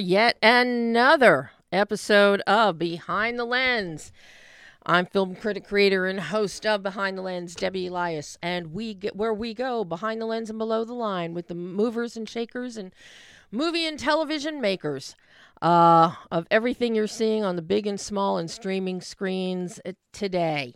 yet 0.00 0.38
another 0.42 1.50
episode 1.70 2.40
of 2.46 2.78
Behind 2.78 3.38
the 3.38 3.44
Lens. 3.44 4.12
I'm 4.86 5.04
film 5.04 5.36
critic, 5.36 5.66
creator, 5.66 6.06
and 6.06 6.18
host 6.18 6.64
of 6.64 6.82
Behind 6.82 7.18
the 7.18 7.22
Lens, 7.22 7.54
Debbie 7.54 7.88
Elias, 7.88 8.38
and 8.42 8.72
we 8.72 8.94
get 8.94 9.14
where 9.14 9.34
we 9.34 9.52
go 9.52 9.84
behind 9.84 10.20
the 10.20 10.26
lens 10.26 10.48
and 10.48 10.58
below 10.58 10.84
the 10.84 10.94
line 10.94 11.34
with 11.34 11.48
the 11.48 11.54
movers 11.54 12.16
and 12.16 12.26
shakers 12.26 12.78
and 12.78 12.94
movie 13.50 13.86
and 13.86 13.98
television 13.98 14.58
makers 14.58 15.14
uh, 15.60 16.14
of 16.30 16.46
everything 16.50 16.94
you're 16.94 17.06
seeing 17.06 17.44
on 17.44 17.56
the 17.56 17.62
big 17.62 17.86
and 17.86 18.00
small 18.00 18.38
and 18.38 18.50
streaming 18.50 19.02
screens 19.02 19.80
uh, 19.84 19.92
today. 20.12 20.74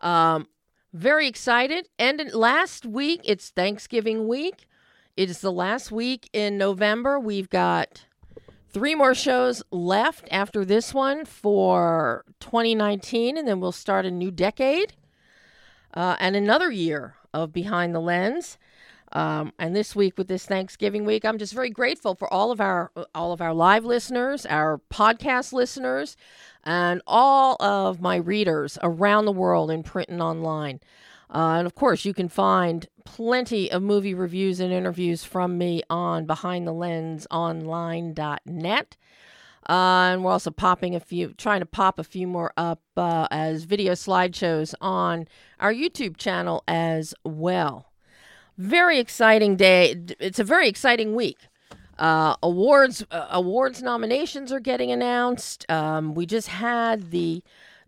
Um, 0.00 0.48
very 0.94 1.28
excited. 1.28 1.88
And 1.98 2.32
last 2.32 2.86
week, 2.86 3.20
it's 3.24 3.50
Thanksgiving 3.50 4.26
week. 4.26 4.66
It 5.14 5.28
is 5.28 5.42
the 5.42 5.52
last 5.52 5.92
week 5.92 6.30
in 6.32 6.56
November. 6.56 7.20
We've 7.20 7.50
got 7.50 8.06
three 8.72 8.94
more 8.94 9.14
shows 9.14 9.62
left 9.70 10.26
after 10.30 10.64
this 10.64 10.94
one 10.94 11.24
for 11.24 12.24
2019, 12.40 13.36
and 13.36 13.46
then 13.46 13.60
we'll 13.60 13.72
start 13.72 14.06
a 14.06 14.10
new 14.10 14.30
decade 14.30 14.94
uh, 15.94 16.16
and 16.18 16.36
another 16.36 16.70
year 16.70 17.14
of 17.34 17.52
Behind 17.52 17.94
the 17.94 18.00
Lens. 18.00 18.58
Um, 19.14 19.52
and 19.58 19.76
this 19.76 19.94
week 19.94 20.16
with 20.16 20.28
this 20.28 20.46
Thanksgiving 20.46 21.04
week, 21.04 21.24
I'm 21.24 21.36
just 21.36 21.52
very 21.52 21.68
grateful 21.68 22.14
for 22.14 22.32
all 22.32 22.50
of 22.50 22.62
our 22.62 22.90
all 23.14 23.32
of 23.32 23.42
our 23.42 23.52
live 23.52 23.84
listeners, 23.84 24.46
our 24.46 24.80
podcast 24.90 25.52
listeners, 25.52 26.16
and 26.64 27.02
all 27.06 27.62
of 27.62 28.00
my 28.00 28.16
readers 28.16 28.78
around 28.82 29.26
the 29.26 29.32
world 29.32 29.70
in 29.70 29.82
print 29.82 30.08
and 30.08 30.22
online. 30.22 30.80
Uh, 31.34 31.54
and 31.56 31.66
of 31.66 31.74
course, 31.74 32.04
you 32.04 32.12
can 32.12 32.28
find 32.28 32.86
plenty 33.04 33.70
of 33.70 33.82
movie 33.82 34.14
reviews 34.14 34.60
and 34.60 34.72
interviews 34.72 35.24
from 35.24 35.56
me 35.56 35.82
on 35.88 36.26
behindthelensonline.net. 36.26 38.96
Uh, 39.68 40.10
and 40.12 40.24
we're 40.24 40.32
also 40.32 40.50
popping 40.50 40.94
a 40.94 41.00
few, 41.00 41.32
trying 41.34 41.60
to 41.60 41.66
pop 41.66 41.98
a 41.98 42.04
few 42.04 42.26
more 42.26 42.52
up 42.56 42.82
uh, 42.96 43.28
as 43.30 43.64
video 43.64 43.92
slideshows 43.92 44.74
on 44.80 45.26
our 45.60 45.72
YouTube 45.72 46.16
channel 46.16 46.64
as 46.66 47.14
well. 47.24 47.92
Very 48.58 48.98
exciting 48.98 49.56
day. 49.56 49.96
It's 50.20 50.38
a 50.38 50.44
very 50.44 50.68
exciting 50.68 51.14
week. 51.14 51.38
Uh, 51.98 52.34
awards 52.42 53.04
uh, 53.10 53.28
awards 53.30 53.82
nominations 53.82 54.50
are 54.50 54.60
getting 54.60 54.90
announced. 54.90 55.70
Um, 55.70 56.14
we 56.14 56.26
just 56.26 56.48
had 56.48 57.10
the 57.10 57.42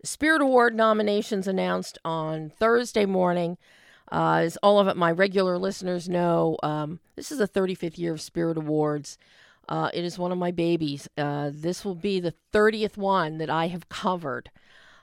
Spirit 0.05 0.41
Award 0.41 0.75
nominations 0.75 1.47
announced 1.47 1.97
on 2.05 2.49
Thursday 2.49 3.05
morning. 3.05 3.57
Uh, 4.11 4.41
as 4.43 4.57
all 4.57 4.79
of 4.79 4.87
it, 4.87 4.95
my 4.95 5.11
regular 5.11 5.57
listeners 5.57 6.07
know, 6.07 6.57
um, 6.61 6.99
this 7.15 7.31
is 7.31 7.39
the 7.39 7.47
35th 7.47 7.97
year 7.97 8.13
of 8.13 8.21
Spirit 8.21 8.55
Awards. 8.55 9.17
Uh, 9.67 9.89
it 9.93 10.03
is 10.03 10.19
one 10.19 10.31
of 10.31 10.37
my 10.37 10.51
babies. 10.51 11.09
Uh, 11.17 11.49
this 11.51 11.83
will 11.83 11.95
be 11.95 12.19
the 12.19 12.35
30th 12.53 12.97
one 12.97 13.39
that 13.39 13.49
I 13.49 13.67
have 13.67 13.89
covered. 13.89 14.51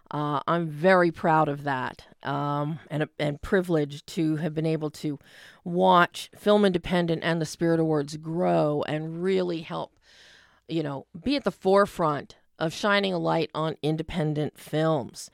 Uh, 0.09 0.41
I'm 0.47 0.69
very 0.69 1.11
proud 1.11 1.49
of 1.49 1.65
that 1.65 2.05
um, 2.23 2.79
and, 2.91 3.09
and 3.19 3.43
privileged 3.43 4.07
to 4.09 4.37
have 4.37 4.55
been 4.55 4.67
able 4.67 4.91
to 4.91 5.19
watch 5.65 6.31
Film 6.37 6.65
Independent 6.65 7.25
and 7.25 7.41
the 7.41 7.47
Spirit 7.47 7.81
Awards 7.81 8.17
grow 8.19 8.85
and 8.87 9.23
really 9.23 9.63
help, 9.63 9.99
you 10.69 10.83
know, 10.83 11.07
be 11.21 11.35
at 11.35 11.45
the 11.45 11.51
forefront 11.51 12.37
of 12.63 12.73
shining 12.73 13.13
a 13.13 13.19
light 13.19 13.51
on 13.57 13.77
independent 13.83 14.57
films. 14.57 15.29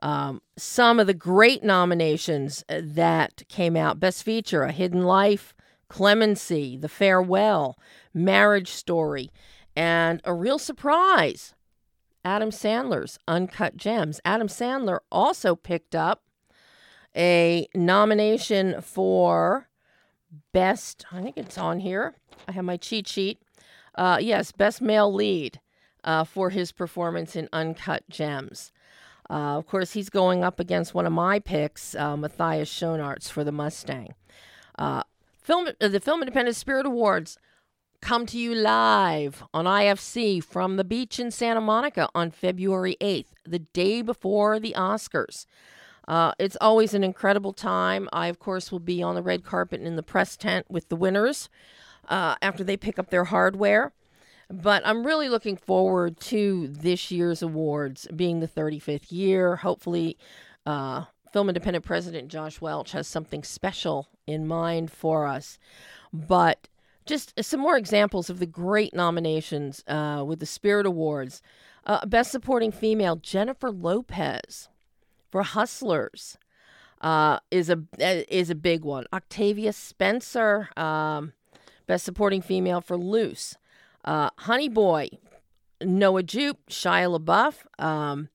Um, 0.00 0.40
some 0.56 0.98
of 0.98 1.06
the 1.06 1.14
great 1.14 1.62
nominations 1.62 2.64
uh, 2.70 2.80
that 2.82 3.42
came 3.48 3.76
out 3.76 4.00
Best 4.00 4.22
Feature, 4.22 4.62
A 4.62 4.72
Hidden 4.72 5.04
Life, 5.04 5.54
Clemency, 5.90 6.78
The 6.78 6.88
Farewell, 6.88 7.78
Marriage 8.14 8.70
Story, 8.70 9.30
and 9.76 10.22
a 10.24 10.32
real 10.32 10.58
surprise 10.58 11.54
Adam 12.24 12.48
Sandler's 12.48 13.18
Uncut 13.28 13.76
Gems. 13.76 14.18
Adam 14.24 14.48
Sandler 14.48 15.00
also 15.12 15.54
picked 15.54 15.94
up 15.94 16.22
a 17.14 17.68
nomination 17.74 18.80
for 18.80 19.68
Best, 20.52 21.04
I 21.12 21.20
think 21.20 21.36
it's 21.36 21.58
on 21.58 21.80
here. 21.80 22.14
I 22.48 22.52
have 22.52 22.64
my 22.64 22.76
cheat 22.78 23.06
sheet. 23.06 23.42
Uh, 23.96 24.18
yes, 24.20 24.52
Best 24.52 24.80
Male 24.80 25.12
Lead 25.12 25.60
uh, 26.04 26.24
for 26.24 26.50
his 26.50 26.72
performance 26.72 27.36
in 27.36 27.48
Uncut 27.52 28.08
Gems. 28.08 28.72
Uh, 29.28 29.56
of 29.56 29.66
course, 29.66 29.92
he's 29.92 30.10
going 30.10 30.42
up 30.42 30.58
against 30.58 30.94
one 30.94 31.06
of 31.06 31.12
my 31.12 31.38
picks, 31.38 31.94
uh, 31.94 32.16
Matthias 32.16 32.68
Schoenaerts 32.68 33.30
for 33.30 33.44
the 33.44 33.52
Mustang. 33.52 34.14
Uh, 34.76 35.04
film, 35.40 35.68
uh, 35.80 35.88
the 35.88 36.00
Film 36.00 36.20
Independent 36.20 36.56
Spirit 36.56 36.86
Awards 36.86 37.38
come 38.00 38.26
to 38.26 38.38
you 38.38 38.54
live 38.54 39.44
on 39.54 39.66
IFC 39.66 40.42
from 40.42 40.76
the 40.76 40.84
beach 40.84 41.20
in 41.20 41.30
Santa 41.30 41.60
Monica 41.60 42.08
on 42.14 42.30
February 42.30 42.96
8th, 43.00 43.26
the 43.44 43.58
day 43.60 44.02
before 44.02 44.58
the 44.58 44.74
Oscars. 44.76 45.46
Uh, 46.08 46.32
it's 46.38 46.56
always 46.60 46.92
an 46.92 47.04
incredible 47.04 47.52
time. 47.52 48.08
I, 48.12 48.26
of 48.26 48.38
course, 48.38 48.72
will 48.72 48.80
be 48.80 49.02
on 49.02 49.14
the 49.14 49.22
red 49.22 49.44
carpet 49.44 49.80
in 49.80 49.94
the 49.94 50.02
press 50.02 50.36
tent 50.36 50.66
with 50.68 50.88
the 50.88 50.96
winners 50.96 51.48
uh, 52.08 52.34
after 52.42 52.64
they 52.64 52.76
pick 52.76 52.98
up 52.98 53.10
their 53.10 53.24
hardware. 53.24 53.92
But 54.50 54.82
I'm 54.84 55.06
really 55.06 55.28
looking 55.28 55.56
forward 55.56 56.18
to 56.20 56.66
this 56.68 57.10
year's 57.10 57.40
awards 57.40 58.08
being 58.14 58.40
the 58.40 58.48
35th 58.48 59.12
year. 59.12 59.56
Hopefully, 59.56 60.18
uh, 60.66 61.04
Film 61.32 61.48
Independent 61.48 61.84
President 61.84 62.28
Josh 62.28 62.60
Welsh 62.60 62.90
has 62.90 63.06
something 63.06 63.44
special 63.44 64.08
in 64.26 64.48
mind 64.48 64.90
for 64.90 65.26
us. 65.26 65.58
But 66.12 66.68
just 67.06 67.32
some 67.42 67.60
more 67.60 67.76
examples 67.76 68.28
of 68.28 68.40
the 68.40 68.46
great 68.46 68.92
nominations 68.92 69.84
uh, 69.86 70.24
with 70.26 70.40
the 70.40 70.46
Spirit 70.46 70.86
Awards. 70.86 71.42
Uh, 71.86 72.04
Best 72.06 72.32
Supporting 72.32 72.72
Female, 72.72 73.16
Jennifer 73.16 73.70
Lopez 73.70 74.68
for 75.30 75.42
Hustlers. 75.42 76.36
Uh, 77.00 77.38
is 77.50 77.70
a 77.70 77.78
is 77.98 78.50
a 78.50 78.54
big 78.54 78.84
one. 78.84 79.06
Octavia 79.10 79.72
Spencer, 79.72 80.68
um, 80.76 81.32
best 81.86 82.04
supporting 82.04 82.42
female 82.42 82.82
for 82.82 82.98
Luce. 82.98 83.56
Uh, 84.04 84.30
Honey 84.38 84.68
Boy, 84.68 85.08
Noah 85.82 86.22
Jupe, 86.22 86.68
Shia 86.68 87.18
LaBeouf. 87.18 87.64
Um, 87.82 88.28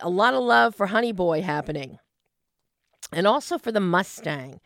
a 0.00 0.10
lot 0.10 0.34
of 0.34 0.42
love 0.42 0.74
for 0.74 0.86
Honey 0.86 1.12
Boy 1.12 1.42
happening. 1.42 1.98
And 3.12 3.26
also 3.26 3.58
for 3.58 3.72
the 3.72 3.80
Mustang, 3.80 4.60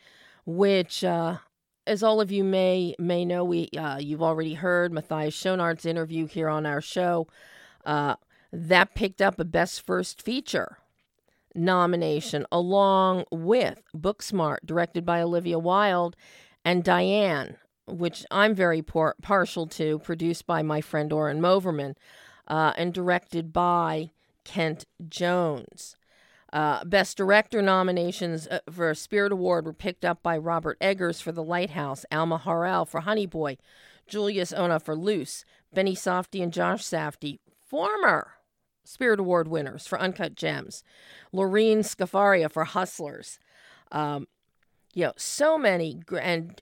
which, 0.45 1.03
uh, 1.03 1.39
as 1.87 2.03
all 2.03 2.21
of 2.21 2.31
you 2.31 2.45
may 2.45 2.95
may 2.99 3.25
know, 3.25 3.45
we 3.45 3.69
uh, 3.79 3.99
you've 3.99 4.23
already 4.23 4.55
heard 4.55 4.93
Matthias 4.93 5.35
Schoenaerts' 5.37 5.87
interview 5.87 6.27
here 6.27 6.49
on 6.49 6.67
our 6.67 6.81
show. 6.81 7.27
Uh, 7.85 8.17
that 8.53 8.95
picked 8.95 9.23
up 9.23 9.39
a 9.39 9.45
Best 9.45 9.85
First 9.85 10.23
Feature 10.23 10.79
nomination, 11.55 12.47
along 12.51 13.25
with 13.31 13.83
Booksmart, 13.97 14.59
directed 14.65 15.05
by 15.07 15.23
Olivia 15.23 15.59
Wilde, 15.59 16.17
and 16.65 16.83
Diane, 16.83 17.57
which 17.87 18.25
I'm 18.31 18.55
very 18.55 18.83
por- 18.83 19.17
partial 19.23 19.67
to, 19.69 19.99
produced 20.01 20.47
by 20.47 20.63
my 20.63 20.81
friend 20.81 21.13
Oren 21.13 21.41
Moverman, 21.41 21.95
uh, 22.49 22.73
and 22.77 22.93
directed 22.93 23.53
by 23.53 24.11
Kent 24.45 24.87
Jones. 25.09 25.97
Uh, 26.53 26.85
Best 26.85 27.17
Director 27.17 27.61
nominations 27.61 28.47
uh, 28.47 28.61
for 28.71 28.91
a 28.91 28.95
Spirit 28.95 29.33
Award 29.33 29.65
were 29.67 29.73
picked 29.73 30.05
up 30.05 30.23
by 30.23 30.39
Robert 30.39 30.79
Eggers 30.81 31.21
for 31.21 31.33
The 31.33 31.43
Lighthouse, 31.43 32.05
Alma 32.13 32.39
Har'el 32.39 32.87
for 32.87 33.01
Honey 33.01 33.27
Boy, 33.27 33.57
Julius 34.07 34.53
Onah 34.53 34.81
for 34.81 34.95
Luce, 34.95 35.45
Benny 35.73 35.97
Safdie 35.97 36.43
and 36.43 36.53
Josh 36.53 36.85
Safdie, 36.85 37.41
former 37.67 38.35
Spirit 38.85 39.19
Award 39.19 39.49
winners 39.49 39.87
for 39.87 40.01
Uncut 40.01 40.37
Gems, 40.37 40.85
Lorene 41.33 41.81
Scafaria 41.81 42.51
for 42.51 42.65
Hustlers. 42.65 43.41
Um, 43.91 44.29
you 44.93 45.07
know, 45.07 45.13
so 45.17 45.59
many 45.59 46.03
and 46.21 46.61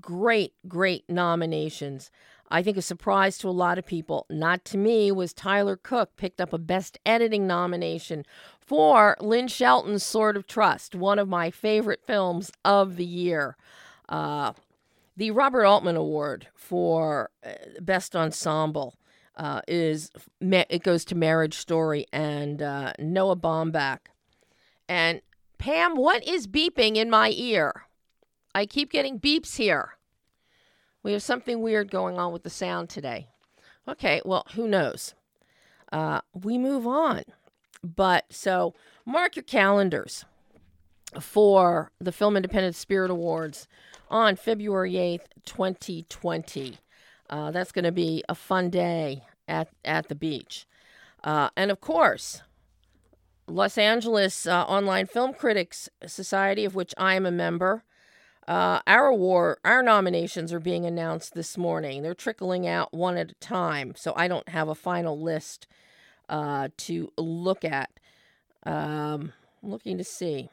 great, 0.00 0.54
great 0.66 1.04
nominations. 1.08 2.10
I 2.48 2.62
think 2.62 2.76
a 2.76 2.82
surprise 2.82 3.38
to 3.38 3.48
a 3.48 3.50
lot 3.50 3.78
of 3.78 3.86
people, 3.86 4.26
not 4.30 4.64
to 4.66 4.78
me, 4.78 5.10
was 5.10 5.32
Tyler 5.32 5.76
Cook 5.76 6.16
picked 6.16 6.40
up 6.40 6.52
a 6.52 6.58
Best 6.58 6.98
Editing 7.04 7.46
nomination 7.46 8.24
for 8.60 9.16
Lynn 9.20 9.48
Shelton's 9.48 10.04
Sword 10.04 10.36
of 10.36 10.46
Trust, 10.46 10.94
one 10.94 11.18
of 11.18 11.28
my 11.28 11.50
favorite 11.50 12.00
films 12.06 12.52
of 12.64 12.96
the 12.96 13.04
year. 13.04 13.56
Uh, 14.08 14.52
the 15.16 15.30
Robert 15.32 15.64
Altman 15.64 15.96
Award 15.96 16.48
for 16.54 17.30
uh, 17.44 17.52
Best 17.80 18.14
Ensemble 18.14 18.94
uh, 19.36 19.60
is 19.66 20.10
it 20.40 20.82
goes 20.82 21.04
to 21.06 21.14
Marriage 21.14 21.54
Story 21.54 22.06
and 22.12 22.62
uh, 22.62 22.92
Noah 22.98 23.36
Baumbach. 23.36 24.00
And 24.88 25.20
Pam, 25.58 25.96
what 25.96 26.26
is 26.26 26.46
beeping 26.46 26.96
in 26.96 27.10
my 27.10 27.32
ear? 27.34 27.86
I 28.56 28.64
keep 28.64 28.90
getting 28.90 29.20
beeps 29.20 29.58
here. 29.58 29.98
We 31.02 31.12
have 31.12 31.22
something 31.22 31.60
weird 31.60 31.90
going 31.90 32.18
on 32.18 32.32
with 32.32 32.42
the 32.42 32.48
sound 32.48 32.88
today. 32.88 33.28
Okay, 33.86 34.22
well, 34.24 34.46
who 34.54 34.66
knows? 34.66 35.12
Uh, 35.92 36.22
we 36.32 36.56
move 36.56 36.86
on. 36.86 37.24
But 37.84 38.24
so 38.30 38.72
mark 39.04 39.36
your 39.36 39.42
calendars 39.42 40.24
for 41.20 41.92
the 42.00 42.12
Film 42.12 42.34
Independent 42.34 42.74
Spirit 42.76 43.10
Awards 43.10 43.68
on 44.08 44.36
February 44.36 44.94
8th, 44.94 45.26
2020. 45.44 46.78
Uh, 47.28 47.50
that's 47.50 47.72
going 47.72 47.84
to 47.84 47.92
be 47.92 48.24
a 48.26 48.34
fun 48.34 48.70
day 48.70 49.24
at, 49.46 49.68
at 49.84 50.08
the 50.08 50.14
beach. 50.14 50.66
Uh, 51.22 51.50
and 51.58 51.70
of 51.70 51.82
course, 51.82 52.40
Los 53.46 53.76
Angeles 53.76 54.46
uh, 54.46 54.62
Online 54.62 55.04
Film 55.04 55.34
Critics 55.34 55.90
Society, 56.06 56.64
of 56.64 56.74
which 56.74 56.94
I 56.96 57.16
am 57.16 57.26
a 57.26 57.30
member, 57.30 57.84
uh, 58.48 58.80
our 58.86 59.06
award, 59.06 59.58
our 59.64 59.82
nominations 59.82 60.52
are 60.52 60.60
being 60.60 60.84
announced 60.84 61.34
this 61.34 61.58
morning. 61.58 62.02
They're 62.02 62.14
trickling 62.14 62.66
out 62.66 62.94
one 62.94 63.16
at 63.16 63.32
a 63.32 63.34
time, 63.34 63.94
so 63.96 64.12
I 64.16 64.28
don't 64.28 64.48
have 64.48 64.68
a 64.68 64.74
final 64.74 65.20
list 65.20 65.66
uh, 66.28 66.68
to 66.76 67.12
look 67.18 67.64
at. 67.64 67.90
Um, 68.64 69.32
looking 69.62 69.98
to 69.98 70.04
see. 70.04 70.48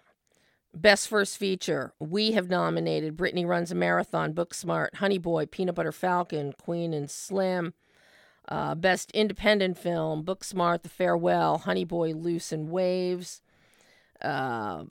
Best 0.73 1.07
First 1.07 1.37
Feature. 1.37 1.93
We 1.99 2.31
have 2.31 2.49
nominated 2.49 3.15
Brittany 3.15 3.45
Runs 3.45 3.71
a 3.71 3.75
Marathon, 3.75 4.33
Booksmart, 4.33 4.95
Honey 4.95 5.19
Boy, 5.19 5.45
Peanut 5.45 5.75
Butter 5.75 5.91
Falcon, 5.91 6.53
Queen 6.53 6.93
and 6.93 7.09
Slim. 7.09 7.73
Uh, 8.49 8.75
Best 8.75 9.11
Independent 9.11 9.77
Film, 9.77 10.23
Booksmart, 10.23 10.81
The 10.81 10.89
Farewell, 10.89 11.59
Honey 11.59 11.85
Boy, 11.85 12.13
Luce 12.13 12.51
and 12.51 12.69
Waves. 12.69 13.41
Uh, 14.21 14.85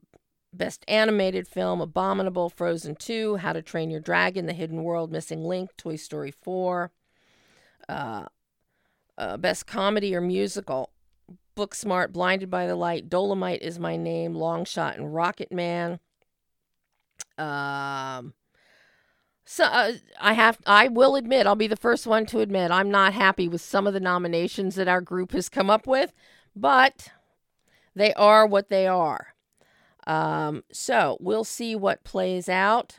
Best 0.52 0.84
Animated 0.86 1.48
Film, 1.48 1.80
Abominable, 1.80 2.50
Frozen 2.50 2.96
2, 2.96 3.36
How 3.36 3.52
to 3.52 3.62
Train 3.62 3.90
Your 3.90 4.00
Dragon, 4.00 4.46
The 4.46 4.52
Hidden 4.52 4.82
World, 4.82 5.10
Missing 5.10 5.44
Link, 5.44 5.70
Toy 5.76 5.96
Story 5.96 6.30
4. 6.30 6.90
Uh, 7.88 8.26
uh, 9.18 9.36
Best 9.36 9.66
Comedy 9.66 10.14
or 10.14 10.20
Musical, 10.20 10.90
Booksmart, 11.56 12.12
Blinded 12.12 12.50
by 12.50 12.66
the 12.66 12.76
Light, 12.76 13.08
Dolomite 13.08 13.62
is 13.62 13.78
My 13.78 13.96
Name, 13.96 14.34
Long 14.34 14.64
Shot, 14.64 14.96
and 14.96 15.14
Rocket 15.14 15.52
Man. 15.52 16.00
Um, 17.38 18.34
so 19.44 19.64
uh, 19.64 19.92
I 20.20 20.32
have, 20.34 20.58
I 20.66 20.88
will 20.88 21.16
admit, 21.16 21.46
I'll 21.46 21.56
be 21.56 21.66
the 21.66 21.76
first 21.76 22.06
one 22.06 22.26
to 22.26 22.40
admit, 22.40 22.70
I'm 22.70 22.90
not 22.90 23.12
happy 23.12 23.48
with 23.48 23.60
some 23.60 23.86
of 23.86 23.94
the 23.94 24.00
nominations 24.00 24.76
that 24.76 24.88
our 24.88 25.00
group 25.00 25.32
has 25.32 25.48
come 25.48 25.70
up 25.70 25.86
with, 25.86 26.12
but 26.56 27.08
they 27.94 28.14
are 28.14 28.46
what 28.46 28.68
they 28.68 28.86
are. 28.86 29.31
Um, 30.06 30.64
so 30.72 31.16
we'll 31.20 31.44
see 31.44 31.76
what 31.76 32.04
plays 32.04 32.48
out. 32.48 32.98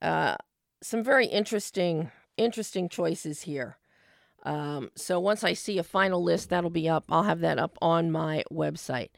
Uh, 0.00 0.36
some 0.82 1.02
very 1.02 1.26
interesting, 1.26 2.10
interesting 2.36 2.88
choices 2.88 3.42
here. 3.42 3.76
Um, 4.44 4.90
so 4.94 5.18
once 5.18 5.44
I 5.44 5.52
see 5.52 5.78
a 5.78 5.82
final 5.82 6.22
list, 6.22 6.50
that'll 6.50 6.70
be 6.70 6.88
up. 6.88 7.04
I'll 7.08 7.24
have 7.24 7.40
that 7.40 7.58
up 7.58 7.76
on 7.82 8.10
my 8.10 8.44
website. 8.50 9.10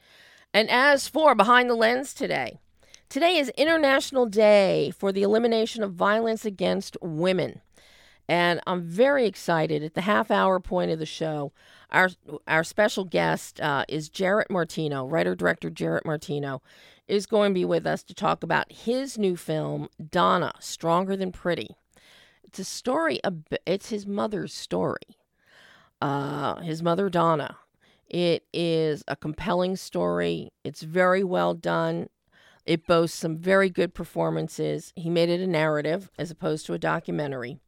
And 0.52 0.68
as 0.70 1.06
for 1.06 1.34
Behind 1.34 1.70
the 1.70 1.74
Lens 1.74 2.12
today, 2.12 2.58
today 3.08 3.36
is 3.36 3.50
International 3.50 4.26
Day 4.26 4.90
for 4.90 5.12
the 5.12 5.22
Elimination 5.22 5.82
of 5.82 5.92
Violence 5.92 6.44
Against 6.44 6.96
Women. 7.00 7.60
And 8.28 8.60
I'm 8.66 8.82
very 8.82 9.26
excited 9.26 9.82
at 9.82 9.94
the 9.94 10.02
half 10.02 10.30
hour 10.30 10.58
point 10.60 10.90
of 10.90 10.98
the 10.98 11.06
show. 11.06 11.52
Our 11.92 12.10
our 12.46 12.64
special 12.64 13.04
guest 13.04 13.60
uh, 13.60 13.84
is 13.88 14.08
Jarrett 14.08 14.50
Martino, 14.50 15.06
writer 15.06 15.34
director 15.34 15.70
Jarrett 15.70 16.06
Martino, 16.06 16.62
is 17.08 17.26
going 17.26 17.50
to 17.50 17.54
be 17.54 17.64
with 17.64 17.86
us 17.86 18.02
to 18.04 18.14
talk 18.14 18.42
about 18.42 18.70
his 18.70 19.18
new 19.18 19.36
film 19.36 19.88
Donna, 20.10 20.52
Stronger 20.60 21.16
Than 21.16 21.32
Pretty. 21.32 21.76
It's 22.44 22.58
a 22.58 22.64
story. 22.64 23.20
It's 23.66 23.90
his 23.90 24.06
mother's 24.06 24.54
story. 24.54 25.18
Uh, 26.00 26.60
his 26.60 26.82
mother 26.82 27.08
Donna. 27.08 27.56
It 28.08 28.44
is 28.52 29.04
a 29.06 29.14
compelling 29.14 29.76
story. 29.76 30.50
It's 30.64 30.82
very 30.82 31.22
well 31.22 31.54
done. 31.54 32.08
It 32.66 32.86
boasts 32.86 33.18
some 33.18 33.38
very 33.38 33.70
good 33.70 33.94
performances. 33.94 34.92
He 34.96 35.10
made 35.10 35.28
it 35.28 35.40
a 35.40 35.46
narrative 35.46 36.10
as 36.18 36.30
opposed 36.30 36.66
to 36.66 36.74
a 36.74 36.78
documentary. 36.78 37.58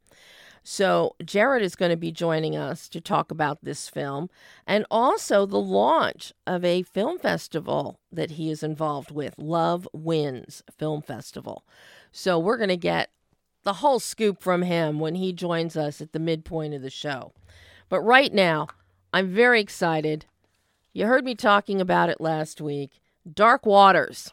So, 0.65 1.15
Jared 1.23 1.61
is 1.61 1.75
going 1.75 1.91
to 1.91 1.97
be 1.97 2.11
joining 2.11 2.55
us 2.55 2.87
to 2.89 3.01
talk 3.01 3.31
about 3.31 3.63
this 3.63 3.89
film 3.89 4.29
and 4.65 4.85
also 4.89 5.45
the 5.45 5.59
launch 5.59 6.31
of 6.47 6.63
a 6.63 6.83
film 6.83 7.19
festival 7.19 7.99
that 8.09 8.31
he 8.31 8.49
is 8.49 8.63
involved 8.63 9.11
with, 9.11 9.35
Love 9.37 9.87
Wins 9.91 10.63
Film 10.77 11.01
Festival. 11.01 11.65
So, 12.13 12.39
we're 12.39 12.57
going 12.57 12.69
to 12.69 12.77
get 12.77 13.09
the 13.63 13.73
whole 13.73 13.99
scoop 13.99 14.41
from 14.41 14.61
him 14.61 14.99
when 14.99 15.15
he 15.15 15.33
joins 15.33 15.75
us 15.75 15.99
at 15.99 16.13
the 16.13 16.19
midpoint 16.19 16.73
of 16.73 16.81
the 16.81 16.89
show. 16.89 17.33
But 17.89 18.01
right 18.01 18.33
now, 18.33 18.67
I'm 19.11 19.33
very 19.33 19.59
excited. 19.59 20.25
You 20.93 21.07
heard 21.07 21.25
me 21.25 21.35
talking 21.35 21.81
about 21.81 22.09
it 22.09 22.21
last 22.21 22.61
week. 22.61 23.01
Dark 23.31 23.65
Waters, 23.65 24.31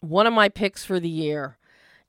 one 0.00 0.26
of 0.26 0.32
my 0.32 0.48
picks 0.48 0.84
for 0.84 1.00
the 1.00 1.08
year. 1.08 1.56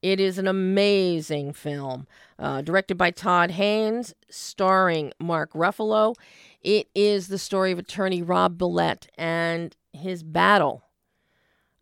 It 0.04 0.20
is 0.20 0.38
an 0.38 0.48
amazing 0.50 1.54
film, 1.54 2.08
uh, 2.38 2.62
directed 2.62 2.98
by 2.98 3.12
Todd 3.12 3.52
Haynes, 3.52 4.14
starring 4.30 5.14
Mark 5.18 5.54
Ruffalo. 5.54 6.14
It 6.62 6.90
is 6.94 7.30
the 7.30 7.38
story 7.38 7.72
of 7.72 7.80
attorney 7.80 8.22
Rob 8.22 8.58
Bilott 8.58 9.08
and 9.18 9.74
his 9.94 10.22
battle 10.22 10.84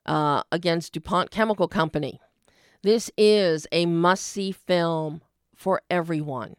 uh, 0.05 0.43
against 0.51 0.93
DuPont 0.93 1.31
Chemical 1.31 1.67
Company. 1.67 2.21
This 2.83 3.09
is 3.17 3.65
a 3.71 3.87
must 3.87 4.23
see 4.23 4.51
film 4.51 5.21
for 5.55 5.81
everyone. 5.89 6.57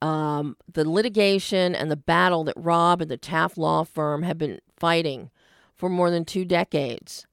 Um, 0.00 0.56
the 0.72 0.88
litigation 0.88 1.74
and 1.74 1.90
the 1.90 1.96
battle 1.96 2.44
that 2.44 2.56
Rob 2.56 3.02
and 3.02 3.10
the 3.10 3.18
Taft 3.18 3.58
Law 3.58 3.84
Firm 3.84 4.22
have 4.22 4.38
been 4.38 4.58
fighting 4.78 5.28
for 5.76 5.90
more 5.90 6.10
than 6.10 6.24
two 6.24 6.46
decades 6.46 7.26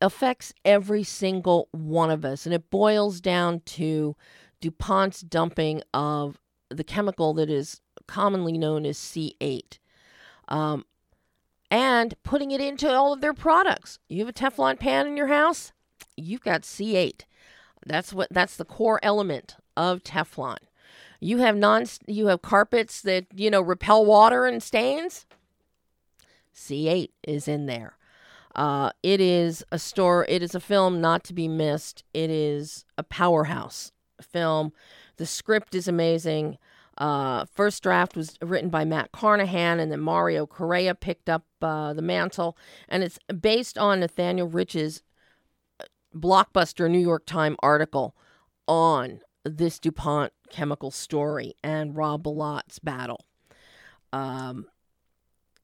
affects 0.00 0.52
every 0.64 1.02
single 1.02 1.68
one 1.72 2.10
of 2.10 2.24
us. 2.24 2.46
And 2.46 2.54
it 2.54 2.70
boils 2.70 3.20
down 3.20 3.60
to 3.66 4.16
DuPont's 4.60 5.20
dumping 5.20 5.82
of 5.92 6.38
the 6.68 6.84
chemical 6.84 7.34
that 7.34 7.50
is 7.50 7.80
commonly 8.06 8.56
known 8.56 8.86
as 8.86 8.98
C8. 8.98 9.78
Um, 10.48 10.84
and 11.70 12.14
putting 12.22 12.50
it 12.50 12.60
into 12.60 12.92
all 12.92 13.12
of 13.12 13.20
their 13.20 13.34
products. 13.34 13.98
You 14.08 14.24
have 14.24 14.28
a 14.28 14.32
Teflon 14.32 14.78
pan 14.78 15.06
in 15.06 15.16
your 15.16 15.28
house, 15.28 15.72
you've 16.16 16.40
got 16.40 16.62
C8. 16.62 17.22
That's 17.86 18.12
what 18.12 18.28
that's 18.30 18.56
the 18.56 18.64
core 18.64 19.00
element 19.02 19.56
of 19.76 20.02
Teflon. 20.02 20.58
You 21.20 21.38
have 21.38 21.56
non 21.56 21.86
you 22.06 22.26
have 22.26 22.42
carpets 22.42 23.00
that, 23.02 23.26
you 23.34 23.50
know, 23.50 23.60
repel 23.60 24.04
water 24.04 24.46
and 24.46 24.62
stains. 24.62 25.26
C8 26.54 27.10
is 27.22 27.48
in 27.48 27.66
there. 27.66 27.96
Uh, 28.54 28.90
it 29.02 29.20
is 29.20 29.64
a 29.70 29.78
store. 29.78 30.26
It 30.28 30.42
is 30.42 30.54
a 30.54 30.60
film 30.60 31.00
not 31.00 31.24
to 31.24 31.34
be 31.34 31.48
missed. 31.48 32.04
It 32.12 32.30
is 32.30 32.84
a 32.98 33.02
powerhouse 33.02 33.92
film. 34.20 34.72
The 35.16 35.26
script 35.26 35.74
is 35.74 35.86
amazing. 35.86 36.58
Uh, 36.98 37.46
first 37.46 37.82
draft 37.82 38.16
was 38.16 38.36
written 38.42 38.68
by 38.68 38.84
Matt 38.84 39.12
Carnahan, 39.12 39.80
and 39.80 39.90
then 39.90 40.00
Mario 40.00 40.46
Correa 40.46 40.94
picked 40.94 41.28
up 41.28 41.44
uh, 41.62 41.94
the 41.94 42.02
mantle. 42.02 42.56
And 42.88 43.02
it's 43.02 43.18
based 43.40 43.78
on 43.78 44.00
Nathaniel 44.00 44.48
Rich's 44.48 45.02
uh, 45.80 45.84
blockbuster 46.14 46.90
New 46.90 46.98
York 46.98 47.24
Times 47.24 47.56
article 47.62 48.14
on 48.66 49.20
this 49.44 49.78
DuPont 49.78 50.32
chemical 50.50 50.90
story 50.90 51.54
and 51.62 51.96
Rob 51.96 52.24
Bilott's 52.24 52.78
battle. 52.78 53.24
Um, 54.12 54.66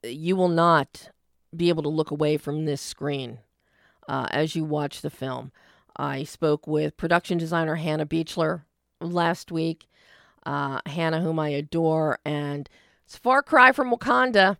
you 0.03 0.35
will 0.35 0.49
not 0.49 1.09
be 1.57 1.69
able 1.69 1.83
to 1.83 1.89
look 1.89 2.11
away 2.11 2.37
from 2.37 2.65
this 2.65 2.81
screen 2.81 3.39
uh, 4.07 4.27
as 4.31 4.55
you 4.55 4.63
watch 4.63 5.01
the 5.01 5.09
film. 5.09 5.51
I 5.95 6.23
spoke 6.23 6.67
with 6.67 6.97
production 6.97 7.37
designer 7.37 7.75
Hannah 7.75 8.05
Beachler 8.05 8.63
last 9.01 9.51
week. 9.51 9.87
Uh, 10.45 10.79
Hannah, 10.85 11.19
whom 11.19 11.39
I 11.39 11.49
adore, 11.49 12.19
and 12.23 12.69
it's 13.03 13.15
a 13.17 13.19
Far 13.19 13.43
Cry 13.43 13.73
from 13.73 13.91
Wakanda. 13.91 14.57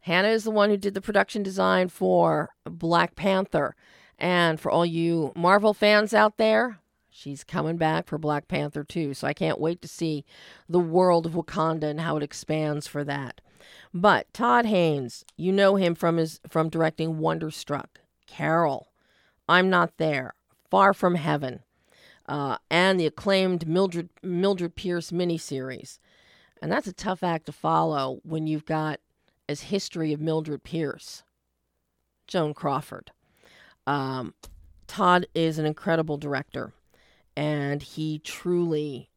Hannah 0.00 0.28
is 0.28 0.42
the 0.42 0.50
one 0.50 0.68
who 0.70 0.76
did 0.76 0.94
the 0.94 1.00
production 1.00 1.44
design 1.44 1.88
for 1.88 2.50
Black 2.64 3.14
Panther. 3.14 3.76
And 4.18 4.58
for 4.58 4.70
all 4.70 4.86
you 4.86 5.32
Marvel 5.36 5.74
fans 5.74 6.14
out 6.14 6.38
there, 6.38 6.78
she's 7.10 7.44
coming 7.44 7.76
back 7.76 8.06
for 8.06 8.18
Black 8.18 8.48
Panther 8.48 8.82
too. 8.82 9.14
So 9.14 9.26
I 9.26 9.32
can't 9.32 9.60
wait 9.60 9.82
to 9.82 9.88
see 9.88 10.24
the 10.68 10.80
world 10.80 11.26
of 11.26 11.32
Wakanda 11.32 11.84
and 11.84 12.00
how 12.00 12.16
it 12.16 12.22
expands 12.22 12.86
for 12.86 13.04
that. 13.04 13.40
But 13.92 14.32
Todd 14.32 14.66
Haynes, 14.66 15.24
you 15.36 15.52
know 15.52 15.76
him 15.76 15.94
from 15.94 16.16
his 16.16 16.40
from 16.48 16.68
directing 16.68 17.18
Wonderstruck, 17.18 18.00
Carol, 18.26 18.92
I'm 19.48 19.70
Not 19.70 19.96
There, 19.96 20.34
Far 20.70 20.92
From 20.92 21.14
Heaven, 21.14 21.60
uh, 22.26 22.58
and 22.70 22.98
the 22.98 23.06
acclaimed 23.06 23.66
Mildred 23.66 24.08
Mildred 24.22 24.76
Pierce 24.76 25.10
miniseries. 25.10 25.98
And 26.62 26.72
that's 26.72 26.86
a 26.86 26.92
tough 26.92 27.22
act 27.22 27.46
to 27.46 27.52
follow 27.52 28.20
when 28.22 28.46
you've 28.46 28.64
got 28.64 29.00
as 29.48 29.62
history 29.62 30.12
of 30.12 30.20
Mildred 30.20 30.64
Pierce, 30.64 31.22
Joan 32.26 32.54
Crawford. 32.54 33.12
Um, 33.86 34.34
Todd 34.86 35.26
is 35.34 35.58
an 35.58 35.66
incredible 35.66 36.16
director, 36.16 36.72
and 37.36 37.82
he 37.82 38.18
truly, 38.18 39.10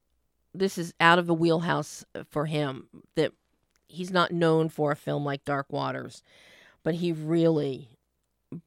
this 0.53 0.77
is 0.77 0.93
out 0.99 1.17
of 1.17 1.27
the 1.27 1.33
wheelhouse 1.33 2.05
for 2.29 2.45
him 2.45 2.87
that 3.15 3.31
he's 3.89 4.11
not 4.11 4.31
known 4.31 4.69
for 4.69 4.91
a 4.91 4.95
film 4.95 5.25
like 5.25 5.43
Dark 5.43 5.71
Waters, 5.71 6.23
but 6.83 6.95
he 6.95 7.11
really 7.11 7.89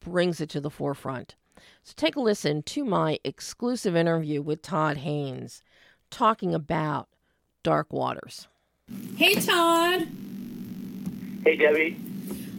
brings 0.01 0.41
it 0.41 0.51
to 0.51 0.61
the 0.61 0.71
forefront. 0.71 1.35
So 1.83 1.95
take 1.97 2.17
a 2.17 2.21
listen 2.21 2.63
to 2.65 2.85
my 2.85 3.19
exclusive 3.25 3.97
interview 3.97 4.43
with 4.43 4.63
Todd 4.63 4.99
Haynes 4.99 5.63
talking 6.11 6.55
about 6.55 7.09
Dark 7.63 7.93
Waters. 7.93 8.49
Hey, 9.17 9.35
Todd. 9.35 10.09
Hey, 11.45 11.57
Debbie. 11.57 11.97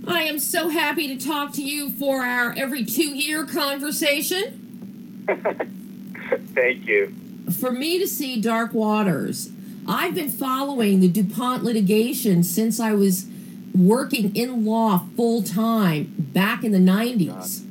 I 0.08 0.24
am 0.24 0.40
so 0.40 0.70
happy 0.70 1.16
to 1.16 1.26
talk 1.26 1.54
to 1.54 1.64
you 1.64 1.90
for 1.92 2.24
our 2.24 2.54
every 2.58 2.84
two 2.84 3.16
year 3.16 3.46
conversation. 3.46 5.26
Thank 6.54 6.86
you. 6.88 7.14
For 7.60 7.72
me 7.72 8.00
to 8.00 8.08
see 8.08 8.42
Dark 8.42 8.74
Waters, 8.74 9.50
I've 9.88 10.16
been 10.16 10.30
following 10.30 11.00
the 11.00 11.08
DuPont 11.08 11.64
litigation 11.64 12.44
since 12.44 12.80
I 12.80 12.94
was 12.94 13.26
working 13.76 14.36
in 14.36 14.66
law 14.66 15.06
full 15.16 15.42
time 15.44 16.14
back 16.18 16.64
in 16.64 16.72
the 16.72 16.80
90s. 16.80 17.64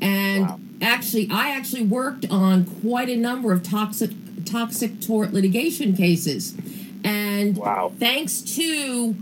And 0.00 0.44
Wow. 0.46 0.60
actually, 0.82 1.28
I 1.30 1.50
actually 1.50 1.84
worked 1.84 2.26
on 2.30 2.64
quite 2.64 3.08
a 3.08 3.16
number 3.16 3.52
of 3.52 3.62
toxic 3.62 4.10
toxic 4.44 5.00
tort 5.00 5.32
litigation 5.32 5.96
cases. 5.96 6.54
And 7.02 7.56
Wow. 7.56 7.92
thanks 7.98 8.40
to 8.42 9.14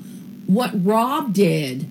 what 0.47 0.85
Rob 0.85 1.33
did 1.33 1.87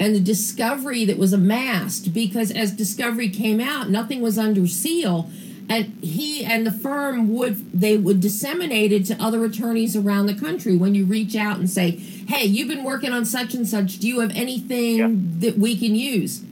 and 0.00 0.14
the 0.14 0.20
discovery 0.20 1.04
that 1.04 1.18
was 1.18 1.32
amassed, 1.32 2.12
because 2.14 2.50
as 2.50 2.72
discovery 2.72 3.28
came 3.28 3.60
out, 3.60 3.90
nothing 3.90 4.20
was 4.22 4.38
under 4.38 4.66
seal. 4.66 5.30
And 5.68 5.96
he 6.02 6.44
and 6.44 6.66
the 6.66 6.70
firm 6.72 7.34
would 7.34 7.72
they 7.72 7.96
would 7.96 8.20
disseminate 8.20 8.92
it 8.92 9.06
to 9.06 9.16
other 9.22 9.44
attorneys 9.44 9.96
around 9.96 10.26
the 10.26 10.34
country 10.34 10.76
when 10.76 10.94
you 10.94 11.06
reach 11.06 11.34
out 11.34 11.56
and 11.58 11.68
say, 11.70 11.92
Hey, 11.92 12.44
you've 12.44 12.68
been 12.68 12.84
working 12.84 13.12
on 13.12 13.24
such 13.24 13.54
and 13.54 13.66
such. 13.66 13.98
Do 13.98 14.06
you 14.08 14.20
have 14.20 14.30
anything 14.34 14.98
Yeah. 14.98 15.08
that 15.40 15.58
we 15.58 15.74
can 15.76 15.94
use? 15.94 16.42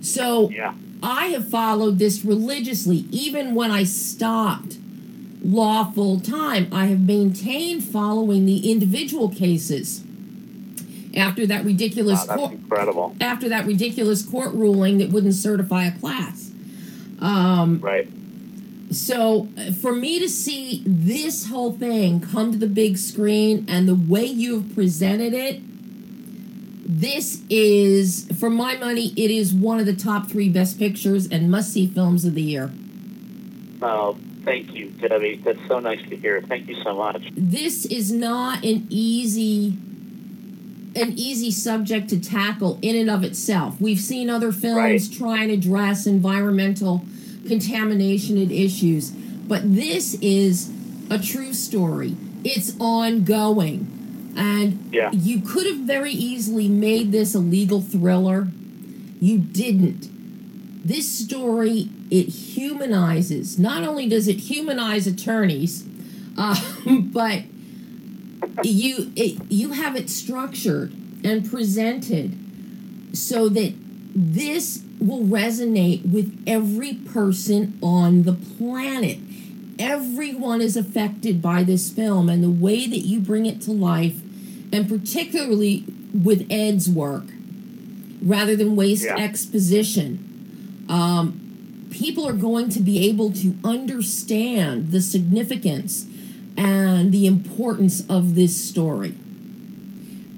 So 0.00 0.50
Yeah. 0.50 0.72
I 1.02 1.26
have 1.26 1.48
followed 1.48 1.98
this 1.98 2.24
religiously, 2.24 3.04
even 3.10 3.54
when 3.54 3.70
I 3.70 3.84
stopped 3.84 4.78
law 5.44 5.84
full 5.92 6.18
time. 6.18 6.66
I 6.72 6.86
have 6.86 7.00
maintained 7.00 7.84
following 7.84 8.46
the 8.46 8.70
individual 8.72 9.28
cases 9.28 10.02
after 11.14 11.46
that 11.46 11.64
ridiculous 11.64 12.26
Wow, 12.26 12.36
court 12.36 12.52
incredible. 12.52 13.16
after 13.20 13.48
that 13.50 13.66
ridiculous 13.66 14.22
court 14.22 14.54
ruling 14.54 14.96
that 14.98 15.10
wouldn't 15.10 15.34
certify 15.34 15.84
a 15.84 15.92
class. 15.92 16.50
Um, 17.20 17.80
Right. 17.82 18.08
So 18.90 19.48
for 19.80 19.92
me 19.92 20.18
to 20.20 20.28
see 20.28 20.82
this 20.86 21.48
whole 21.48 21.72
thing 21.72 22.20
come 22.20 22.52
to 22.52 22.58
the 22.58 22.66
big 22.68 22.98
screen 22.98 23.64
and 23.68 23.88
the 23.88 23.94
way 23.94 24.24
you've 24.24 24.74
presented 24.74 25.32
it, 25.34 25.60
this 26.88 27.42
is, 27.50 28.28
for 28.38 28.48
my 28.48 28.76
money, 28.76 29.12
it 29.16 29.30
is 29.30 29.52
one 29.52 29.80
of 29.80 29.86
the 29.86 29.96
top 29.96 30.28
three 30.28 30.48
best 30.48 30.78
pictures 30.78 31.26
and 31.28 31.50
must 31.50 31.72
see 31.72 31.86
films 31.86 32.24
of 32.24 32.34
the 32.34 32.42
year. 32.42 32.72
Oh, 33.82 34.16
thank 34.44 34.72
you, 34.72 34.90
Debbie. 34.90 35.36
That's 35.44 35.58
so 35.66 35.80
nice 35.80 36.00
to 36.08 36.16
hear. 36.16 36.40
Thank 36.42 36.68
you 36.68 36.80
so 36.82 36.94
much. 36.94 37.22
This 37.36 37.86
is 37.86 38.12
not 38.12 38.64
an 38.64 38.86
easy 38.88 39.76
an 40.94 41.12
easy 41.18 41.50
subject 41.50 42.08
to 42.08 42.18
tackle 42.18 42.78
in 42.80 42.96
and 42.96 43.10
of 43.10 43.22
itself. 43.22 43.78
We've 43.78 44.00
seen 44.00 44.30
other 44.30 44.50
films 44.50 45.08
Right. 45.08 45.12
try 45.18 45.42
and 45.42 45.50
address 45.50 46.06
environmental 46.06 47.04
contamination 47.46 48.36
and 48.36 48.50
issues, 48.52 49.10
but 49.10 49.62
this 49.74 50.14
is 50.20 50.70
a 51.10 51.18
true 51.18 51.52
story. 51.52 52.16
It's 52.44 52.74
ongoing. 52.78 54.32
And 54.36 54.88
Yeah. 54.92 55.10
you 55.12 55.40
could 55.40 55.66
have 55.66 55.78
very 55.78 56.12
easily 56.12 56.68
made 56.68 57.10
this 57.12 57.34
a 57.34 57.38
legal 57.38 57.80
thriller. 57.80 58.48
You 59.20 59.38
didn't. 59.38 60.10
This 60.86 61.08
story 61.08 61.88
it 62.10 62.28
humanizes. 62.28 63.58
Not 63.58 63.82
only 63.82 64.08
does 64.08 64.28
it 64.28 64.36
humanize 64.40 65.06
attorneys, 65.06 65.84
uh, 66.36 66.60
but 67.00 67.42
you 68.62 69.12
it, 69.16 69.38
you 69.50 69.70
have 69.72 69.96
it 69.96 70.08
structured 70.10 70.92
and 71.24 71.48
presented 71.50 72.36
so 73.12 73.48
that 73.48 73.72
this 74.14 74.82
will 75.00 75.20
resonate 75.24 76.10
with 76.10 76.42
every 76.46 76.94
person 76.94 77.78
on 77.82 78.22
the 78.22 78.32
planet. 78.32 79.18
Everyone 79.78 80.60
is 80.60 80.76
affected 80.76 81.42
by 81.42 81.62
this 81.62 81.90
film 81.90 82.28
and 82.28 82.42
the 82.42 82.50
way 82.50 82.86
that 82.86 83.00
you 83.00 83.20
bring 83.20 83.44
it 83.46 83.60
to 83.62 83.72
life, 83.72 84.20
and 84.72 84.88
particularly 84.88 85.84
with 86.14 86.46
Ed's 86.50 86.88
work, 86.88 87.24
rather 88.22 88.56
than 88.56 88.74
waste 88.74 89.04
Yeah. 89.04 89.16
exposition. 89.16 90.18
Um, 90.88 91.40
people 91.90 92.26
are 92.26 92.32
going 92.32 92.68
to 92.70 92.80
be 92.80 93.06
able 93.08 93.30
to 93.32 93.54
understand 93.64 94.92
the 94.92 95.00
significance 95.02 96.06
and 96.56 97.12
the 97.12 97.26
importance 97.26 98.02
of 98.08 98.34
this 98.34 98.56
story. 98.56 99.14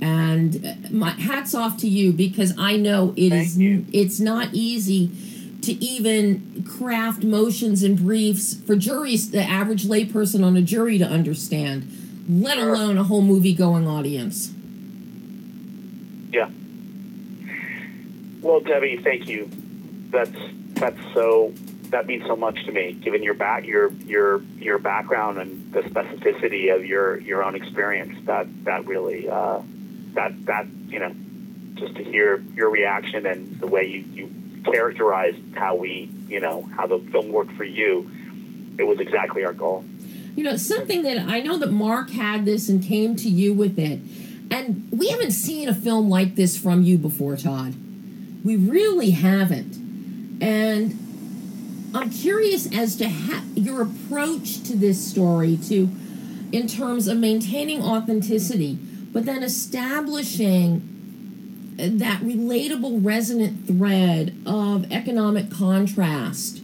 And 0.00 0.90
my 0.90 1.11
hats 1.11 1.55
off 1.55 1.76
to 1.78 1.88
you 1.88 2.12
because 2.12 2.55
I 2.59 2.76
know 2.76 3.12
it 3.17 3.33
is 3.33 3.57
Thank 3.57 3.59
you. 3.59 3.87
it's 3.93 4.21
not 4.21 4.50
easy 4.52 5.11
to 5.62 5.73
even 5.85 6.64
craft 6.64 7.25
motions 7.25 7.83
and 7.83 7.99
briefs 7.99 8.55
for 8.55 8.76
juries, 8.76 9.31
the 9.33 9.43
average 9.43 9.85
layperson 9.85 10.45
on 10.45 10.57
a 10.57 10.62
jury 10.62 10.99
to 10.99 11.05
understand, 11.05 12.25
let 12.28 12.59
alone 12.59 12.97
a 12.97 13.05
whole 13.05 13.23
movie 13.23 13.55
going 13.55 13.87
audience. 13.87 14.52
Yeah. 16.33 16.49
Well, 18.40 18.61
Debbie, 18.61 18.99
thank 19.02 19.28
you. 19.28 19.50
That's 20.11 20.31
that's 20.75 20.99
so 21.12 21.52
that 21.90 22.07
means 22.07 22.25
so 22.26 22.37
much 22.37 22.64
to 22.67 22.73
me, 22.73 22.93
given 22.93 23.23
your 23.23 23.35
back 23.35 23.67
your 23.67 23.90
your 23.93 24.43
your 24.59 24.78
background 24.78 25.38
and 25.38 25.73
the 25.73 25.81
specificity 25.81 26.75
of 26.75 26.85
your 26.85 27.19
your 27.21 27.43
own 27.43 27.55
experience. 27.55 28.14
That 28.26 28.47
that 28.64 28.87
really 28.87 29.28
uh, 29.28 29.61
that 30.18 30.46
that 30.46 30.66
you 30.88 30.98
know 30.98 31.14
just 31.75 31.94
to 31.94 32.02
hear 32.02 32.44
your 32.54 32.70
reaction 32.70 33.25
and 33.25 33.60
the 33.60 33.68
way 33.68 33.87
you 33.87 34.04
you 34.12 34.62
characterized 34.64 35.38
how 35.54 35.76
we 35.76 36.10
you 36.28 36.40
know 36.40 36.68
how 36.76 36.87
the 36.87 36.98
film 36.98 37.30
worked 37.30 37.52
for 37.52 37.64
you. 37.64 38.10
It 38.78 38.84
was 38.84 39.00
exactly 39.00 39.44
our 39.44 39.52
goal. 39.52 39.84
You 40.37 40.44
know, 40.44 40.56
something 40.56 41.02
that 41.02 41.18
I 41.18 41.40
know 41.40 41.56
that 41.58 41.70
Mark 41.70 42.10
had 42.10 42.44
this 42.44 42.68
and 42.68 42.82
came 42.82 43.16
to 43.16 43.28
you 43.28 43.52
with 43.52 43.78
it. 43.78 44.00
And 44.50 44.88
we 44.92 45.08
haven't 45.08 45.32
seen 45.32 45.68
a 45.68 45.75
film 45.75 46.08
like 46.08 46.37
this 46.37 46.56
from 46.56 46.82
you 46.82 46.96
before, 46.96 47.37
Todd. 47.37 47.75
We 48.44 48.56
really 48.56 49.10
haven't. 49.10 49.76
And 50.40 50.92
I'm 51.92 52.10
curious 52.10 52.72
as 52.72 52.94
to 52.96 53.08
how, 53.08 53.42
your 53.54 53.82
approach 53.82 54.62
to 54.64 54.76
this 54.76 55.04
story 55.04 55.58
to 55.68 55.90
in 56.52 56.66
terms 56.66 57.08
of 57.08 57.18
maintaining 57.18 57.82
authenticity, 57.82 58.78
but 59.12 59.25
then 59.27 59.43
establishing 59.43 60.95
that 61.79 62.21
relatable 62.23 63.05
resonant 63.05 63.67
thread 63.67 64.35
of 64.45 64.91
economic 64.91 65.50
contrast 65.50 66.61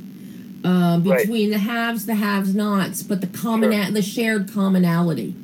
um, 0.65 1.05
Right. 1.05 1.19
between 1.21 1.51
the 1.51 1.59
haves, 1.59 2.07
the 2.07 2.15
haves 2.17 2.55
nots, 2.55 3.03
but 3.03 3.21
the 3.21 3.27
common, 3.27 3.71
Sure. 3.73 3.91
the 3.93 4.03
shared 4.03 4.51
commonality. 4.53 5.35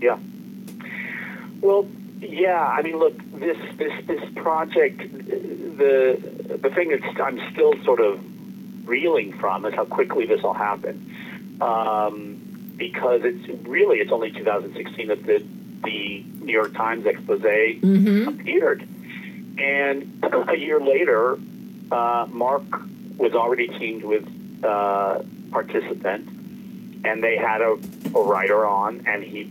Yeah. 0.00 0.18
Well, 1.60 1.86
yeah. 2.20 2.66
I 2.66 2.82
mean, 2.82 2.96
look, 2.98 3.14
this 3.38 3.58
this 3.76 3.92
this 4.06 4.22
project, 4.36 4.98
the 5.12 6.18
the 6.62 6.70
thing 6.70 6.88
that 6.88 7.20
I'm 7.20 7.38
still 7.52 7.74
sort 7.84 8.00
of 8.00 8.18
reeling 8.88 9.34
from 9.34 9.66
is 9.66 9.74
how 9.74 9.84
quickly 9.84 10.24
this 10.26 10.42
all 10.42 10.54
happened. 10.54 11.10
Um, 11.60 12.38
because 12.76 13.22
it's 13.24 13.46
really 13.68 13.98
it's 13.98 14.12
only 14.12 14.30
2016 14.30 15.08
that 15.08 15.26
the 15.26 15.42
the 15.84 16.24
New 16.40 16.52
York 16.52 16.74
Times 16.74 17.06
expose 17.06 17.40
Mm-hmm. 17.42 18.28
appeared, 18.28 18.88
and 19.58 20.24
a 20.48 20.56
year 20.56 20.80
later, 20.80 21.38
uh, 21.90 22.26
Mark 22.30 22.62
was 23.16 23.32
already 23.34 23.68
teamed 23.68 24.04
with 24.04 24.26
uh, 24.64 25.22
participant, 25.50 26.28
and 27.04 27.22
they 27.22 27.36
had 27.36 27.60
a, 27.60 27.78
a 28.14 28.22
writer 28.22 28.66
on, 28.66 29.04
and 29.06 29.22
he 29.22 29.50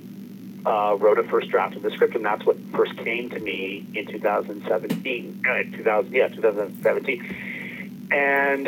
uh, 0.65 0.96
wrote 1.00 1.17
a 1.19 1.24
first 1.24 1.50
draft 1.50 1.75
of 1.75 1.81
the 1.81 1.91
script, 1.91 2.15
and 2.15 2.25
that's 2.25 2.46
what 2.46 2.57
first 2.75 2.96
came 2.98 3.29
to 3.29 3.39
me 3.39 3.86
in 3.93 4.05
2017. 4.07 5.43
Uh, 5.48 5.63
2000, 5.77 6.13
yeah, 6.13 6.27
2017, 6.27 8.10
and 8.12 8.67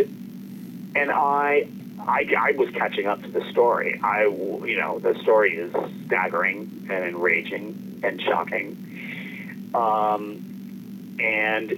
and 0.95 1.11
I. 1.11 1.67
I, 2.09 2.25
I 2.37 2.51
was 2.57 2.69
catching 2.71 3.05
up 3.05 3.21
to 3.21 3.27
the 3.29 3.49
story. 3.51 3.99
I, 4.03 4.23
you 4.23 4.77
know, 4.77 4.99
the 4.99 5.13
story 5.21 5.55
is 5.55 5.71
staggering 6.07 6.87
and 6.89 7.03
enraging 7.05 8.01
and 8.03 8.21
shocking. 8.21 9.69
Um, 9.73 11.17
and 11.19 11.71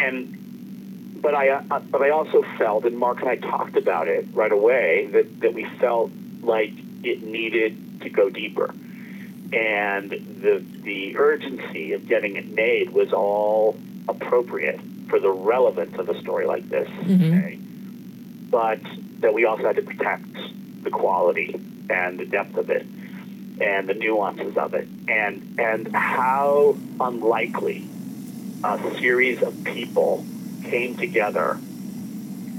and 0.00 1.20
but 1.20 1.34
I 1.34 1.48
uh, 1.50 1.80
but 1.80 2.02
I 2.02 2.10
also 2.10 2.44
felt, 2.58 2.84
and 2.84 2.96
Mark 2.96 3.20
and 3.20 3.28
I 3.28 3.36
talked 3.36 3.76
about 3.76 4.06
it 4.06 4.28
right 4.32 4.52
away 4.52 5.06
that 5.12 5.40
that 5.40 5.54
we 5.54 5.64
felt 5.80 6.12
like 6.42 6.72
it 7.02 7.22
needed 7.22 8.02
to 8.02 8.10
go 8.10 8.30
deeper, 8.30 8.72
and 9.52 10.10
the 10.10 10.64
the 10.82 11.16
urgency 11.18 11.92
of 11.94 12.06
getting 12.06 12.36
it 12.36 12.48
made 12.48 12.90
was 12.90 13.12
all 13.12 13.76
appropriate 14.08 14.80
for 15.08 15.18
the 15.18 15.30
relevance 15.30 15.98
of 15.98 16.08
a 16.08 16.20
story 16.20 16.46
like 16.46 16.68
this. 16.68 16.88
Mhm. 16.88 17.38
Okay? 17.38 17.58
But 18.50 18.80
that 19.20 19.32
we 19.34 19.44
also 19.44 19.64
had 19.64 19.76
to 19.76 19.82
protect 19.82 20.24
the 20.82 20.90
quality 20.90 21.60
and 21.90 22.18
the 22.18 22.26
depth 22.26 22.56
of 22.56 22.70
it. 22.70 22.86
and 23.58 23.88
the 23.88 23.94
nuances 23.94 24.54
of 24.58 24.74
it, 24.74 24.86
and 25.08 25.58
and 25.58 25.88
how 25.94 26.76
unlikely 27.00 27.88
a 28.62 28.78
series 28.98 29.42
of 29.42 29.64
people 29.64 30.26
came 30.64 30.94
together 30.96 31.58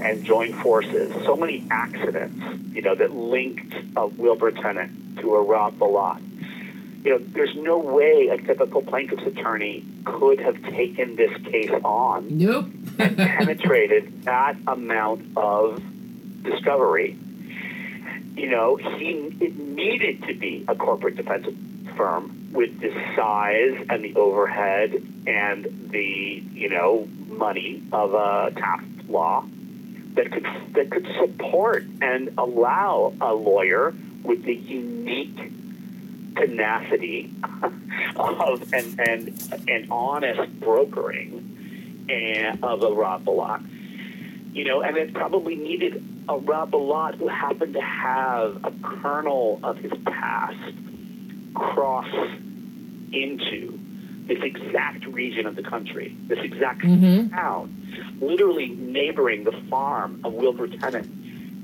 and 0.00 0.24
joined 0.24 0.56
forces. 0.56 1.12
So 1.24 1.36
many 1.36 1.64
accidents, 1.70 2.42
you 2.74 2.82
know, 2.82 2.96
that 2.96 3.12
linked 3.14 3.74
a 3.96 4.08
Wilbur 4.08 4.50
Tennant 4.50 5.18
to 5.20 5.36
a 5.36 5.42
Rob 5.42 5.74
Bilott. 5.78 6.20
You 7.04 7.10
know, 7.12 7.18
there's 7.18 7.54
no 7.54 7.78
way 7.78 8.28
a 8.28 8.38
typical 8.38 8.82
plaintiff's 8.82 9.22
attorney 9.24 9.84
could 10.04 10.40
have 10.40 10.60
taken 10.64 11.14
this 11.14 11.34
case 11.44 11.70
on 11.84 12.38
Nope. 12.38 12.66
and 12.98 13.16
penetrated 13.16 14.24
that 14.24 14.56
amount 14.66 15.36
of 15.36 15.80
discovery. 16.42 17.18
You 18.34 18.50
know, 18.50 18.76
he 18.76 19.36
it 19.40 19.58
needed 19.58 20.24
to 20.24 20.34
be 20.34 20.64
a 20.68 20.74
corporate 20.74 21.16
defense 21.16 21.46
firm 21.96 22.50
with 22.52 22.80
the 22.80 22.90
size 23.16 23.86
and 23.90 24.04
the 24.04 24.14
overhead 24.14 24.92
and 25.26 25.90
the 25.90 26.42
you 26.52 26.68
know 26.68 27.08
money 27.26 27.82
of 27.92 28.14
a 28.14 28.52
Taft 28.54 29.08
law 29.08 29.44
that 30.14 30.32
could 30.32 30.46
that 30.74 30.90
could 30.90 31.06
support 31.18 31.84
and 32.00 32.34
allow 32.38 33.12
a 33.20 33.34
lawyer 33.34 33.94
with 34.22 34.44
the 34.44 34.54
unique 34.54 35.52
tenacity 36.36 37.32
of 38.16 38.72
and 38.72 39.00
and 39.00 39.64
and 39.68 39.90
honest 39.90 40.60
brokering 40.60 42.06
and 42.08 42.62
of 42.64 42.82
a 42.82 42.92
Rob 42.92 43.24
Bilott. 43.24 43.64
You 44.52 44.64
know, 44.64 44.82
and 44.82 44.96
it 44.96 45.14
probably 45.14 45.56
needed 45.56 46.02
a 46.28 46.36
Rob 46.36 46.70
Bilott 46.70 47.16
who 47.16 47.28
happened 47.28 47.74
to 47.74 47.80
have 47.80 48.64
a 48.64 48.72
kernel 48.82 49.60
of 49.62 49.78
his 49.78 49.92
past 50.04 50.74
cross 51.54 52.08
into 53.12 53.78
this 54.26 54.38
exact 54.42 55.06
region 55.06 55.46
of 55.46 55.56
the 55.56 55.62
country, 55.62 56.14
this 56.26 56.38
exact 56.40 56.82
Mhm. 56.82 57.30
town, 57.30 57.74
literally 58.20 58.68
neighboring 58.68 59.44
the 59.44 59.52
farm 59.70 60.20
of 60.22 60.34
Wilbur 60.34 60.68
Tennant, 60.68 61.08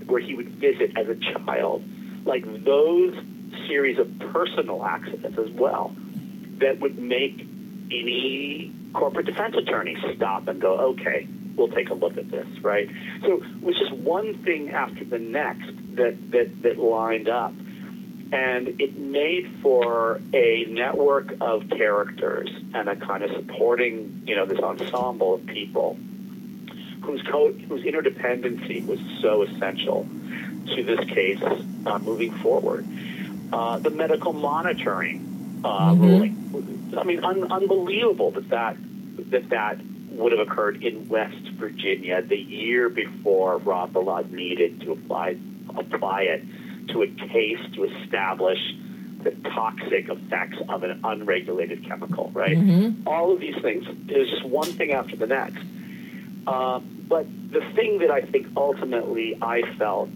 where 0.06 0.20
he 0.20 0.34
would 0.34 0.48
visit 0.48 0.92
as 0.96 1.08
a 1.08 1.14
child. 1.16 1.84
Like 2.24 2.64
those 2.64 3.14
series 3.68 3.98
of 3.98 4.18
personal 4.18 4.84
accidents 4.84 5.38
as 5.38 5.50
well 5.50 5.94
that 6.58 6.80
would 6.80 6.98
make 6.98 7.46
any 7.90 8.72
corporate 8.94 9.26
defense 9.26 9.56
attorney 9.56 9.96
stop 10.14 10.48
and 10.48 10.60
go, 10.60 10.74
okay, 10.78 11.26
we'll 11.56 11.68
take 11.68 11.90
a 11.90 11.94
look 11.94 12.16
at 12.16 12.30
this, 12.30 12.46
right? 12.62 12.88
So 13.22 13.42
it 13.42 13.62
was 13.62 13.76
just 13.78 13.92
one 13.92 14.42
thing 14.44 14.70
after 14.70 15.04
the 15.04 15.18
next 15.18 15.66
that, 15.96 16.16
that, 16.32 16.62
that 16.62 16.78
lined 16.78 17.28
up. 17.28 17.52
And 18.32 18.80
it 18.80 18.98
made 18.98 19.48
for 19.62 20.20
a 20.32 20.64
network 20.68 21.34
of 21.40 21.68
characters 21.68 22.50
and 22.74 22.88
a 22.88 22.96
kind 22.96 23.22
of 23.22 23.30
supporting, 23.32 24.22
you 24.26 24.34
know, 24.34 24.44
this 24.46 24.58
ensemble 24.58 25.34
of 25.34 25.46
people 25.46 25.96
whose 27.02 27.22
co- 27.22 27.52
whose 27.52 27.82
interdependency 27.84 28.84
was 28.84 28.98
so 29.20 29.42
essential 29.42 30.08
to 30.74 30.82
this 30.82 31.04
case 31.10 31.38
uh, 31.86 31.98
moving 31.98 32.32
forward. 32.38 32.86
Uh, 33.52 33.78
the 33.78 33.90
medical 33.90 34.32
monitoring 34.32 35.60
uh, 35.64 35.92
Mhm. 35.92 36.00
ruling. 36.00 36.94
I 36.96 37.04
mean, 37.04 37.22
un- 37.22 37.52
unbelievable 37.52 38.32
that 38.32 38.48
that 38.48 38.76
that 39.30 39.48
that 39.50 39.80
would 40.16 40.32
have 40.32 40.46
occurred 40.46 40.82
in 40.82 41.08
West 41.08 41.48
Virginia 41.54 42.22
the 42.22 42.36
year 42.36 42.88
before 42.88 43.58
Rob 43.58 43.92
Bilott 43.92 44.30
needed 44.30 44.80
to 44.82 44.92
apply 44.92 45.36
apply 45.76 46.22
it 46.22 46.42
to 46.88 47.02
a 47.02 47.06
case 47.06 47.58
to 47.74 47.84
establish 47.84 48.58
the 49.22 49.30
toxic 49.54 50.08
effects 50.08 50.58
of 50.68 50.82
an 50.82 51.00
unregulated 51.02 51.84
chemical. 51.86 52.30
Right. 52.34 52.56
Mhm. 52.56 53.06
All 53.06 53.32
of 53.32 53.40
these 53.40 53.56
things. 53.62 53.86
There's 54.06 54.30
just 54.30 54.44
one 54.44 54.66
thing 54.72 54.92
after 54.92 55.16
the 55.16 55.26
next. 55.26 55.64
Uh, 56.46 56.78
but 57.08 57.26
the 57.50 57.62
thing 57.74 57.98
that 58.00 58.10
I 58.10 58.20
think 58.20 58.48
ultimately 58.56 59.38
I 59.40 59.62
felt 59.78 60.10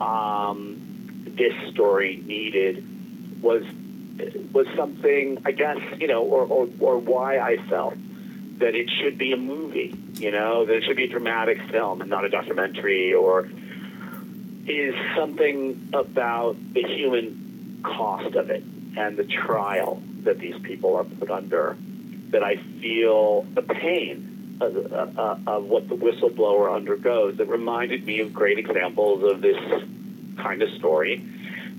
um, 0.00 1.24
this 1.36 1.52
story 1.72 2.22
needed 2.24 3.42
was 3.42 3.64
was 4.52 4.66
something 4.76 5.38
I 5.44 5.52
guess 5.52 5.78
you 5.98 6.06
know, 6.06 6.22
or, 6.22 6.42
or 6.44 6.68
or 6.80 6.98
why 6.98 7.38
I 7.38 7.56
felt 7.68 7.94
that 8.62 8.76
it 8.76 8.88
should 8.90 9.18
be 9.18 9.32
a 9.32 9.36
movie. 9.36 9.94
You 10.14 10.30
know, 10.30 10.64
that 10.64 10.74
it 10.74 10.84
should 10.84 10.96
be 10.96 11.04
a 11.04 11.08
dramatic 11.08 11.60
film 11.70 12.00
and 12.00 12.08
not 12.08 12.24
a 12.24 12.28
documentary, 12.28 13.12
or 13.12 13.48
is 14.66 14.94
something 15.16 15.90
about 15.92 16.56
the 16.72 16.84
human 16.84 17.82
cost 17.82 18.36
of 18.36 18.50
it 18.50 18.62
and 18.96 19.16
the 19.16 19.24
trial 19.24 20.00
that 20.22 20.38
these 20.38 20.54
people 20.62 20.96
are 20.96 21.04
put 21.04 21.30
under. 21.30 21.76
That 22.30 22.42
I 22.42 22.56
feel 22.80 23.42
the 23.42 23.62
pain 23.62 24.58
of, 24.60 24.92
uh, 24.92 25.36
of 25.46 25.64
what 25.64 25.88
the 25.88 25.96
whistleblower 25.96 26.74
undergoes. 26.74 27.38
That 27.38 27.48
reminded 27.48 28.06
me 28.06 28.20
of 28.20 28.32
great 28.32 28.58
examples 28.58 29.24
of 29.24 29.42
this 29.42 29.58
kind 30.38 30.62
of 30.62 30.70
story 30.78 31.26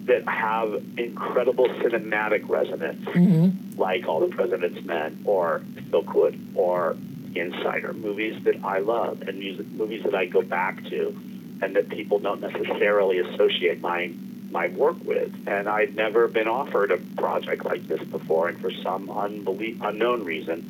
that 0.06 0.28
have 0.28 0.74
incredible 0.98 1.66
cinematic 1.82 2.48
resonance, 2.50 3.06
Mhm. 3.06 3.78
like 3.78 4.08
All 4.08 4.20
the 4.20 4.28
President's 4.36 4.84
Men 4.86 5.20
or 5.26 5.62
Silkwood 5.90 6.38
or 6.56 6.96
Insider, 7.36 7.94
movies 7.94 8.36
that 8.44 8.58
I 8.64 8.80
love 8.80 9.24
and 9.28 9.40
music, 9.40 9.66
movies 9.72 10.04
that 10.04 10.14
I 10.14 10.26
go 10.26 10.42
back 10.42 10.84
to 10.90 11.16
and 11.62 11.76
that 11.76 11.90
people 11.90 12.20
don't 12.20 12.42
necessarily 12.42 13.20
associate 13.20 13.82
my 13.82 14.12
my 14.52 14.68
work 14.68 14.98
with. 15.04 15.32
And 15.48 15.68
I'd 15.68 15.96
never 15.96 16.28
been 16.28 16.48
offered 16.48 16.92
a 16.92 16.98
project 17.18 17.66
like 17.66 17.88
this 17.88 18.04
before, 18.04 18.50
and 18.50 18.58
for 18.60 18.70
some 18.70 19.08
unbelie- 19.08 19.78
unknown 19.82 20.24
reason, 20.26 20.64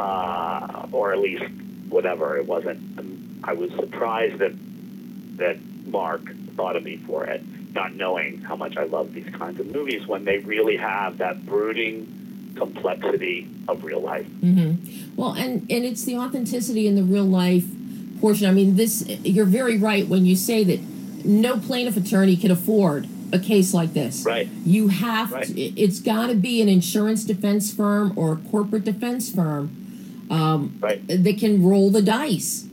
uh, 0.00 0.86
or 0.90 1.12
at 1.12 1.20
least 1.20 1.44
whatever 1.90 2.36
it 2.38 2.46
wasn't, 2.48 2.80
I 3.44 3.52
was 3.52 3.70
surprised 3.72 4.38
that 4.38 4.52
that 5.36 5.58
Mark 5.86 6.22
thought 6.56 6.74
of 6.74 6.82
me 6.82 6.96
for 7.06 7.24
it, 7.24 7.40
not 7.74 7.94
knowing 7.94 8.40
how 8.40 8.56
much 8.56 8.76
I 8.76 8.84
love 8.84 9.12
these 9.14 9.28
kinds 9.30 9.60
of 9.60 9.66
movies 9.66 10.06
when 10.06 10.24
they 10.24 10.38
really 10.38 10.76
have 10.76 11.18
that 11.18 11.44
brooding 11.46 12.52
complexity 12.56 13.48
of 13.68 13.84
real 13.84 14.00
life. 14.00 14.26
hmm 14.26 14.74
Well, 15.16 15.32
and 15.32 15.60
and 15.70 15.84
it's 15.84 16.04
the 16.04 16.16
authenticity 16.16 16.86
in 16.86 16.94
the 16.96 17.02
real 17.02 17.24
life 17.24 17.64
portion. 18.20 18.46
I 18.48 18.52
mean, 18.52 18.76
this 18.76 19.04
you're 19.24 19.44
very 19.44 19.78
right 19.78 20.06
when 20.08 20.26
you 20.26 20.36
say 20.36 20.64
that 20.64 20.80
no 21.24 21.58
plaintiff 21.58 21.96
attorney 21.96 22.36
can 22.36 22.50
afford 22.50 23.06
a 23.32 23.38
case 23.38 23.74
like 23.74 23.92
this. 23.92 24.24
Right. 24.24 24.48
You 24.64 24.88
have 24.88 25.32
Right. 25.32 25.44
to, 25.46 25.60
it's 25.60 26.00
got 26.00 26.28
to 26.28 26.34
be 26.34 26.62
an 26.62 26.68
insurance 26.68 27.24
defense 27.24 27.72
firm 27.72 28.12
or 28.16 28.32
a 28.32 28.36
corporate 28.50 28.84
defense 28.84 29.30
firm 29.30 30.26
um, 30.30 30.76
Right. 30.80 31.06
that 31.06 31.38
can 31.38 31.62
roll 31.62 31.90
the 31.90 32.00
dice. 32.02 32.66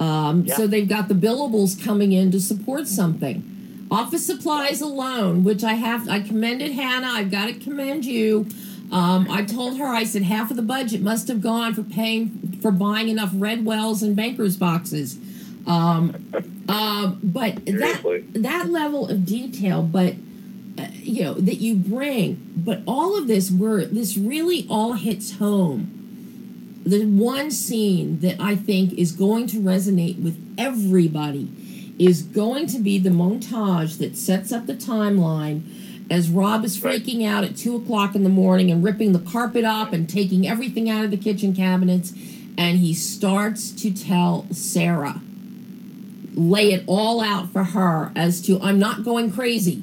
Um, 0.00 0.44
Yeah. 0.46 0.56
So 0.56 0.66
they've 0.66 0.88
got 0.88 1.08
the 1.08 1.14
billables 1.14 1.80
coming 1.82 2.12
in 2.12 2.30
to 2.32 2.40
support 2.40 2.88
something. 2.88 3.44
Office 3.92 4.24
supplies 4.24 4.80
alone, 4.80 5.44
which 5.44 5.62
I 5.62 5.74
have, 5.74 6.08
I 6.08 6.20
commended 6.20 6.72
Hannah. 6.72 7.08
I've 7.08 7.30
got 7.30 7.46
to 7.46 7.52
commend 7.52 8.06
you. 8.06 8.48
Um, 8.90 9.26
I 9.30 9.44
told 9.44 9.78
her, 9.78 9.86
I 9.86 10.04
said 10.04 10.22
half 10.22 10.50
of 10.50 10.56
the 10.56 10.62
budget 10.62 11.02
must 11.02 11.28
have 11.28 11.42
gone 11.42 11.74
for 11.74 11.82
paying 11.82 12.58
for 12.62 12.70
buying 12.70 13.10
enough 13.10 13.30
red 13.34 13.66
wells 13.66 14.02
and 14.02 14.16
bankers 14.16 14.56
boxes. 14.56 15.18
Um, 15.66 16.32
um, 16.68 17.20
but 17.22 17.66
Seriously. 17.66 18.20
that 18.32 18.42
that 18.42 18.70
level 18.70 19.08
of 19.08 19.26
detail, 19.26 19.82
but 19.82 20.14
uh, 20.78 20.86
you 20.94 21.24
know 21.24 21.34
that 21.34 21.56
you 21.56 21.74
bring, 21.74 22.50
but 22.56 22.80
all 22.86 23.18
of 23.18 23.28
this, 23.28 23.50
where 23.50 23.84
this 23.84 24.16
really 24.16 24.66
all 24.70 24.94
hits 24.94 25.36
home 25.36 25.98
the 26.84 27.04
one 27.06 27.50
scene 27.50 28.20
that 28.20 28.40
I 28.40 28.56
think 28.56 28.92
is 28.94 29.12
going 29.12 29.46
to 29.48 29.58
resonate 29.58 30.20
with 30.20 30.36
everybody 30.58 31.48
is 31.98 32.22
going 32.22 32.66
to 32.66 32.78
be 32.78 32.98
the 32.98 33.10
montage 33.10 33.98
that 33.98 34.16
sets 34.16 34.52
up 34.52 34.66
the 34.66 34.74
timeline 34.74 35.62
as 36.10 36.28
Rob 36.28 36.64
is 36.64 36.78
freaking 36.78 37.26
out 37.26 37.44
at 37.44 37.56
two 37.56 37.76
o'clock 37.76 38.14
in 38.14 38.22
the 38.22 38.28
morning 38.28 38.70
and 38.70 38.84
ripping 38.84 39.12
the 39.12 39.18
carpet 39.18 39.64
up 39.64 39.92
and 39.92 40.08
taking 40.08 40.46
everything 40.46 40.90
out 40.90 41.04
of 41.04 41.10
the 41.10 41.16
kitchen 41.16 41.54
cabinets. 41.54 42.12
And 42.58 42.78
he 42.78 42.92
starts 42.92 43.70
to 43.82 43.92
tell 43.92 44.46
Sarah, 44.50 45.22
lay 46.34 46.72
it 46.72 46.84
all 46.86 47.22
out 47.22 47.50
for 47.50 47.64
her 47.64 48.12
as 48.14 48.42
to, 48.42 48.60
I'm 48.60 48.78
not 48.78 49.04
going 49.04 49.32
crazy. 49.32 49.82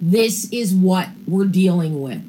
This 0.00 0.50
is 0.50 0.74
what 0.74 1.08
we're 1.26 1.44
dealing 1.44 2.00
with. 2.00 2.22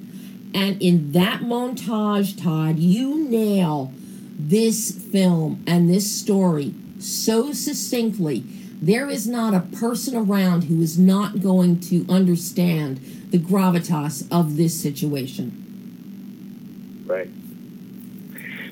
And 0.54 0.82
in 0.82 1.13
that 1.13 1.41
montage, 1.41 2.41
Todd, 2.41 2.80
you 2.80 3.30
nail 3.30 3.93
this 4.38 4.91
film 4.91 5.63
and 5.65 5.89
this 5.89 6.12
story 6.12 6.74
so 7.00 7.54
succinctly. 7.54 8.43
There 8.82 9.10
is 9.10 9.28
not 9.28 9.54
a 9.54 9.60
person 9.60 10.15
around 10.15 10.63
who 10.63 10.82
is 10.82 10.98
not 10.98 11.41
going 11.41 11.80
to 11.82 12.06
understand 12.10 12.98
the 13.30 13.38
gravitas 13.38 14.28
of 14.32 14.58
this 14.58 14.80
situation. 14.82 17.04
Right. 17.06 17.30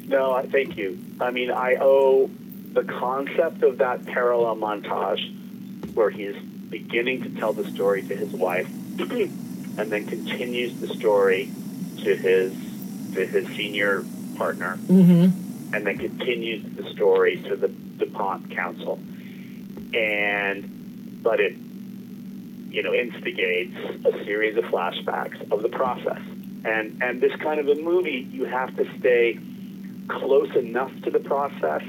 No, 0.08 0.34
I 0.34 0.48
thank 0.48 0.78
you. 0.78 0.98
I 1.22 1.30
mean, 1.30 1.52
I 1.52 1.78
owe 1.80 2.30
the 2.74 2.84
concept 2.84 3.62
of 3.62 3.78
that 3.78 4.06
parallel 4.08 4.56
montage 4.56 5.93
where 5.93 6.10
he's 6.10 6.36
beginning 6.69 7.22
to 7.24 7.30
tell 7.39 7.54
the 7.54 7.69
story 7.69 8.02
to 8.04 8.15
his 8.15 8.32
wife 8.32 8.67
and 9.00 9.91
then 9.91 10.08
continues 10.08 10.80
the 10.80 10.88
story 10.88 11.52
to 12.00 12.15
his 12.15 12.52
to 13.13 13.26
his 13.26 13.48
senior 13.56 14.04
partner, 14.38 14.78
Mm-hmm. 14.88 15.74
and 15.76 15.86
then 15.86 15.98
continues 15.98 16.63
the 16.76 16.89
story 16.91 17.41
to 17.43 17.56
the 17.56 17.67
DuPont 17.67 18.52
Counsel. 18.52 19.00
And 19.93 21.21
but 21.23 21.39
it 21.39 21.56
you 22.69 22.84
know 22.84 22.93
instigates 22.93 23.75
a 24.06 24.23
series 24.23 24.58
of 24.58 24.65
flashbacks 24.65 25.52
of 25.52 25.62
the 25.62 25.69
process. 25.69 26.21
And 26.65 27.02
and 27.02 27.21
this 27.21 27.36
kind 27.38 27.60
of 27.60 27.67
a 27.67 27.75
movie, 27.75 28.28
you 28.32 28.45
have 28.45 28.75
to 28.78 28.99
stay 28.99 29.39
close 30.08 30.56
enough 30.56 30.91
to 31.04 31.12
the 31.12 31.19
process 31.19 31.84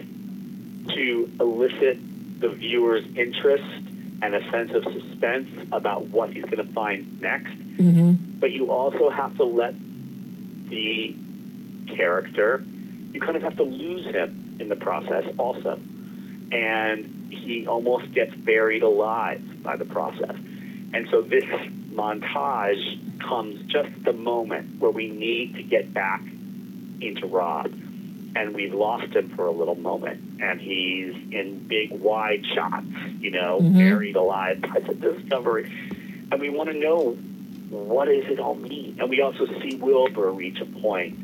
to 0.88 1.30
elicit 1.40 1.98
the 2.40 2.48
viewer's 2.48 3.04
interest 3.16 3.64
and 4.22 4.34
a 4.34 4.50
sense 4.50 4.72
of 4.72 4.84
suspense 4.84 5.48
about 5.72 6.06
what 6.06 6.32
he's 6.32 6.44
going 6.44 6.64
to 6.66 6.72
find 6.72 7.20
next. 7.20 7.52
Mm-hmm. 7.52 8.38
But 8.38 8.52
you 8.52 8.70
also 8.70 9.10
have 9.10 9.36
to 9.36 9.44
let 9.44 9.74
the 10.68 11.16
character, 11.94 12.62
you 13.12 13.20
kind 13.20 13.36
of 13.36 13.42
have 13.42 13.56
to 13.56 13.62
lose 13.62 14.04
him 14.06 14.56
in 14.60 14.68
the 14.68 14.76
process 14.76 15.24
also. 15.38 15.78
And 16.52 17.19
he 17.30 17.66
almost 17.66 18.12
gets 18.12 18.34
buried 18.34 18.82
alive 18.82 19.62
by 19.62 19.76
the 19.76 19.84
process. 19.84 20.36
And 20.92 21.08
so 21.10 21.22
this 21.22 21.44
montage 21.92 23.20
comes 23.20 23.60
just 23.70 23.88
at 23.88 24.04
the 24.04 24.12
moment 24.12 24.80
where 24.80 24.90
we 24.90 25.08
need 25.08 25.54
to 25.54 25.62
get 25.62 25.92
back 25.92 26.22
into 27.00 27.26
Rod. 27.26 27.72
And 28.36 28.54
we've 28.54 28.74
lost 28.74 29.14
him 29.14 29.30
for 29.30 29.46
a 29.46 29.50
little 29.50 29.74
moment. 29.74 30.40
And 30.40 30.60
he's 30.60 31.14
in 31.32 31.66
big, 31.66 31.90
wide 31.90 32.44
shots, 32.54 32.86
you 33.20 33.30
know, 33.30 33.60
Mhm. 33.60 33.74
buried 33.74 34.16
alive 34.16 34.60
by 34.60 34.80
the 34.80 34.94
discovery. 34.94 35.70
And 36.30 36.40
we 36.40 36.48
want 36.48 36.70
to 36.70 36.78
know 36.78 37.16
what 37.70 38.06
does 38.06 38.24
it 38.24 38.40
all 38.40 38.54
mean? 38.56 38.96
And 38.98 39.08
we 39.08 39.20
also 39.20 39.46
see 39.60 39.76
Wilbur 39.76 40.32
reach 40.32 40.60
a 40.60 40.64
point 40.64 41.18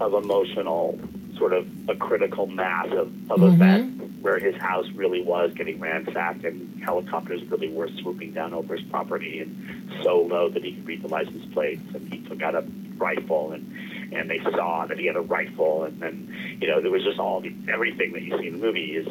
of 0.00 0.14
emotional, 0.14 0.98
sort 1.40 1.52
of 1.54 1.66
a 1.88 1.96
critical 1.96 2.46
mass 2.46 2.86
of, 2.92 3.08
of 3.32 3.40
Mhm. 3.40 3.54
events 3.54 4.04
where 4.20 4.38
his 4.38 4.54
house 4.56 4.86
really 4.94 5.22
was 5.22 5.52
getting 5.54 5.80
ransacked 5.80 6.44
and 6.44 6.80
helicopters 6.84 7.42
really 7.50 7.68
were 7.70 7.88
swooping 8.02 8.32
down 8.32 8.52
over 8.52 8.76
his 8.76 8.84
property 8.90 9.40
and 9.40 9.90
so 10.04 10.20
low 10.20 10.50
that 10.50 10.62
he 10.62 10.72
could 10.74 10.86
read 10.86 11.02
the 11.02 11.08
license 11.08 11.44
plates 11.54 11.80
and 11.94 12.12
he 12.12 12.20
took 12.28 12.42
out 12.42 12.54
a 12.54 12.62
rifle 12.98 13.52
and 13.52 13.64
and 14.12 14.28
they 14.28 14.40
saw 14.52 14.84
that 14.86 14.98
he 14.98 15.06
had 15.06 15.16
a 15.16 15.20
rifle 15.22 15.84
and 15.84 15.98
then 16.02 16.16
you 16.60 16.68
know 16.68 16.80
there 16.82 16.90
was 16.90 17.02
just 17.02 17.18
all 17.18 17.40
the 17.40 17.50
everything 17.72 18.12
that 18.12 18.20
you 18.22 18.36
see 18.38 18.48
in 18.48 18.60
the 18.60 18.66
movie 18.66 18.94
is 18.94 19.08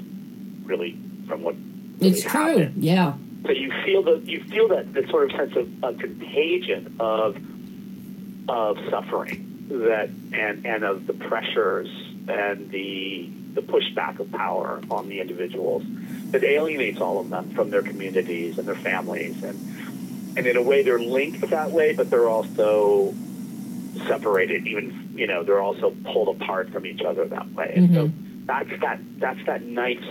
really 0.63 0.96
from 1.28 1.42
what 1.42 1.56
really 2.00 2.12
It's 2.12 2.22
true. 2.24 2.70
Yeah. 2.78 3.13
So 3.48 3.52
you 3.54 3.72
feel 3.84 4.04
the 4.04 4.22
you 4.26 4.44
feel 4.44 4.68
that 4.68 4.94
the 4.94 5.08
sort 5.10 5.32
of 5.32 5.38
sense 5.39 5.56
of, 5.56 5.84
of 5.84 5.98
contagion 5.98 6.96
of 7.00 7.36
of 8.48 8.78
suffering 8.92 9.46
that 9.70 10.10
and 10.34 10.65
and 10.65 10.84
of 10.84 11.08
the 11.08 11.13
pressures 11.13 11.89
and 12.30 12.70
the 12.72 13.30
the 13.54 13.62
pushback 13.62 14.20
of 14.20 14.32
power 14.32 14.82
on 14.92 15.10
the 15.10 15.20
individuals 15.20 15.84
that 16.32 16.44
alienates 16.44 17.02
all 17.02 17.20
of 17.20 17.30
them 17.30 17.50
from 17.52 17.70
their 17.72 17.82
communities 17.82 18.58
and 18.58 18.68
their 18.68 18.76
families. 18.76 19.44
And 19.44 20.38
and 20.38 20.46
in 20.46 20.56
a 20.56 20.62
way 20.62 20.84
they're 20.84 21.00
linked 21.00 21.42
that 21.50 21.72
way 21.72 21.94
but 21.94 22.10
they're 22.10 22.30
also 22.30 23.13
separated. 24.08 24.68
Even 24.68 25.13
you 25.15 25.28
know 25.28 25.44
they're 25.44 25.62
also 25.62 25.92
pulled 26.06 26.42
apart 26.42 26.70
from 26.70 26.86
each 26.86 27.02
other 27.02 27.26
that 27.26 27.52
way. 27.54 27.74
And 27.76 27.94
so 27.94 28.08
mm-hmm. 28.08 28.46
that's 28.46 28.82
that 28.82 29.00
that's 29.20 29.46
that 29.46 29.63
knife 29.63 30.04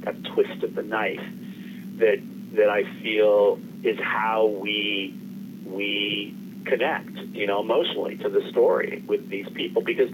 that 0.00 0.22
twist 0.24 0.62
of 0.62 0.74
the 0.74 0.82
knife 0.82 1.24
that 1.96 2.18
that 2.52 2.70
I 2.70 2.84
feel 3.02 3.58
is 3.82 3.98
how 3.98 4.46
we 4.46 5.14
we 5.64 6.34
connect, 6.64 7.16
you 7.32 7.46
know, 7.46 7.60
emotionally 7.60 8.16
to 8.18 8.28
the 8.28 8.48
story 8.50 9.02
with 9.06 9.28
these 9.28 9.48
people. 9.50 9.82
Because 9.82 10.10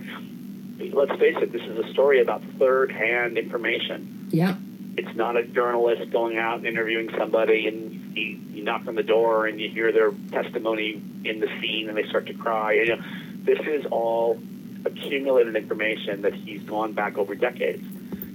let's 0.91 1.13
face 1.19 1.37
it, 1.41 1.53
this 1.53 1.63
is 1.63 1.79
a 1.79 1.93
story 1.93 2.21
about 2.21 2.43
third-hand 2.59 3.39
information. 3.39 4.29
Yeah. 4.31 4.57
It's 4.97 5.17
not 5.17 5.37
a 5.37 5.45
journalist 5.45 6.11
going 6.11 6.39
out 6.39 6.59
and 6.59 6.67
interviewing 6.67 7.11
somebody 7.17 7.67
and 7.67 8.17
you, 8.17 8.41
you 8.51 8.65
knock 8.65 8.87
on 8.87 8.95
the 8.95 9.03
door 9.03 9.47
and 9.47 9.61
you 9.61 9.71
hear 9.71 9.93
their 9.93 10.13
testimony 10.31 11.03
in 11.25 11.41
the 11.41 11.49
scene 11.61 11.89
and 11.89 11.97
they 11.97 12.07
start 12.09 12.27
to 12.27 12.35
cry. 12.35 12.73
You 12.75 12.97
know, 12.97 13.03
this 13.45 13.59
is 13.61 13.87
all 13.91 14.39
accumulated 14.85 15.57
information 15.57 16.23
that 16.23 16.35
he's 16.35 16.63
gone 16.65 16.93
back 16.93 17.17
over 17.17 17.35
decades 17.35 17.85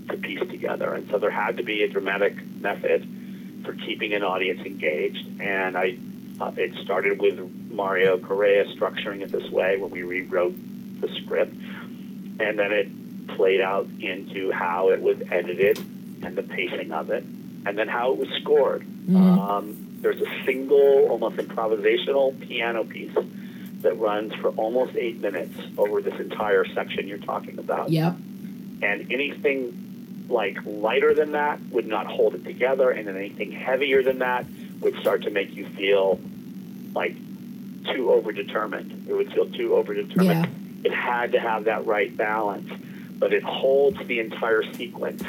to 0.10 0.18
piece 0.18 0.40
together. 0.40 0.94
And 0.94 1.10
so 1.10 1.20
there 1.20 1.32
had 1.32 1.58
to 1.58 1.64
be 1.64 1.84
a 1.84 1.90
dramatic 1.90 2.44
method 2.56 3.08
for 3.66 3.74
keeping 3.74 4.14
an 4.14 4.24
audience 4.24 4.62
engaged. 4.66 5.42
And 5.42 5.78
I, 5.78 5.98
uh, 6.40 6.52
it 6.58 6.74
started 6.84 7.22
with 7.22 7.40
Mario 7.70 8.18
Correa 8.18 8.66
structuring 8.76 9.22
it 9.22 9.32
this 9.32 9.50
way 9.52 9.78
when 9.78 9.92
we 9.92 10.04
rewrote 10.04 10.56
the 11.02 11.10
script, 11.22 11.56
and 12.39 12.58
then 12.60 12.71
it 12.71 13.28
played 13.36 13.62
out 13.62 13.88
into 14.00 14.52
how 14.52 14.89
it 14.89 15.02
was 15.02 15.17
edited 15.32 15.78
and 16.23 16.36
the 16.36 16.43
pacing 16.43 16.91
of 16.91 17.10
it, 17.10 17.23
and 17.65 17.78
then 17.78 17.88
how 17.88 18.12
it 18.13 18.17
was 18.17 18.30
scored. 18.41 18.86
Um, 19.15 19.97
there's 20.02 20.21
a 20.21 20.45
single, 20.45 21.08
almost 21.10 21.38
improvisational 21.38 22.38
piano 22.39 22.84
piece 22.84 23.15
that 23.82 23.97
runs 24.00 24.34
for 24.36 24.50
almost 24.52 24.95
eight 24.95 25.19
minutes 25.21 25.58
over 25.78 26.02
this 26.02 26.19
entire 26.19 26.65
section 26.73 27.08
you're 27.08 27.17
talking 27.19 27.58
about 27.60 27.89
Yep. 27.89 28.15
and 28.82 29.12
anything 29.12 30.26
like 30.30 30.58
lighter 30.65 31.13
than 31.13 31.32
that 31.34 31.60
would 31.71 31.88
not 31.88 32.06
hold 32.08 32.36
it 32.36 32.43
together, 32.43 32.89
and 32.91 33.08
then 33.08 33.15
anything 33.15 33.52
heavier 33.52 34.04
than 34.04 34.19
that 34.19 34.45
would 34.82 34.95
start 35.00 35.23
to 35.23 35.30
make 35.30 35.56
you 35.56 35.65
feel 35.69 36.19
like 36.93 37.15
too 37.86 38.08
overdetermined. 38.08 39.08
It 39.08 39.13
would 39.13 39.32
feel 39.32 39.45
too 39.50 39.69
overdetermined. 39.69 40.26
Yeah. 40.26 40.45
It 40.88 40.93
had 40.93 41.34
to 41.34 41.39
have 41.41 41.65
that 41.65 41.86
right 41.86 42.15
balance, 42.15 42.71
but 43.19 43.34
it 43.34 43.43
holds 43.43 43.97
the 44.08 44.21
entire 44.21 44.63
sequence 44.73 45.21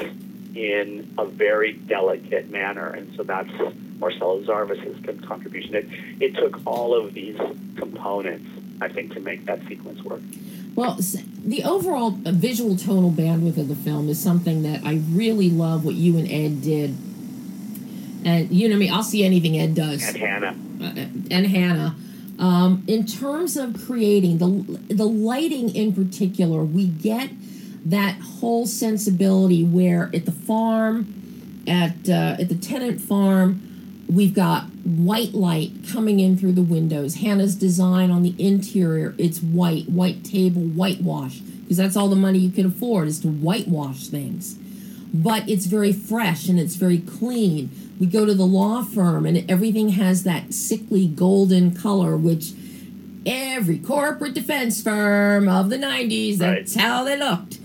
in 0.54 1.12
a 1.18 1.24
very 1.24 1.72
delicate 1.72 2.48
manner, 2.48 2.86
and 2.86 3.12
so 3.16 3.24
that's 3.24 3.50
Marcelo 3.98 4.40
Zarvos's 4.44 5.24
contribution. 5.26 5.74
It, 5.74 5.86
it 6.20 6.36
took 6.36 6.64
all 6.64 6.94
of 6.94 7.12
these 7.12 7.36
components, 7.74 8.48
I 8.80 8.86
think, 8.86 9.14
to 9.14 9.20
make 9.20 9.46
that 9.46 9.66
sequence 9.66 10.00
work. 10.04 10.20
Well, 10.76 10.96
the 11.44 11.64
overall 11.64 12.16
uh, 12.24 12.30
visual 12.30 12.76
tonal 12.76 13.10
bandwidth 13.10 13.58
of 13.58 13.66
the 13.66 13.74
film 13.74 14.08
is 14.08 14.22
something 14.22 14.62
that 14.62 14.84
I 14.84 15.02
really 15.10 15.50
love 15.50 15.84
what 15.84 15.96
you 15.96 16.18
and 16.18 16.30
Ed 16.30 16.62
did. 16.62 16.90
And 18.24 18.48
you 18.52 18.68
know 18.68 18.76
me, 18.76 18.88
I'll 18.90 19.02
see 19.02 19.24
anything 19.24 19.58
Ed 19.58 19.74
does. 19.74 20.06
And 20.06 20.16
Hannah, 20.18 20.56
uh, 20.80 21.34
and 21.34 21.46
Hannah. 21.48 21.96
Um, 22.38 22.84
in 22.86 23.04
terms 23.04 23.56
of 23.56 23.84
creating 23.84 24.38
the 24.38 24.94
the 24.94 25.06
lighting 25.06 25.74
in 25.74 25.92
particular, 25.92 26.62
we 26.62 26.86
get 26.86 27.30
that 27.84 28.20
whole 28.20 28.66
sensibility 28.66 29.64
where 29.64 30.10
at 30.14 30.24
the 30.24 30.32
farm, 30.32 31.62
at 31.66 32.08
uh, 32.08 32.36
at 32.38 32.48
the 32.48 32.54
Tennant 32.54 33.00
farm, 33.00 34.04
we've 34.08 34.34
got 34.34 34.64
white 34.84 35.34
light 35.34 35.72
coming 35.90 36.20
in 36.20 36.36
through 36.36 36.52
the 36.52 36.62
windows. 36.62 37.16
Hannah's 37.16 37.56
design 37.56 38.10
on 38.10 38.22
the 38.22 38.34
interior, 38.38 39.14
it's 39.18 39.42
white, 39.42 39.88
white 39.88 40.24
table, 40.24 40.62
whitewash, 40.62 41.40
because 41.40 41.76
that's 41.76 41.96
all 41.96 42.08
the 42.08 42.16
money 42.16 42.38
you 42.38 42.50
can 42.50 42.66
afford 42.66 43.08
is 43.08 43.20
to 43.20 43.28
whitewash 43.28 44.06
things 44.06 44.58
but 45.12 45.48
it's 45.48 45.66
very 45.66 45.92
fresh 45.92 46.48
and 46.48 46.60
it's 46.60 46.76
very 46.76 46.98
clean. 46.98 47.70
We 47.98 48.06
go 48.06 48.24
to 48.24 48.34
the 48.34 48.46
law 48.46 48.82
firm 48.82 49.26
and 49.26 49.50
everything 49.50 49.90
has 49.90 50.22
that 50.24 50.54
sickly 50.54 51.06
golden 51.06 51.74
color, 51.74 52.16
which 52.16 52.52
every 53.26 53.78
corporate 53.78 54.34
defense 54.34 54.82
firm 54.82 55.48
of 55.48 55.70
the 55.70 55.76
90s, 55.76 56.38
that's 56.38 56.74
how 56.74 57.04
they 57.04 57.16
looked. 57.16 57.58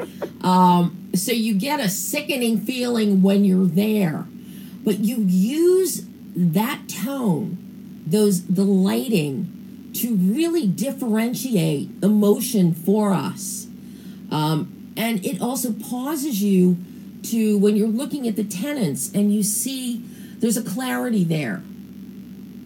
Um, 0.44 1.10
so 1.16 1.32
you 1.32 1.54
get 1.54 1.80
a 1.80 1.90
sickening 1.90 2.60
feeling 2.60 3.22
when 3.22 3.46
you're 3.46 3.68
there, 3.68 4.26
but 4.84 5.00
you 5.00 5.18
use 5.22 6.06
that 6.36 6.90
tone, 6.90 8.04
those 8.06 8.48
the 8.48 8.64
lighting, 8.64 9.92
to 9.94 10.16
really 10.16 10.68
differentiate 10.68 11.92
emotion 12.02 12.74
for 12.74 13.14
us. 13.14 13.68
Um, 14.32 14.94
and 14.98 15.24
it 15.26 15.42
also 15.42 15.72
pauses 15.72 16.42
you 16.42 16.78
to 17.24 17.58
when 17.58 17.76
you're 17.76 17.88
looking 17.88 18.28
at 18.28 18.36
the 18.36 18.44
Tennants 18.44 19.12
and 19.14 19.34
you 19.34 19.44
see 19.44 20.04
there's 20.44 20.58
a 20.58 20.62
clarity 20.62 21.24
there. 21.24 21.64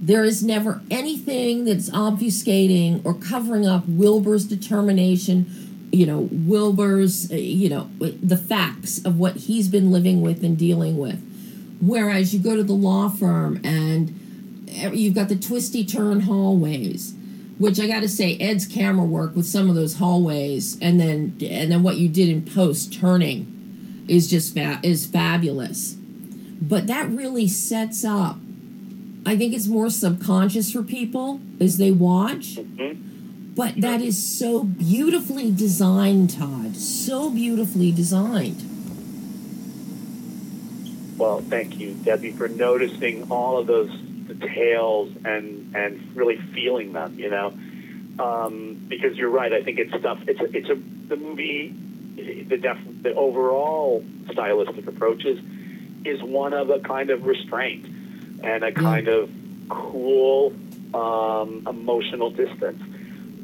There 0.02 0.24
is 0.24 0.42
never 0.44 0.82
anything 0.90 1.66
that's 1.66 1.92
obfuscating 1.92 3.06
or 3.06 3.14
covering 3.14 3.68
up 3.68 3.88
Wilbur's 3.88 4.46
determination, 4.46 5.88
you 5.92 6.08
know, 6.08 6.28
Wilbur's, 6.32 7.32
uh, 7.32 7.36
you 7.36 7.70
know, 7.70 7.88
the 8.00 8.36
facts 8.36 8.98
of 9.06 9.20
what 9.20 9.36
he's 9.36 9.68
been 9.68 9.92
living 9.92 10.22
with 10.24 10.44
and 10.44 10.58
dealing 10.58 10.98
with. 10.98 11.24
Whereas 11.80 12.34
you 12.34 12.40
go 12.40 12.56
to 12.56 12.64
the 12.64 12.74
law 12.74 13.10
firm 13.10 13.62
and 13.64 14.10
you've 14.92 15.14
got 15.14 15.30
the 15.30 15.36
twisty 15.36 15.86
turn 15.86 16.22
hallways 16.22 17.14
which 17.60 17.80
I 17.80 17.88
got 17.88 18.02
to 18.02 18.10
say, 18.10 18.38
Ed's 18.38 18.68
camera 18.68 19.04
work 19.04 19.36
with 19.36 19.48
some 19.48 19.68
of 19.68 19.74
those 19.74 19.96
hallways, 19.96 20.78
and 20.80 21.00
then 21.00 21.36
and 21.42 21.72
then 21.72 21.82
what 21.82 21.98
you 21.98 22.08
did 22.08 22.30
in 22.30 22.44
post 22.44 22.94
turning, 22.94 24.06
is 24.08 24.30
just 24.30 24.54
fa- 24.54 24.80
is 24.84 25.08
fabulous. 25.08 25.97
But 26.62 26.88
that 26.88 27.10
really 27.10 27.48
sets 27.48 28.04
up 28.04 28.38
I 29.28 29.36
think 29.36 29.54
it's 29.54 29.68
more 29.68 29.90
subconscious 29.90 30.72
for 30.72 30.82
people 30.82 31.42
as 31.60 31.78
they 31.78 31.92
watch. 31.92 32.56
Mhm. 32.56 32.96
But 33.58 33.76
that 33.82 34.02
is 34.02 34.18
so 34.24 34.64
beautifully 34.64 35.52
designed, 35.52 36.30
Todd. 36.30 36.78
So 36.78 37.30
beautifully 37.30 37.92
designed. 37.92 38.64
Well, 41.18 41.42
thank 41.42 41.78
you, 41.78 41.96
Debbie, 42.06 42.32
for 42.32 42.48
noticing 42.48 43.24
all 43.30 43.58
of 43.58 43.68
those 43.68 43.90
details 44.28 45.10
and 45.26 45.76
and 45.76 46.00
really 46.16 46.38
feeling 46.54 46.94
them. 46.94 47.20
You 47.20 47.30
know, 47.30 47.54
um, 48.20 48.78
because 48.88 49.18
you're 49.18 49.30
right. 49.30 49.52
I 49.52 49.62
think 49.62 49.78
it's 49.78 49.94
stuff. 50.00 50.20
It's 50.26 50.40
a, 50.40 50.58
it's 50.58 50.70
a 50.70 50.78
the 51.10 51.18
movie. 51.18 51.76
The 52.16 52.58
def, 52.58 52.78
the 53.02 53.14
overall 53.14 54.04
stylistic 54.32 54.88
approaches 54.88 55.40
is 56.08 56.22
one 56.22 56.54
of 56.54 56.70
a 56.70 56.80
kind 56.80 57.10
of 57.10 57.26
restraint 57.26 57.86
and 58.44 58.64
a 58.64 58.72
kind 58.72 59.08
of 59.08 59.30
cool 59.70 60.54
um, 60.94 61.66
emotional 61.68 62.30
distance 62.30 62.82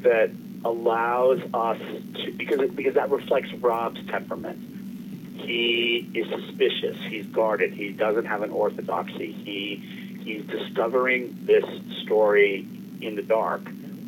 that 0.02 0.30
allows 0.64 1.40
us 1.52 1.78
to 1.78 2.32
because 2.36 2.60
it, 2.60 2.74
because 2.74 2.94
that 2.94 3.10
reflects 3.10 3.52
Rob's 3.54 4.04
temperament 4.06 4.74
he 5.44 6.10
is 6.14 6.28
suspicious. 6.28 6.96
He's 7.08 7.26
guarded. 7.26 7.74
He 7.74 7.90
doesn't 7.90 8.24
have 8.24 8.42
an 8.42 8.50
orthodoxy. 8.50 9.32
He 9.32 10.20
he's 10.24 10.44
discovering 10.46 11.38
this 11.42 11.64
story 12.02 12.66
in 13.00 13.14
the 13.14 13.22
dark, 13.22 13.62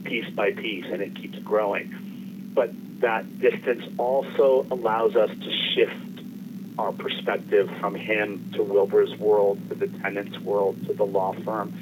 piece 0.05 0.29
by 0.31 0.53
piece, 0.53 0.87
and 0.87 1.03
it 1.03 1.15
keeps 1.15 1.39
growing. 1.41 2.53
But 2.55 2.71
that 3.01 3.39
distance 3.39 3.85
also 3.99 4.67
allows 4.71 5.15
us 5.15 5.29
to 5.29 5.53
shift 5.75 6.06
our 6.79 6.93
perspective 6.93 7.71
from 7.81 7.95
him 7.95 8.53
to 8.55 8.63
Wilbur's 8.63 9.15
world, 9.19 9.69
to 9.69 9.75
the 9.75 9.89
Tennant's 9.89 10.39
world, 10.41 10.87
to 10.87 10.95
the 10.95 11.05
law 11.05 11.33
firm, 11.45 11.73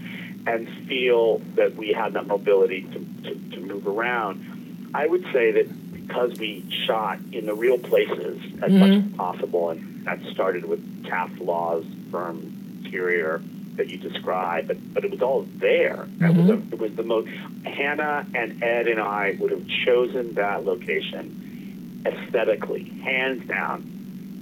and 0.46 0.68
feel 0.88 1.38
that 1.56 1.74
we 1.76 1.92
had 1.92 2.12
that 2.14 2.26
mobility 2.26 2.82
to, 2.82 2.98
to, 3.22 3.50
to 3.50 3.60
move 3.60 3.86
around. 3.86 4.90
I 4.94 5.06
would 5.06 5.24
say 5.32 5.52
that 5.52 5.92
because 5.92 6.38
we 6.38 6.70
shot 6.86 7.18
in 7.32 7.46
the 7.46 7.54
real 7.54 7.78
places 7.78 8.40
as 8.62 8.70
mm-hmm. 8.70 8.78
much 8.78 9.04
as 9.04 9.12
possible, 9.16 9.70
and 9.70 10.04
that 10.06 10.20
started 10.32 10.64
with 10.64 11.06
Taft 11.06 11.40
Law's 11.40 11.86
firm 12.10 12.82
interior 12.84 13.42
that 13.76 13.88
you 13.88 13.96
described, 13.96 14.68
but, 14.68 14.94
but 14.94 15.04
it 15.04 15.10
was 15.10 15.22
all 15.22 15.46
there. 15.56 16.06
That 16.18 16.34
was 16.34 16.46
mm-hmm. 16.46 16.72
a, 16.72 16.74
it 16.74 16.78
was 16.78 16.94
the 16.94 17.02
most. 17.02 17.28
Hannah 17.64 18.26
and 18.34 18.62
Ed 18.62 18.86
and 18.86 19.00
I 19.00 19.36
would 19.40 19.50
have 19.50 19.66
chosen 19.84 20.34
that 20.34 20.64
location 20.64 22.02
aesthetically, 22.06 22.84
hands 23.02 23.48
down, 23.48 23.93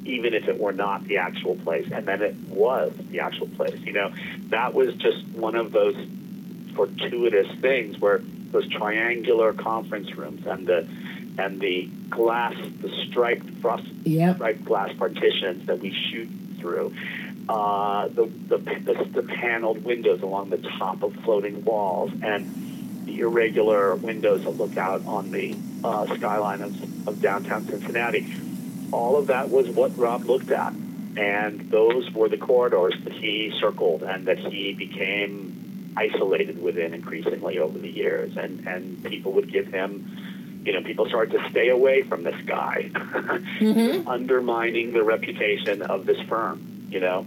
even 0.04 0.34
if 0.34 0.48
it 0.48 0.58
were 0.58 0.72
not 0.72 1.04
the 1.04 1.18
actual 1.18 1.56
place, 1.56 1.88
and 1.92 2.06
then 2.06 2.22
it 2.22 2.34
was 2.48 2.92
the 3.10 3.20
actual 3.20 3.48
place. 3.48 3.80
You 3.80 3.92
know, 3.92 4.12
that 4.48 4.74
was 4.74 4.94
just 4.96 5.24
one 5.28 5.54
of 5.54 5.72
those 5.72 5.96
fortuitous 6.74 7.48
things 7.60 7.98
where 7.98 8.20
those 8.50 8.68
triangular 8.68 9.52
conference 9.52 10.14
rooms 10.16 10.46
and 10.46 10.66
the 10.66 10.88
and 11.38 11.60
the 11.60 11.86
glass, 12.10 12.54
the 12.80 12.90
striped 13.08 13.48
frost 13.60 13.84
Yep. 14.04 14.36
striped 14.36 14.64
glass 14.64 14.92
partitions 14.98 15.66
that 15.66 15.78
we 15.78 15.92
shoot 16.10 16.28
through, 16.58 16.92
uh, 17.48 18.08
the, 18.08 18.26
the 18.48 18.58
the 18.58 19.04
the 19.12 19.22
paneled 19.22 19.84
windows 19.84 20.22
along 20.22 20.50
the 20.50 20.58
top 20.58 21.02
of 21.02 21.14
floating 21.24 21.64
walls, 21.64 22.10
and 22.22 23.06
the 23.06 23.20
irregular 23.20 23.94
windows 23.94 24.42
that 24.44 24.50
look 24.50 24.76
out 24.76 25.04
on 25.06 25.30
the 25.30 25.56
uh, 25.84 26.06
skyline 26.16 26.62
of, 26.62 27.08
of 27.08 27.20
downtown 27.20 27.66
Cincinnati. 27.66 28.51
All 28.92 29.16
of 29.16 29.28
that 29.28 29.50
was 29.50 29.68
what 29.68 29.96
Rob 29.96 30.24
looked 30.24 30.50
at, 30.50 30.72
and 31.16 31.70
those 31.70 32.10
were 32.12 32.28
the 32.28 32.38
corridors 32.38 32.94
that 33.04 33.12
he 33.12 33.52
circled 33.60 34.02
and 34.02 34.26
that 34.26 34.38
he 34.38 34.74
became 34.74 35.92
isolated 35.96 36.62
within 36.62 36.94
increasingly 36.94 37.58
over 37.58 37.78
the 37.78 37.90
years, 37.90 38.36
and 38.36 38.66
and 38.66 39.02
people 39.04 39.32
would 39.32 39.50
give 39.50 39.66
him 39.66 40.32
you 40.64 40.72
know, 40.72 40.82
people 40.82 41.06
started 41.06 41.36
to 41.36 41.50
stay 41.50 41.68
away 41.68 42.02
from 42.02 42.22
this 42.22 42.40
guy, 42.46 42.90
mm-hmm. 42.94 44.06
undermining 44.06 44.92
the 44.92 45.02
reputation 45.02 45.82
of 45.82 46.06
this 46.06 46.20
firm, 46.28 46.86
you 46.88 47.00
know, 47.00 47.26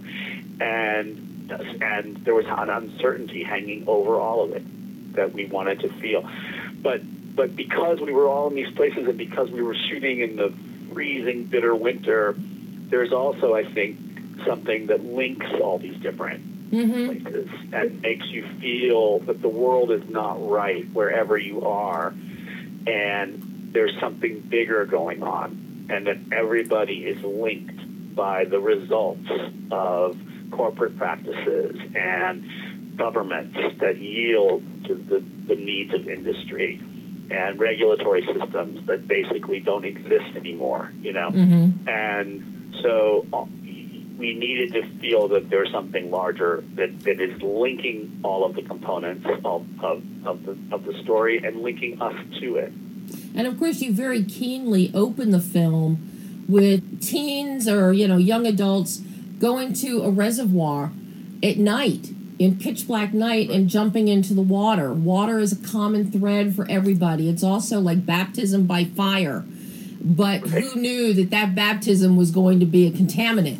and 0.60 1.50
and 1.82 2.16
there 2.24 2.34
was 2.34 2.46
an 2.46 2.70
uncertainty 2.70 3.44
hanging 3.44 3.84
over 3.86 4.18
all 4.18 4.44
of 4.44 4.52
it 4.52 5.14
that 5.14 5.32
we 5.32 5.44
wanted 5.46 5.80
to 5.80 5.88
feel, 6.00 6.28
but 6.82 7.02
but 7.36 7.54
because 7.54 8.00
we 8.00 8.12
were 8.12 8.26
all 8.26 8.48
in 8.48 8.54
these 8.54 8.74
places 8.74 9.06
and 9.06 9.18
because 9.18 9.50
we 9.50 9.62
were 9.62 9.74
shooting 9.74 10.20
in 10.20 10.36
the 10.36 10.54
freezing, 10.92 11.44
bitter 11.44 11.74
winter, 11.74 12.34
there's 12.36 13.12
also, 13.12 13.54
I 13.54 13.64
think, 13.72 13.98
something 14.46 14.86
that 14.88 15.04
links 15.04 15.46
all 15.62 15.78
these 15.78 15.96
different 16.00 16.70
mm-hmm. 16.70 17.22
places 17.24 17.48
and 17.72 18.00
makes 18.02 18.26
you 18.26 18.46
feel 18.60 19.20
that 19.20 19.40
the 19.40 19.48
world 19.48 19.90
is 19.90 20.08
not 20.08 20.48
right 20.48 20.88
wherever 20.92 21.36
you 21.36 21.62
are 21.62 22.14
and 22.86 23.70
there's 23.72 23.98
something 24.00 24.40
bigger 24.40 24.86
going 24.86 25.22
on, 25.22 25.86
and 25.90 26.06
that 26.06 26.16
everybody 26.32 27.04
is 27.04 27.22
linked 27.22 28.14
by 28.14 28.44
the 28.44 28.58
results 28.58 29.28
of 29.70 30.16
corporate 30.50 30.96
practices 30.96 31.76
and 31.94 32.96
governments 32.96 33.58
that 33.80 33.98
yield 33.98 34.62
to 34.86 34.94
the, 34.94 35.22
the 35.46 35.56
needs 35.56 35.92
of 35.92 36.08
industry 36.08 36.80
and 37.30 37.58
regulatory 37.58 38.26
systems 38.26 38.86
that 38.86 39.06
basically 39.08 39.60
don't 39.60 39.84
exist 39.84 40.36
anymore, 40.36 40.92
you 41.00 41.12
know? 41.12 41.30
And 41.88 42.74
so 42.82 43.26
uh, 43.32 43.44
we 44.18 44.34
needed 44.34 44.72
to 44.74 44.98
feel 44.98 45.28
that 45.28 45.50
there's 45.50 45.70
something 45.70 46.10
larger 46.10 46.64
that, 46.74 47.00
that 47.00 47.20
is 47.20 47.40
linking 47.42 48.20
all 48.22 48.44
of 48.44 48.54
the 48.54 48.62
components 48.62 49.26
of, 49.44 49.66
of, 49.84 50.02
of, 50.26 50.44
the, 50.44 50.58
of 50.72 50.84
the 50.84 50.94
story 51.02 51.38
and 51.42 51.62
linking 51.62 52.00
us 52.00 52.14
to 52.40 52.56
it. 52.56 52.72
And 53.34 53.46
of 53.46 53.58
course, 53.58 53.80
you 53.80 53.92
very 53.92 54.24
keenly 54.24 54.90
open 54.94 55.30
the 55.30 55.40
film 55.40 56.44
with 56.48 57.02
teens 57.02 57.68
or 57.68 57.92
you 57.92 58.06
know 58.06 58.16
young 58.16 58.46
adults 58.46 58.98
going 59.38 59.72
to 59.72 60.02
a 60.02 60.10
reservoir 60.10 60.92
at 61.42 61.56
night 61.58 62.12
in 62.38 62.58
pitch 62.58 62.86
black 62.86 63.14
night 63.14 63.50
and 63.50 63.68
jumping 63.68 64.08
into 64.08 64.34
the 64.34 64.42
water. 64.42 64.92
Water 64.92 65.38
is 65.38 65.52
a 65.52 65.68
common 65.68 66.10
thread 66.10 66.54
for 66.54 66.66
everybody. 66.70 67.28
It's 67.28 67.42
also 67.42 67.80
like 67.80 68.04
baptism 68.04 68.66
by 68.66 68.84
fire. 68.84 69.44
But 70.00 70.40
who 70.42 70.80
knew 70.80 71.14
that 71.14 71.30
that 71.30 71.54
baptism 71.54 72.16
was 72.16 72.30
going 72.30 72.60
to 72.60 72.66
be 72.66 72.86
a 72.86 72.90
contaminant? 72.90 73.58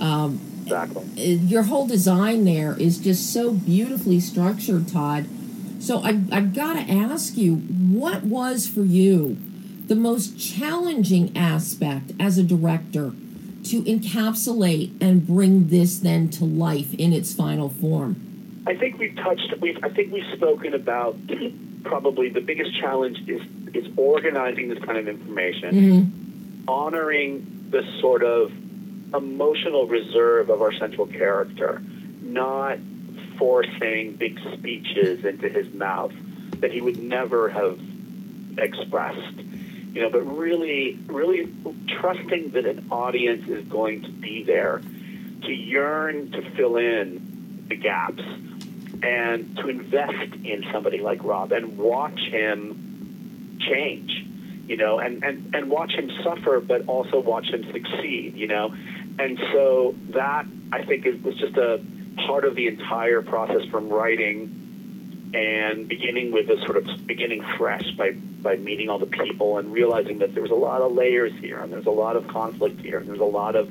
Um, 0.00 0.40
Exactly. 0.62 1.32
your 1.34 1.62
whole 1.64 1.86
design 1.86 2.44
there 2.44 2.76
is 2.78 2.98
just 2.98 3.32
so 3.32 3.52
beautifully 3.52 4.20
structured, 4.20 4.86
Todd. 4.86 5.26
So 5.80 5.98
I, 6.02 6.20
I've 6.30 6.54
got 6.54 6.74
to 6.74 6.92
ask 6.92 7.36
you, 7.36 7.56
what 7.56 8.22
was 8.24 8.68
for 8.68 8.82
you 8.82 9.38
the 9.86 9.96
most 9.96 10.38
challenging 10.38 11.34
aspect 11.34 12.12
as 12.20 12.36
a 12.36 12.42
director 12.42 13.12
to 13.70 13.82
encapsulate 13.82 15.00
and 15.00 15.26
bring 15.26 15.68
this 15.68 15.98
then 15.98 16.28
to 16.30 16.44
life 16.44 16.94
in 16.94 17.12
its 17.12 17.32
final 17.34 17.68
form? 17.68 18.62
I 18.66 18.74
think 18.74 18.98
we've 18.98 19.16
touched. 19.16 19.54
We've. 19.60 19.78
I 19.82 19.88
think 19.88 20.12
we've 20.12 20.30
spoken 20.36 20.74
about 20.74 21.16
probably 21.84 22.28
the 22.28 22.40
biggest 22.40 22.78
challenge 22.78 23.18
is 23.28 23.40
is 23.74 23.86
organizing 23.96 24.68
this 24.68 24.78
kind 24.84 24.98
of 24.98 25.08
information, 25.08 25.74
mm-hmm. 25.74 26.68
honoring 26.68 27.68
the 27.70 27.82
sort 28.00 28.22
of 28.22 28.52
emotional 29.14 29.86
reserve 29.86 30.50
of 30.50 30.60
our 30.60 30.72
central 30.72 31.06
character, 31.06 31.82
not 32.20 32.78
forcing 33.38 34.16
big 34.16 34.38
speeches 34.52 35.24
into 35.24 35.48
his 35.48 35.72
mouth 35.72 36.12
that 36.60 36.72
he 36.72 36.80
would 36.80 36.98
never 36.98 37.48
have 37.48 37.78
expressed. 38.58 39.36
You 39.92 40.02
know, 40.02 40.10
but 40.10 40.20
really, 40.20 40.98
really 41.06 41.52
trusting 42.00 42.50
that 42.50 42.66
an 42.66 42.88
audience 42.90 43.48
is 43.48 43.66
going 43.68 44.02
to 44.02 44.10
be 44.10 44.44
there 44.44 44.82
to 45.42 45.52
yearn 45.52 46.30
to 46.32 46.50
fill 46.52 46.76
in 46.76 47.66
the 47.68 47.76
gaps 47.76 48.22
and 49.02 49.56
to 49.56 49.68
invest 49.68 50.34
in 50.44 50.64
somebody 50.72 50.98
like 50.98 51.22
Rob 51.24 51.52
and 51.52 51.78
watch 51.78 52.18
him 52.18 53.58
change, 53.60 54.24
you 54.66 54.76
know, 54.76 54.98
and, 54.98 55.22
and, 55.22 55.54
and 55.54 55.70
watch 55.70 55.92
him 55.92 56.10
suffer, 56.22 56.60
but 56.60 56.86
also 56.86 57.20
watch 57.20 57.46
him 57.46 57.64
succeed, 57.72 58.34
you 58.36 58.46
know. 58.46 58.74
And 59.18 59.38
so 59.52 59.94
that, 60.10 60.46
I 60.72 60.84
think, 60.84 61.06
is, 61.06 61.22
was 61.22 61.36
just 61.36 61.56
a 61.56 61.80
part 62.26 62.44
of 62.44 62.54
the 62.54 62.66
entire 62.66 63.22
process 63.22 63.64
from 63.70 63.88
writing 63.88 65.30
and 65.34 65.88
beginning 65.88 66.32
with 66.32 66.48
a 66.50 66.58
sort 66.64 66.76
of 66.76 67.06
beginning 67.06 67.44
fresh 67.56 67.90
by, 67.92 68.16
by 68.42 68.56
meeting 68.56 68.88
all 68.88 68.98
the 68.98 69.06
people 69.06 69.58
and 69.58 69.72
realizing 69.72 70.18
that 70.18 70.32
there 70.34 70.42
was 70.42 70.52
a 70.52 70.56
lot 70.56 70.80
of 70.80 70.92
layers 70.92 71.32
here 71.40 71.60
and 71.60 71.72
there's 71.72 71.86
a 71.86 71.90
lot 71.90 72.16
of 72.16 72.28
conflict 72.28 72.80
here 72.80 72.98
and 72.98 73.08
there's 73.08 73.20
a 73.20 73.24
lot 73.24 73.56
of 73.56 73.68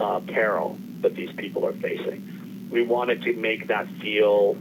uh, 0.00 0.20
peril 0.20 0.78
that 1.00 1.14
these 1.14 1.30
people 1.36 1.66
are 1.66 1.72
facing. 1.72 2.68
We 2.70 2.82
wanted 2.82 3.22
to 3.22 3.32
make 3.34 3.68
that 3.68 3.88
feel, 4.00 4.56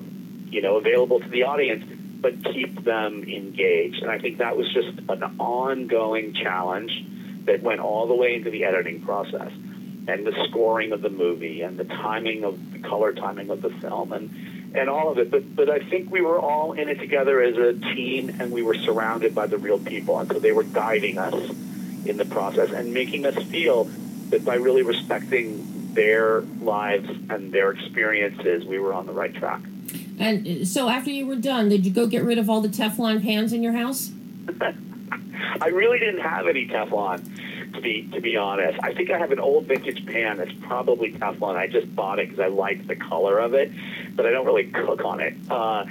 you 0.50 0.62
know, 0.62 0.78
available 0.78 1.20
to 1.20 1.28
the 1.28 1.44
audience, 1.44 1.84
but 2.22 2.44
keep 2.44 2.84
them 2.84 3.24
engaged. 3.24 4.02
And 4.02 4.10
I 4.12 4.20
think 4.20 4.38
that 4.38 4.56
was 4.56 4.72
just 4.74 5.00
an 5.10 5.24
ongoing 5.40 6.34
challenge 6.34 6.92
that 7.46 7.62
went 7.62 7.82
all 7.82 8.08
the 8.08 8.16
way 8.16 8.36
into 8.36 8.50
the 8.50 8.64
editing 8.64 9.02
process. 9.02 9.52
and 10.10 10.26
the 10.26 10.48
scoring 10.48 10.94
of 10.94 11.02
the 11.02 11.10
movie 11.10 11.64
and 11.64 11.78
the 11.78 11.84
timing 11.84 12.46
of 12.46 12.72
the 12.72 12.80
color 12.80 13.12
timing 13.12 13.50
of 13.50 13.62
the 13.62 13.70
film 13.82 14.14
and 14.14 14.30
and 14.78 14.90
all 14.90 15.12
of 15.12 15.18
it. 15.18 15.32
But 15.32 15.56
but 15.56 15.70
I 15.70 15.80
think 15.80 16.12
we 16.12 16.22
were 16.22 16.40
all 16.40 16.74
in 16.74 16.90
it 16.90 17.00
together 17.00 17.42
as 17.42 17.58
a 17.58 17.74
team, 17.74 18.36
and 18.40 18.52
we 18.52 18.62
were 18.62 18.76
surrounded 18.76 19.34
by 19.34 19.48
the 19.48 19.58
real 19.58 19.80
people, 19.80 20.20
and 20.20 20.32
so 20.32 20.40
they 20.40 20.52
were 20.52 20.64
guiding 20.64 21.18
us 21.18 21.34
in 22.06 22.18
the 22.18 22.26
process 22.26 22.72
and 22.72 22.94
making 22.94 23.26
us 23.26 23.36
feel 23.36 23.86
that 24.30 24.46
by 24.46 24.56
really 24.56 24.84
respecting 24.84 25.94
their 25.94 26.42
lives 26.62 27.10
and 27.30 27.52
their 27.52 27.72
experiences, 27.72 28.66
we 28.66 28.78
were 28.80 28.94
on 28.94 29.06
the 29.06 29.14
right 29.14 29.34
track. 29.34 29.62
And 30.20 30.48
uh, 30.48 30.66
so 30.66 30.90
after 30.90 31.10
you 31.10 31.26
were 31.28 31.36
done, 31.36 31.70
did 31.70 31.86
you 31.86 31.92
go 31.92 32.08
get 32.08 32.24
rid 32.24 32.38
of 32.38 32.50
all 32.50 32.62
the 32.62 32.70
Teflon 32.70 33.24
pans 33.24 33.54
in 33.54 33.64
your 33.64 33.74
house? 33.74 34.12
I 35.62 35.68
really 35.68 36.00
didn't 36.00 36.22
have 36.22 36.48
any 36.48 36.68
Teflon 36.68 37.57
to 37.78 37.82
be 37.82 38.10
to 38.14 38.22
be 38.22 38.36
honest. 38.36 38.80
I 38.84 38.94
think 38.94 39.10
I 39.10 39.18
have 39.18 39.32
an 39.32 39.40
old 39.40 39.66
vintage 39.66 40.06
pan 40.06 40.38
that's 40.38 40.54
probably 40.62 41.14
Teflon. 41.14 41.56
I 41.56 41.68
just 41.68 41.96
bought 41.96 42.20
it 42.20 42.30
because 42.30 42.44
I 42.44 42.48
like 42.48 42.86
the 42.88 42.96
color 42.96 43.40
of 43.40 43.54
it, 43.54 43.72
but 44.16 44.26
I 44.26 44.32
don't 44.32 44.46
really 44.46 44.66
cook 44.66 45.06
on 45.06 45.22
it. 45.22 45.36
Uh, 45.50 45.86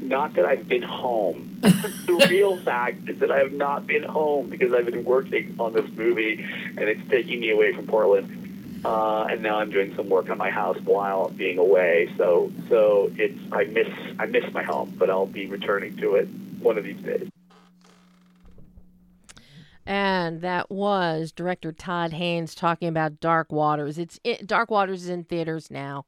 not 0.00 0.34
that 0.34 0.44
I've 0.44 0.68
been 0.68 0.82
home. 0.82 1.58
the 1.60 2.26
real 2.30 2.56
fact 2.58 3.08
is 3.08 3.18
that 3.20 3.30
I 3.30 3.38
have 3.38 3.52
not 3.52 3.86
been 3.86 4.02
home 4.02 4.48
because 4.48 4.72
I've 4.72 4.86
been 4.86 5.04
working 5.04 5.56
on 5.58 5.72
this 5.72 5.90
movie, 5.92 6.42
and 6.42 6.80
it's 6.80 7.08
taking 7.10 7.40
me 7.40 7.50
away 7.50 7.74
from 7.74 7.86
Portland. 7.86 8.36
Uh, 8.84 9.24
and 9.24 9.42
now 9.42 9.58
I'm 9.58 9.70
doing 9.70 9.94
some 9.94 10.08
work 10.08 10.30
on 10.30 10.38
my 10.38 10.50
house 10.50 10.78
while 10.84 11.28
being 11.28 11.58
away. 11.58 12.12
So, 12.16 12.50
so 12.68 13.10
it's 13.16 13.38
I 13.52 13.64
miss 13.64 13.88
I 14.18 14.26
miss 14.26 14.52
my 14.52 14.62
home, 14.62 14.94
but 14.96 15.10
I'll 15.10 15.26
be 15.26 15.46
returning 15.46 15.96
to 15.98 16.14
it 16.14 16.28
one 16.60 16.78
of 16.78 16.84
these 16.84 17.00
days. 17.02 17.28
And 19.86 20.40
that 20.42 20.70
was 20.70 21.32
director 21.32 21.72
Todd 21.72 22.12
Haynes 22.12 22.54
talking 22.54 22.88
about 22.88 23.20
Dark 23.20 23.50
Waters. 23.50 23.98
It's 23.98 24.20
it, 24.24 24.46
Dark 24.46 24.70
Waters 24.70 25.04
is 25.04 25.08
in 25.08 25.24
theaters 25.24 25.70
now. 25.70 26.06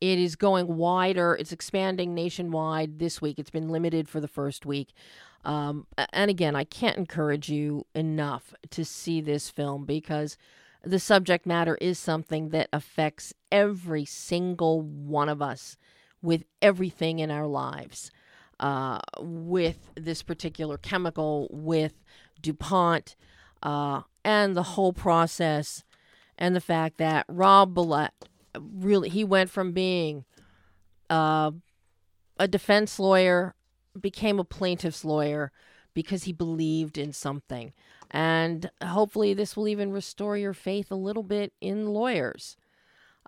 It 0.00 0.18
is 0.18 0.36
going 0.36 0.76
wider. 0.76 1.34
It's 1.34 1.52
expanding 1.52 2.14
nationwide 2.14 2.98
this 2.98 3.20
week. 3.22 3.38
It's 3.38 3.50
been 3.50 3.68
limited 3.68 4.08
for 4.08 4.20
the 4.20 4.28
first 4.28 4.66
week. 4.66 4.92
Um, 5.44 5.86
and 6.12 6.30
again, 6.30 6.56
I 6.56 6.64
can't 6.64 6.96
encourage 6.96 7.48
you 7.48 7.86
enough 7.94 8.54
to 8.70 8.84
see 8.84 9.20
this 9.20 9.50
film 9.50 9.84
because 9.84 10.36
the 10.82 10.98
subject 10.98 11.46
matter 11.46 11.76
is 11.80 11.98
something 11.98 12.50
that 12.50 12.68
affects 12.72 13.32
every 13.50 14.04
single 14.04 14.82
one 14.82 15.28
of 15.28 15.42
us 15.42 15.76
with 16.22 16.44
everything 16.62 17.18
in 17.18 17.30
our 17.30 17.46
lives. 17.46 18.10
Uh, 18.60 19.00
with 19.18 19.90
this 19.96 20.22
particular 20.22 20.78
chemical, 20.78 21.48
with 21.50 22.04
DuPont, 22.44 23.16
uh, 23.62 24.02
and 24.24 24.56
the 24.56 24.62
whole 24.62 24.92
process, 24.92 25.82
and 26.38 26.54
the 26.54 26.60
fact 26.60 26.98
that 26.98 27.26
Rob 27.28 27.74
Bilott 27.74 28.10
really 28.58 29.08
he 29.08 29.24
went 29.24 29.50
from 29.50 29.72
being 29.72 30.24
uh, 31.10 31.50
a 32.38 32.48
defense 32.48 32.98
lawyer, 32.98 33.54
became 34.00 34.38
a 34.38 34.44
plaintiff's 34.44 35.04
lawyer 35.04 35.52
because 35.92 36.24
he 36.24 36.32
believed 36.32 36.98
in 36.98 37.12
something. 37.12 37.72
And 38.10 38.70
hopefully, 38.82 39.34
this 39.34 39.56
will 39.56 39.68
even 39.68 39.92
restore 39.92 40.36
your 40.36 40.52
faith 40.52 40.90
a 40.90 40.96
little 40.96 41.22
bit 41.22 41.52
in 41.60 41.86
lawyers. 41.86 42.56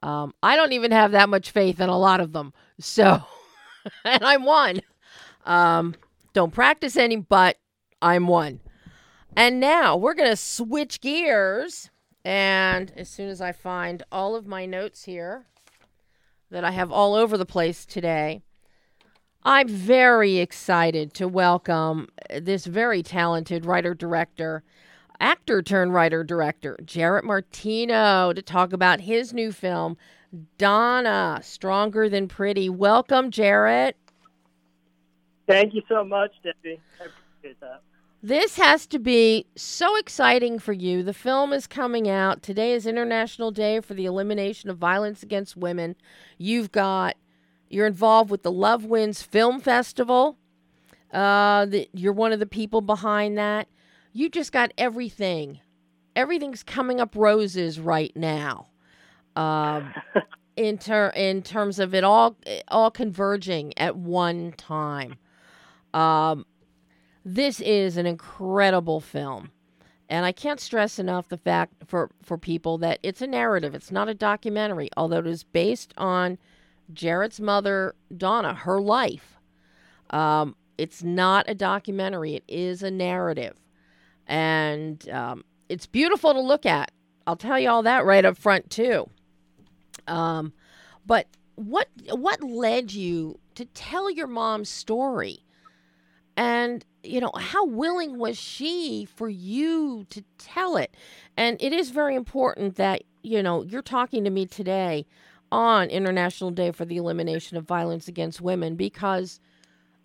Um, 0.03 0.35
I 0.43 0.57
don't 0.57 0.73
even 0.73 0.93
have 0.93 1.13
that 1.13 1.29
much 1.29 1.51
faith 1.51 1.81
in 1.81 1.89
a 1.89 1.99
lot 1.99 2.21
of 2.21 2.33
them. 2.33 2.53
So, 2.79 3.23
and 4.05 4.23
I'm 4.23 4.45
one. 4.45 4.83
Um, 5.45 5.95
don't 6.33 6.53
practice 6.53 6.97
any, 6.97 7.17
but 7.17 7.57
I'm 8.03 8.27
one. 8.27 8.61
And 9.37 9.61
now 9.61 9.99
we're 9.99 10.15
going 10.15 10.31
to 10.31 10.37
switch 10.37 11.03
gears. 11.03 11.91
And 12.25 12.91
as 12.97 13.11
soon 13.11 13.29
as 13.29 13.43
I 13.43 13.53
find 13.53 14.03
all 14.11 14.35
of 14.35 14.47
my 14.47 14.65
notes 14.65 15.05
here 15.05 15.45
that 16.51 16.65
I 16.65 16.71
have 16.71 16.91
all 16.91 17.15
over 17.15 17.37
the 17.37 17.45
place 17.45 17.85
today, 17.85 18.41
I'm 19.45 19.69
very 19.69 20.39
excited 20.39 21.13
to 21.15 21.29
welcome 21.29 22.09
this 22.41 22.65
very 22.65 23.03
talented 23.03 23.67
writer 23.67 23.95
director, 23.95 24.65
actor 25.21 25.63
turned 25.63 25.93
writer 25.93 26.25
director, 26.25 26.79
Jarrett 26.85 27.25
Martino, 27.25 28.33
to 28.33 28.41
talk 28.41 28.73
about 28.73 29.03
his 29.03 29.35
new 29.35 29.53
film, 29.53 29.99
Donna 30.57 31.41
Stronger 31.43 32.09
Than 32.09 32.27
Pretty. 32.27 32.71
Welcome, 32.71 33.31
Jarrett. 33.31 33.97
Thank 35.47 35.75
you 35.75 35.83
so 35.89 36.03
much, 36.05 36.33
Debbie. 36.43 36.81
I 37.01 37.05
appreciate 37.05 37.61
that. 37.61 37.83
This 38.27 38.57
has 38.57 38.89
to 38.89 38.99
be 38.99 39.47
so 39.55 39.95
exciting 39.95 40.59
for 40.59 40.73
you. 40.73 41.05
The 41.05 41.15
film 41.15 41.53
is 41.53 41.69
coming 41.69 42.09
out. 42.09 42.43
Today 42.43 42.73
is 42.73 42.85
International 42.85 43.53
Day 43.53 43.79
for 43.79 43.95
the 43.95 44.05
Elimination 44.05 44.69
of 44.69 44.79
Violence 44.79 45.23
Against 45.23 45.57
Women. 45.57 45.95
You've 46.37 46.73
got, 46.73 47.15
you're 47.71 47.87
involved 47.87 48.33
with 48.33 48.43
the 48.43 48.51
Love 48.51 48.85
Wins 48.85 49.23
Film 49.23 49.61
Festival. 49.61 50.39
Uh, 51.13 51.67
the, 51.67 51.89
you're 51.93 52.13
one 52.13 52.33
of 52.33 52.41
the 52.41 52.47
people 52.47 52.81
behind 52.81 53.39
that. 53.39 53.69
You 54.13 54.29
just 54.29 54.51
got 54.51 54.73
everything. 54.77 55.61
Everything's 56.17 56.65
coming 56.65 57.01
up 57.01 57.15
roses 57.15 57.79
right 57.79 58.11
now. 58.17 58.67
Um, 59.37 59.95
in 60.57 60.79
ter- 60.79 61.13
in 61.15 61.43
terms 61.43 61.79
of 61.79 61.95
it 61.95 62.03
all 62.03 62.37
all 62.67 62.91
converging 62.91 63.73
at 63.79 63.95
one 63.95 64.51
time. 64.57 65.15
Um, 65.95 66.45
this 67.27 67.61
is 67.61 67.97
an 67.97 68.07
incredible 68.07 69.01
film. 69.01 69.51
And 70.09 70.25
I 70.25 70.31
can't 70.31 70.61
stress 70.61 71.01
enough 71.01 71.29
the 71.29 71.37
fact 71.37 71.73
for, 71.85 72.11
for 72.23 72.39
people 72.39 72.79
that 72.79 73.01
it's 73.03 73.21
a 73.21 73.27
narrative. 73.27 73.75
It's 73.75 73.91
not 73.91 74.09
a 74.09 74.15
documentary, 74.15 74.89
although 74.97 75.19
it 75.19 75.27
is 75.27 75.43
based 75.43 75.93
on 75.97 76.39
Jarrett's 76.93 77.41
mother, 77.41 77.97
Donna, 78.17 78.55
her 78.55 78.81
life. 78.81 79.39
Um, 80.11 80.55
it's 80.79 81.03
not 81.03 81.47
a 81.49 81.55
documentary, 81.57 82.35
it 82.35 82.45
is 82.47 82.85
a 82.85 82.93
narrative. 82.93 83.57
And 84.29 85.09
um, 85.11 85.45
it's 85.69 85.87
beautiful 85.87 86.33
to 86.33 86.41
look 86.41 86.65
at. 86.65 86.93
I'll 87.27 87.35
tell 87.35 87.59
you 87.59 87.69
all 87.69 87.83
that 87.83 88.05
right 88.05 88.25
up 88.25 88.39
front, 88.39 88.71
too. 88.71 89.11
Um, 90.07 90.53
but 91.05 91.27
what 91.57 91.89
what 92.13 92.41
led 92.41 92.93
you 92.93 93.41
to 93.57 93.65
tell 93.65 94.09
your 94.09 94.29
mom's 94.29 94.69
story? 94.69 95.46
And 96.37 96.85
you 97.07 97.21
know, 97.21 97.31
how 97.39 97.65
willing 97.65 98.19
was 98.19 98.37
she 98.37 99.07
for 99.15 99.29
you 99.29 100.07
to 100.11 100.23
tell 100.39 100.77
it? 100.77 100.95
And 101.37 101.57
it 101.61 101.73
is 101.73 101.91
very 101.91 102.15
important 102.15 102.77
that, 102.77 103.03
you 103.23 103.43
know, 103.43 103.63
you're 103.63 103.83
talking 103.83 104.25
to 104.25 104.31
me 104.31 104.47
today 104.47 105.07
on 105.53 105.89
International 105.89 106.51
Day 106.51 106.73
for 106.73 106.85
the 106.85 106.97
Elimination 106.97 107.57
of 107.57 107.65
Violence 107.65 108.09
Against 108.09 108.41
Women 108.41 108.75
because 108.75 109.41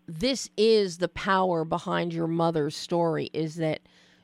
this 0.07 0.49
is 0.57 0.97
the 0.97 1.07
power 1.07 1.65
behind 1.65 2.13
your 2.13 2.27
mother's 2.27 2.75
story 2.75 3.29
is 3.33 3.55
that 3.55 3.79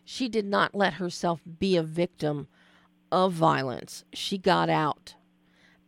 she 0.05 0.29
did 0.29 0.45
not 0.45 0.75
let 0.75 0.93
herself 0.93 1.41
be 1.59 1.75
a 1.75 1.83
victim 1.83 2.47
of 3.11 3.33
violence. 3.33 4.03
She 4.13 4.37
got 4.37 4.69
out. 4.69 5.15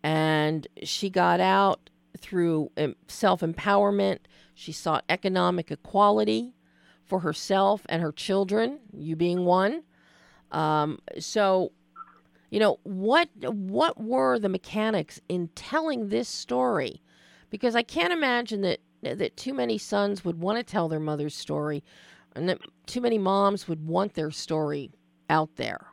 And 0.02 0.68
she 0.84 1.10
got 1.10 1.42
out 1.42 1.90
through 2.18 2.72
self 3.08 3.42
empowerment. 3.42 4.20
She 4.60 4.74
sought 4.74 5.06
economic 5.08 5.72
equality 5.72 6.54
for 7.06 7.22
herself 7.22 7.86
and 7.88 8.02
her 8.02 8.12
children, 8.12 8.80
you 8.92 9.16
being 9.16 9.46
one. 9.46 9.84
Um, 10.52 11.00
so, 11.18 11.72
you 12.50 12.60
know, 12.60 12.78
what 12.84 13.30
what 13.42 14.04
were 14.04 14.38
the 14.38 14.50
mechanics 14.50 15.22
in 15.30 15.48
telling 15.56 16.10
this 16.10 16.28
story? 16.28 17.02
Because 17.50 17.74
I 17.74 17.84
can't 17.84 18.12
imagine 18.12 18.60
that 18.64 18.80
that 19.02 19.38
too 19.38 19.54
many 19.54 19.78
sons 19.78 20.26
would 20.26 20.42
want 20.42 20.58
to 20.58 20.64
tell 20.70 20.90
their 20.90 21.00
mother's 21.00 21.38
story, 21.38 21.82
and 22.36 22.50
that 22.50 22.60
too 22.86 23.00
many 23.00 23.18
moms 23.18 23.66
would 23.70 23.88
want 23.88 24.14
their 24.16 24.30
story 24.30 24.92
out 25.30 25.56
there. 25.56 25.88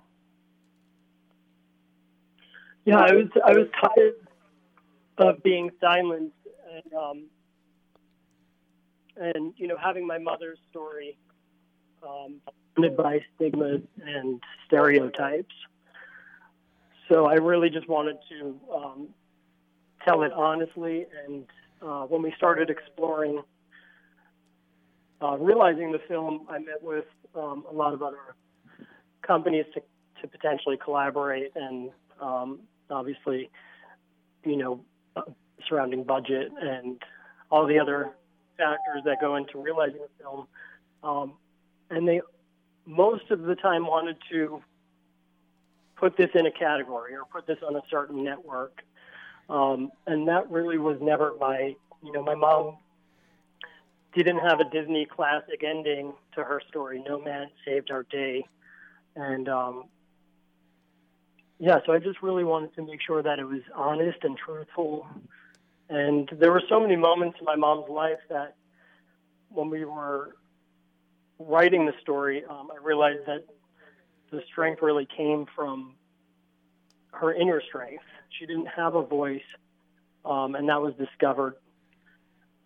Yeah, 2.85 2.99
I 2.99 3.13
was 3.13 3.29
I 3.45 3.53
was 3.53 3.69
tired 3.81 4.15
of 5.19 5.41
being 5.45 5.71
silenced 5.81 6.35
and 6.75 6.93
um, 6.93 7.27
and 9.17 9.55
you 9.57 9.67
know 9.67 9.77
having 9.83 10.07
my 10.07 10.19
mother's 10.19 10.59
story 10.71 11.19
um, 12.03 12.41
by 12.97 13.21
stigmas 13.35 13.83
and 14.05 14.41
stereotypes. 14.67 15.55
So 17.09 17.27
I 17.27 17.35
really 17.35 17.71
just 17.71 17.89
wanted 17.89 18.17
to 18.31 18.61
um, 18.75 19.09
tell 20.05 20.23
it 20.23 20.33
honestly. 20.33 21.07
And 21.25 21.47
uh, 21.81 22.03
when 22.03 22.23
we 22.23 22.33
started 22.37 22.71
exploring, 22.71 23.43
uh, 25.23 25.37
realizing 25.39 25.93
the 25.93 26.01
film, 26.09 26.47
I 26.51 26.59
met 26.59 26.83
with 26.83 27.05
um, 27.35 27.65
a 27.71 27.73
lot 27.73 27.95
of 27.95 28.03
other 28.03 28.35
companies 29.23 29.67
to, 29.75 29.81
to 30.21 30.29
potentially 30.29 30.77
collaborate 30.83 31.53
and 31.55 31.91
um, 32.21 32.61
obviously, 32.91 33.51
you 34.45 34.57
know, 34.57 34.81
uh, 35.17 35.23
surrounding 35.69 36.05
budget 36.05 36.51
and 36.61 37.03
all 37.51 37.67
the 37.67 37.79
other 37.79 38.11
factors 38.57 39.03
that 39.05 39.21
go 39.21 39.37
into 39.37 39.61
realizing 39.61 40.01
a 40.01 40.23
film. 40.23 40.47
Um, 41.03 41.35
and 41.91 42.07
they 42.07 42.21
most 42.87 43.31
of 43.31 43.43
the 43.43 43.55
time 43.57 43.87
wanted 43.87 44.17
to 44.31 44.63
put 45.97 46.17
this 46.17 46.31
in 46.35 46.47
a 46.47 46.51
category 46.51 47.15
or 47.15 47.25
put 47.25 47.47
this 47.47 47.59
on 47.67 47.75
a 47.77 47.83
certain 47.91 48.23
network. 48.23 48.83
Um, 49.49 49.91
and 50.07 50.29
that 50.29 50.51
really 50.51 50.79
was 50.79 50.99
never 51.01 51.35
my, 51.41 51.75
you 52.03 52.13
know, 52.13 52.23
my 52.23 52.35
mom 52.35 52.77
didn't 54.15 54.39
have 54.39 54.61
a 54.61 54.65
Disney 54.71 55.07
classic 55.07 55.63
ending 55.63 56.13
to 56.35 56.43
her 56.43 56.61
story. 56.69 57.03
No 57.07 57.21
man 57.21 57.49
saved 57.65 57.91
our 57.91 58.03
day, 58.05 58.45
and 59.15 59.49
um, 59.49 59.85
yeah, 61.59 61.79
so 61.87 61.93
I 61.93 61.99
just 61.99 62.23
really 62.23 62.45
wanted 62.45 62.75
to 62.77 62.83
make 62.85 63.01
sure 63.07 63.23
that 63.23 63.39
it 63.39 63.45
was 63.45 63.61
honest 63.75 64.19
and 64.23 64.37
truthful. 64.37 65.07
And 65.89 66.29
there 66.39 66.51
were 66.51 66.63
so 66.69 66.81
many 66.81 66.97
moments 66.97 67.39
in 67.39 67.45
my 67.45 67.57
mom's 67.57 67.89
life 67.89 68.19
that 68.29 68.57
when 69.49 69.71
we 69.71 69.85
were 69.85 70.37
writing 71.39 71.87
the 71.87 71.93
story, 72.01 72.45
um, 72.49 72.71
I 72.73 72.85
realized 72.85 73.27
that 73.27 73.45
the 74.31 74.43
strength 74.51 74.83
really 74.83 75.07
came 75.17 75.47
from 75.55 75.95
her 77.13 77.33
inner 77.33 77.63
strength. 77.69 78.05
She 78.39 78.47
didn't 78.47 78.67
have 78.67 78.95
a 78.95 79.03
voice, 79.03 79.41
um, 80.25 80.55
and 80.55 80.69
that 80.69 80.83
was 80.83 80.95
discovered 80.95 81.55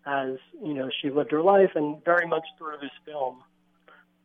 as 0.05 0.37
you 0.63 0.73
know 0.73 0.89
she 1.01 1.09
lived 1.09 1.31
her 1.31 1.43
life, 1.43 1.71
and 1.75 2.03
very 2.03 2.27
much 2.27 2.43
through 2.57 2.77
this 2.81 2.91
film, 3.05 3.43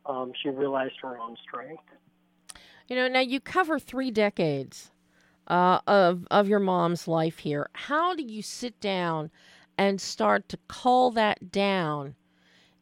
um, 0.05 0.31
she 0.41 0.49
realized 0.49 0.95
her 1.01 1.17
own 1.17 1.37
strength. 1.47 1.83
You 2.87 2.95
know, 2.95 3.07
now 3.07 3.19
you 3.19 3.39
cover 3.39 3.79
three 3.79 4.11
decades 4.11 4.91
uh, 5.47 5.79
of 5.87 6.27
of 6.29 6.47
your 6.47 6.59
mom's 6.59 7.07
life 7.07 7.39
here. 7.39 7.69
How 7.73 8.15
do 8.15 8.23
you 8.23 8.41
sit 8.41 8.79
down 8.79 9.31
and 9.77 10.01
start 10.01 10.49
to 10.49 10.57
call 10.67 11.11
that 11.11 11.51
down 11.51 12.15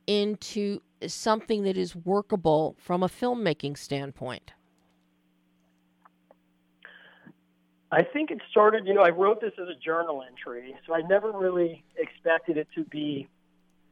into 0.08 0.82
something 1.08 1.64
that 1.64 1.78
is 1.78 1.96
workable 1.96 2.76
from 2.80 3.04
a 3.04 3.08
filmmaking 3.08 3.78
standpoint? 3.78 4.54
I 7.92 8.04
think 8.04 8.32
it 8.32 8.40
started, 8.50 8.88
you 8.88 8.94
know, 8.94 9.04
I 9.04 9.10
wrote 9.10 9.40
this 9.40 9.54
as 9.62 9.68
a 9.70 9.80
journal 9.80 10.24
entry, 10.28 10.76
so 10.86 10.94
I 10.94 11.02
never 11.02 11.32
really 11.32 11.84
expected 11.98 12.58
it 12.58 12.68
to 12.76 12.84
be 12.84 13.28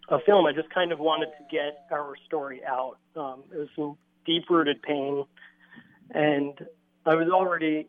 a 0.09 0.19
film. 0.19 0.45
I 0.45 0.51
just 0.51 0.69
kind 0.71 0.91
of 0.91 0.99
wanted 0.99 1.27
to 1.27 1.45
get 1.49 1.85
our 1.91 2.15
story 2.25 2.61
out. 2.67 2.97
Um, 3.15 3.43
it 3.53 3.57
was 3.57 3.69
some 3.75 3.97
deep 4.25 4.49
rooted 4.49 4.81
pain, 4.81 5.25
and 6.11 6.53
I 7.05 7.15
was 7.15 7.29
already 7.29 7.87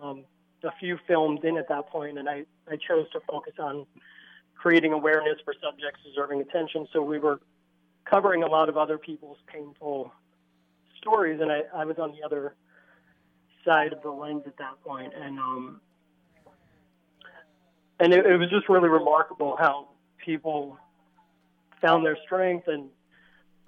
um, 0.00 0.24
a 0.64 0.72
few 0.78 0.98
films 1.06 1.40
in 1.42 1.56
at 1.56 1.68
that 1.68 1.88
point, 1.88 2.18
and 2.18 2.28
I, 2.28 2.44
I 2.70 2.76
chose 2.76 3.10
to 3.12 3.20
focus 3.28 3.54
on 3.58 3.86
creating 4.54 4.92
awareness 4.92 5.38
for 5.44 5.54
subjects 5.60 6.00
deserving 6.04 6.40
attention. 6.40 6.86
So 6.92 7.02
we 7.02 7.18
were 7.18 7.40
covering 8.04 8.42
a 8.44 8.46
lot 8.46 8.68
of 8.68 8.76
other 8.76 8.96
people's 8.96 9.38
painful 9.46 10.12
stories, 10.98 11.40
and 11.40 11.50
I, 11.50 11.62
I 11.74 11.84
was 11.84 11.98
on 11.98 12.12
the 12.12 12.22
other 12.24 12.54
side 13.64 13.92
of 13.92 14.02
the 14.02 14.10
lens 14.10 14.42
at 14.46 14.56
that 14.58 14.80
point, 14.84 15.12
and 15.14 15.38
um, 15.38 15.80
and 17.98 18.12
it, 18.12 18.26
it 18.26 18.36
was 18.36 18.50
just 18.50 18.68
really 18.68 18.88
remarkable 18.88 19.56
how 19.58 19.88
people 20.24 20.78
found 21.80 22.04
their 22.06 22.16
strength 22.24 22.68
and 22.68 22.88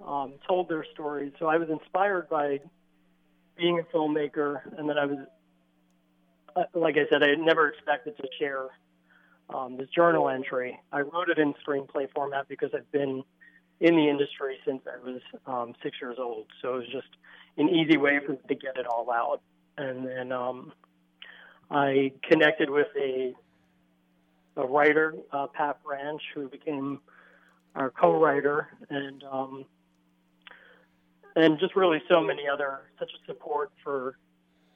um, 0.05 0.33
told 0.47 0.69
their 0.69 0.85
stories. 0.93 1.33
So 1.39 1.47
I 1.47 1.57
was 1.57 1.69
inspired 1.69 2.29
by 2.29 2.59
being 3.57 3.79
a 3.79 3.83
filmmaker, 3.95 4.61
and 4.77 4.89
then 4.89 4.97
I 4.97 5.05
was, 5.05 5.19
like 6.73 6.95
I 6.97 7.07
said, 7.11 7.23
I 7.23 7.35
never 7.35 7.67
expected 7.67 8.17
to 8.17 8.27
share 8.39 8.67
um, 9.53 9.77
this 9.77 9.89
journal 9.89 10.29
entry. 10.29 10.79
I 10.91 11.01
wrote 11.01 11.29
it 11.29 11.37
in 11.37 11.53
screenplay 11.67 12.09
format 12.13 12.47
because 12.47 12.71
I've 12.73 12.91
been 12.91 13.23
in 13.81 13.95
the 13.95 14.09
industry 14.09 14.57
since 14.65 14.81
I 14.87 15.03
was 15.03 15.21
um, 15.45 15.73
six 15.83 15.97
years 16.01 16.17
old. 16.19 16.47
So 16.61 16.75
it 16.75 16.77
was 16.77 16.87
just 16.87 17.09
an 17.57 17.69
easy 17.69 17.97
way 17.97 18.19
for 18.25 18.33
me 18.33 18.39
to 18.47 18.55
get 18.55 18.77
it 18.77 18.87
all 18.87 19.11
out 19.11 19.41
and 19.77 20.05
then 20.05 20.31
um, 20.31 20.71
I 21.69 22.11
connected 22.23 22.69
with 22.69 22.87
a 22.99 23.33
a 24.57 24.65
writer, 24.65 25.13
uh, 25.33 25.47
Pat 25.47 25.83
Branch, 25.83 26.21
who 26.33 26.47
became 26.47 26.99
our 27.75 27.89
co-writer, 27.89 28.69
and 28.89 29.23
um, 29.29 29.65
and 31.35 31.59
just 31.59 31.75
really 31.75 32.01
so 32.09 32.21
many 32.21 32.47
other 32.47 32.83
such 32.97 33.11
a 33.11 33.25
support 33.25 33.71
for 33.83 34.17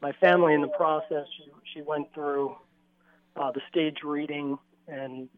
my 0.01 0.11
family 0.13 0.53
in 0.53 0.61
the 0.61 0.67
process. 0.67 1.25
She 1.37 1.51
she 1.73 1.81
went 1.81 2.13
through 2.13 2.55
uh, 3.35 3.51
the 3.51 3.61
stage 3.69 3.97
reading 4.03 4.57
and 4.87 5.29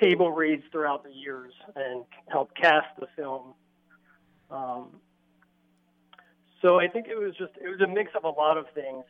table 0.00 0.30
reads 0.32 0.62
throughout 0.72 1.04
the 1.04 1.12
years 1.12 1.52
and 1.76 2.04
helped 2.28 2.56
cast 2.56 2.88
the 2.98 3.06
film. 3.16 3.54
Um, 4.50 5.00
so 6.62 6.78
I 6.78 6.88
think 6.88 7.06
it 7.08 7.16
was 7.16 7.34
just 7.36 7.52
it 7.62 7.68
was 7.68 7.80
a 7.80 7.86
mix 7.86 8.12
of 8.14 8.24
a 8.24 8.28
lot 8.28 8.56
of 8.56 8.66
things, 8.74 9.04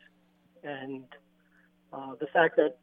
and 0.63 1.03
uh, 1.91 2.15
the 2.19 2.27
fact 2.27 2.57
that 2.57 2.77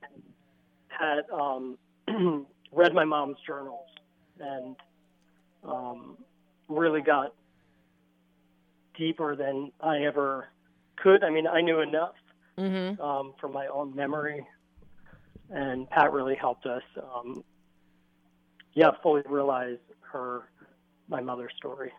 had 0.88 1.22
um, 1.32 1.78
read 2.72 2.92
my 2.94 3.04
mom's 3.04 3.38
journals 3.46 3.86
and 4.40 4.76
um, 5.64 6.16
really 6.68 7.00
got 7.00 7.34
deeper 8.96 9.36
than 9.36 9.72
I 9.80 10.04
ever 10.04 10.48
could. 11.02 11.24
I 11.24 11.30
mean, 11.30 11.46
I 11.46 11.60
knew 11.60 11.80
enough 11.80 12.14
mm-hmm. 12.58 13.00
um, 13.00 13.34
from 13.40 13.52
my 13.52 13.66
own 13.66 13.94
memory, 13.94 14.46
and 15.50 15.88
Pat 15.90 16.12
really 16.12 16.34
helped 16.34 16.66
us. 16.66 16.82
Um, 16.96 17.42
yeah, 18.74 18.90
fully 19.02 19.22
realize 19.26 19.78
her 20.12 20.50
my 21.08 21.20
mother's 21.20 21.52
story. 21.56 21.92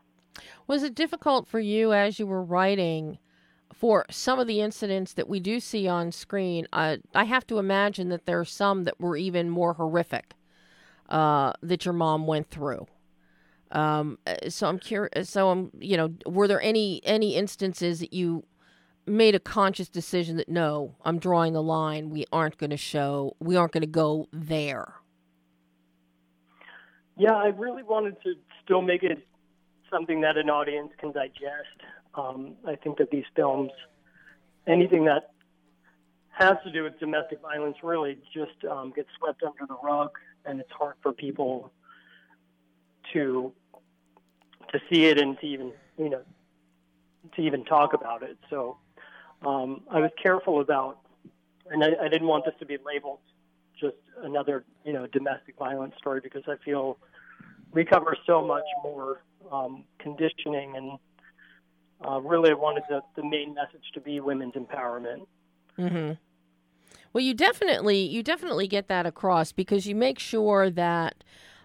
Was 0.68 0.84
it 0.84 0.96
difficult 0.96 1.48
for 1.48 1.60
you 1.60 1.94
as 1.94 2.20
you 2.20 2.28
were 2.28 2.44
writing 2.44 3.18
for 3.74 4.06
some 4.10 4.40
of 4.40 4.48
the 4.48 4.62
incidents 4.62 5.14
that 5.14 5.28
we 5.28 5.40
do 5.40 5.60
see 5.60 5.88
on 5.88 6.12
screen? 6.12 6.68
Uh, 6.72 6.98
I 7.14 7.26
have 7.26 7.46
to 7.48 7.60
imagine 7.60 8.10
that 8.10 8.26
there 8.26 8.40
are 8.40 8.46
some 8.46 8.84
that 8.84 9.00
were 9.00 9.18
even 9.18 9.50
more 9.50 9.74
horrific 9.74 10.36
uh, 11.10 11.54
that 11.62 11.86
your 11.86 11.94
mom 11.94 12.28
went 12.28 12.50
through. 12.50 12.88
Um, 13.72 14.18
uh, 14.26 14.50
so 14.50 14.68
I'm 14.68 14.80
curious. 14.80 15.30
So 15.30 15.50
I'm, 15.50 15.72
you 15.80 15.98
know, 15.98 16.14
were 16.26 16.48
there 16.48 16.62
any 16.62 17.02
any 17.04 17.36
instances 17.36 18.00
that 18.00 18.14
you 18.14 18.44
made 19.10 19.36
a 19.36 19.40
conscious 19.40 19.90
decision 19.90 20.38
that 20.38 20.50
no, 20.50 20.96
I'm 21.04 21.20
drawing 21.20 21.54
the 21.54 21.64
line. 21.64 22.10
We 22.10 22.26
aren't 22.32 22.58
going 22.58 22.70
to 22.70 22.78
show. 22.78 23.36
We 23.40 23.56
aren't 23.56 23.74
going 23.74 23.82
to 23.82 23.88
go 23.88 24.28
there. 24.32 24.94
Yeah, 27.18 27.34
I 27.34 27.48
really 27.48 27.84
wanted 27.84 28.22
to 28.24 28.36
still 28.64 28.82
make 28.82 29.04
it 29.04 29.28
something 29.92 30.22
that 30.22 30.38
an 30.38 30.50
audience 30.50 30.92
can 31.00 31.12
digest. 31.12 31.82
Um, 32.16 32.56
I 32.66 32.76
think 32.76 32.98
that 32.98 33.12
these 33.12 33.26
films, 33.36 33.72
anything 34.68 35.06
that 35.06 35.32
has 36.30 36.54
to 36.64 36.72
do 36.72 36.84
with 36.84 36.98
domestic 37.00 37.42
violence, 37.42 37.78
really 37.84 38.18
just 38.34 38.64
um, 38.70 38.94
gets 38.96 39.10
swept 39.18 39.44
under 39.44 39.66
the 39.68 39.78
rug, 39.84 40.12
and 40.46 40.60
it's 40.60 40.72
hard 40.72 40.96
for 41.02 41.12
people 41.12 41.72
to 43.14 43.52
to 44.72 44.80
see 44.90 45.06
it 45.06 45.20
and 45.20 45.38
to 45.40 45.48
even 45.48 45.72
you 45.98 46.10
know 46.10 46.22
to 47.36 47.42
even 47.42 47.66
talk 47.66 47.94
about 47.94 48.24
it. 48.24 48.38
So 48.50 48.78
um, 49.46 49.82
I 49.90 50.00
was 50.00 50.12
careful 50.22 50.62
about, 50.62 51.00
and 51.70 51.84
I, 51.84 52.06
I 52.06 52.08
didn't 52.10 52.28
want 52.28 52.46
this 52.46 52.54
to 52.60 52.66
be 52.66 52.78
labeled 52.86 53.20
just 53.80 53.96
another 54.24 54.66
you 54.84 54.92
know 54.92 55.08
domestic 55.08 55.56
violence 55.58 55.94
story 55.98 56.20
because 56.22 56.44
I 56.48 56.56
feel 56.64 56.98
we 57.72 57.86
cover 57.86 58.16
so 58.26 58.46
much 58.46 58.66
more 58.84 59.22
um, 59.52 59.84
conditioning, 60.00 60.76
and 60.76 61.00
uh, 62.08 62.20
really 62.22 62.52
I 62.52 62.54
wanted 62.54 62.84
the, 62.90 63.02
the 63.16 63.24
main 63.24 63.54
message 63.54 63.84
to 63.94 64.02
be 64.02 64.20
women's 64.20 64.54
empowerment. 64.54 65.26
Mm-hmm. 65.78 66.14
Well, 67.14 67.24
you 67.24 67.34
definitely 67.34 68.00
you 68.00 68.22
definitely 68.24 68.68
get 68.68 68.88
that 68.88 69.06
across 69.06 69.52
because 69.52 69.88
you 69.88 69.96
make 69.96 70.20
sure 70.20 70.70
that 70.70 71.24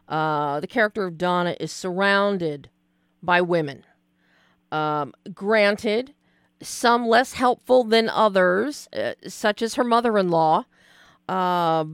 uh, 0.08 0.60
the 0.60 0.66
character 0.66 1.04
of 1.04 1.18
Donna 1.18 1.56
is 1.60 1.72
surrounded 1.72 2.70
by 3.22 3.40
women. 3.40 3.84
Um, 4.70 5.14
granted, 5.32 6.14
some 6.64 7.06
less 7.06 7.34
helpful 7.34 7.84
than 7.84 8.08
others, 8.08 8.88
uh, 8.92 9.12
such 9.26 9.62
as 9.62 9.74
her 9.74 9.84
mother-in-law, 9.84 10.64
uh, 11.28 11.84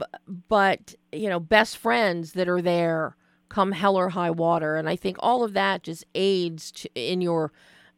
but 0.49 0.95
you 1.13 1.29
know, 1.29 1.41
best 1.41 1.77
friends 1.77 2.33
that 2.33 2.49
are 2.49 2.63
there 2.63 3.17
come 3.49 3.73
hell 3.73 3.97
or 3.97 4.11
high 4.11 4.31
water. 4.31 4.77
And 4.77 4.89
I 4.89 4.97
think 4.97 5.17
all 5.21 5.45
of 5.45 5.53
that 5.53 5.83
just 5.83 6.05
aids 6.15 6.71
to, 6.73 6.91
in 6.95 7.21
your 7.21 7.53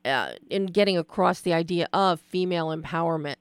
uh, 0.04 0.32
in 0.50 0.66
getting 0.66 0.98
across 0.98 1.40
the 1.40 1.52
idea 1.52 1.88
of 1.92 2.20
female 2.20 2.68
empowerment. 2.68 3.36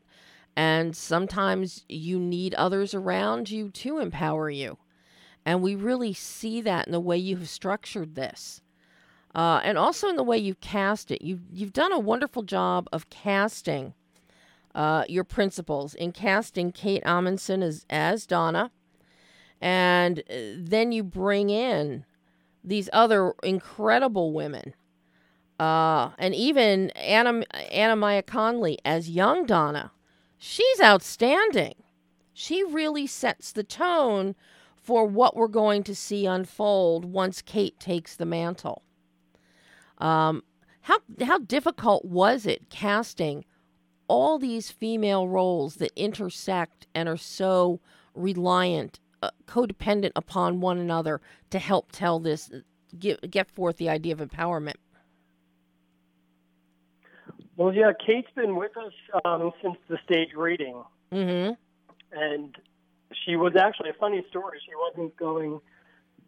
And 0.55 0.95
sometimes 0.95 1.86
you 1.89 2.19
need 2.19 2.53
others 2.53 2.93
around 2.93 3.49
you 3.49 3.69
to 3.69 3.99
empower 3.99 4.49
you. 4.49 4.77
And 5.45 5.61
we 5.61 5.75
really 5.75 6.13
see 6.13 6.61
that 6.61 6.86
in 6.86 6.91
the 6.91 6.99
way 6.99 7.17
you 7.17 7.38
have 7.38 7.49
structured 7.49 8.15
this. 8.15 8.61
Uh, 9.34 9.61
and 9.63 9.77
also 9.77 10.09
in 10.09 10.17
the 10.17 10.23
way 10.23 10.38
you've 10.38 10.59
cast 10.59 11.11
it. 11.11 11.21
You've, 11.21 11.41
you've 11.51 11.73
done 11.73 11.93
a 11.93 11.99
wonderful 11.99 12.43
job 12.43 12.89
of 12.91 13.09
casting 13.09 13.93
uh, 14.75 15.05
your 15.07 15.23
principals 15.23 15.93
in 15.95 16.11
casting 16.11 16.71
Kate 16.71 17.03
Amundsen 17.05 17.63
as, 17.63 17.86
as 17.89 18.25
Donna 18.25 18.71
and 19.61 20.19
uh, 20.19 20.34
then 20.57 20.91
you 20.91 21.03
bring 21.03 21.49
in 21.49 22.03
these 22.63 22.89
other 22.91 23.34
incredible 23.43 24.34
women. 24.34 24.73
Uh, 25.59 26.09
and 26.17 26.34
even 26.34 26.89
Anna, 26.91 27.43
Anna 27.71 27.95
Maya 27.95 28.23
Conley 28.23 28.79
as 28.84 29.09
young 29.09 29.45
Donna. 29.45 29.91
she's 30.38 30.82
outstanding. 30.82 31.75
She 32.34 32.63
really 32.63 33.05
sets 33.05 33.51
the 33.51 33.63
tone 33.63 34.36
for 34.75 35.05
what 35.05 35.36
we're 35.36 35.47
going 35.47 35.84
to 35.84 35.95
see 35.95 36.25
unfold 36.25 37.05
once 37.05 37.43
Kate 37.43 37.79
takes 37.79 38.15
the 38.15 38.25
mantle. 38.25 38.82
Um, 40.02 40.43
how 40.82 40.97
how 41.24 41.38
difficult 41.39 42.06
was 42.06 42.45
it 42.45 42.70
casting 42.70 43.45
all 44.08 44.39
these 44.39 44.72
female 44.72 45.28
roles 45.28 45.76
that 45.76 45.91
intersect 45.95 46.88
and 46.93 47.08
are 47.08 47.18
so 47.18 47.80
reliant, 48.16 48.99
uh, 49.22 49.30
codependent 49.45 50.12
upon 50.16 50.60
one 50.60 50.78
another 50.80 51.22
to 51.52 51.60
help 51.60 51.91
tell 51.91 52.20
this, 52.20 52.52
get 52.97 53.30
get 53.30 53.49
forth 53.49 53.78
the 53.78 53.88
idea 53.89 54.14
of 54.14 54.20
empowerment? 54.20 54.76
Well, 57.56 57.74
yeah, 57.74 57.91
Kate's 58.06 58.32
been 58.36 58.56
with 58.56 58.76
us 58.76 58.93
um, 59.24 59.52
since 59.62 59.78
the 59.88 59.97
stage 60.04 60.30
reading, 60.36 60.84
Mm-hmm. 61.12 61.54
and 62.18 62.56
she 63.26 63.36
was 63.36 63.54
actually 63.56 63.89
a 63.89 63.93
funny 63.99 64.26
story. 64.30 64.58
She 64.66 64.72
wasn't 64.76 65.16
going 65.18 65.60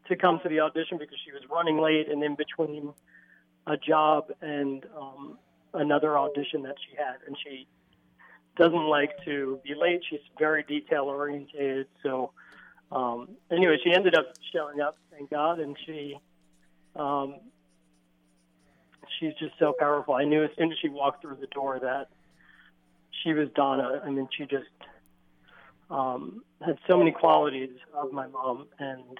to 0.10 0.16
come 0.18 0.40
to 0.44 0.50
the 0.50 0.60
audition 0.60 0.98
because 0.98 1.18
she 1.26 1.32
was 1.32 1.42
running 1.50 1.80
late 1.80 2.10
and 2.10 2.22
in 2.22 2.36
between 2.36 2.94
a 3.68 3.78
job 3.78 4.26
and 4.42 4.86
um, 4.98 5.38
another 5.74 6.18
audition 6.18 6.64
that 6.64 6.76
she 6.88 6.96
had, 6.96 7.16
and 7.28 7.38
she 7.44 7.68
doesn't 8.58 8.88
like 8.88 9.12
to 9.26 9.60
be 9.64 9.74
late. 9.76 10.02
She's 10.10 10.20
very 10.38 10.64
detail 10.64 11.06
oriented. 11.06 11.88
So, 12.04 12.32
um, 12.92 13.30
anyway, 13.52 13.78
she 13.84 13.94
ended 13.94 14.16
up 14.16 14.34
showing 14.54 14.82
up, 14.82 14.98
thank 15.12 15.30
God, 15.30 15.60
and 15.60 15.76
she. 15.86 16.18
Um, 16.96 17.36
she's 19.20 19.34
just 19.40 19.54
so 19.60 19.74
powerful. 19.78 20.14
I 20.14 20.26
knew 20.26 20.44
as 20.44 20.50
soon 20.58 20.72
as 20.72 20.78
she 20.82 20.90
walked 20.90 21.22
through 21.22 21.38
the 21.40 21.48
door 21.48 21.80
that 21.80 22.10
she 23.24 23.34
was 23.34 23.50
Donna. 23.56 24.02
I 24.04 24.10
mean, 24.10 24.28
she 24.38 24.46
just 24.46 24.66
um, 25.90 26.44
had 26.66 26.78
so 26.90 26.98
many 26.98 27.12
qualities 27.12 27.72
of 27.94 28.12
my 28.12 28.28
mom, 28.28 28.68
and 28.80 29.20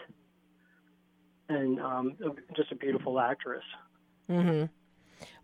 and 1.50 1.80
um, 1.80 2.16
just 2.56 2.72
a 2.72 2.76
beautiful 2.76 3.20
actress. 3.20 3.64
Mm-hmm. 4.30 4.66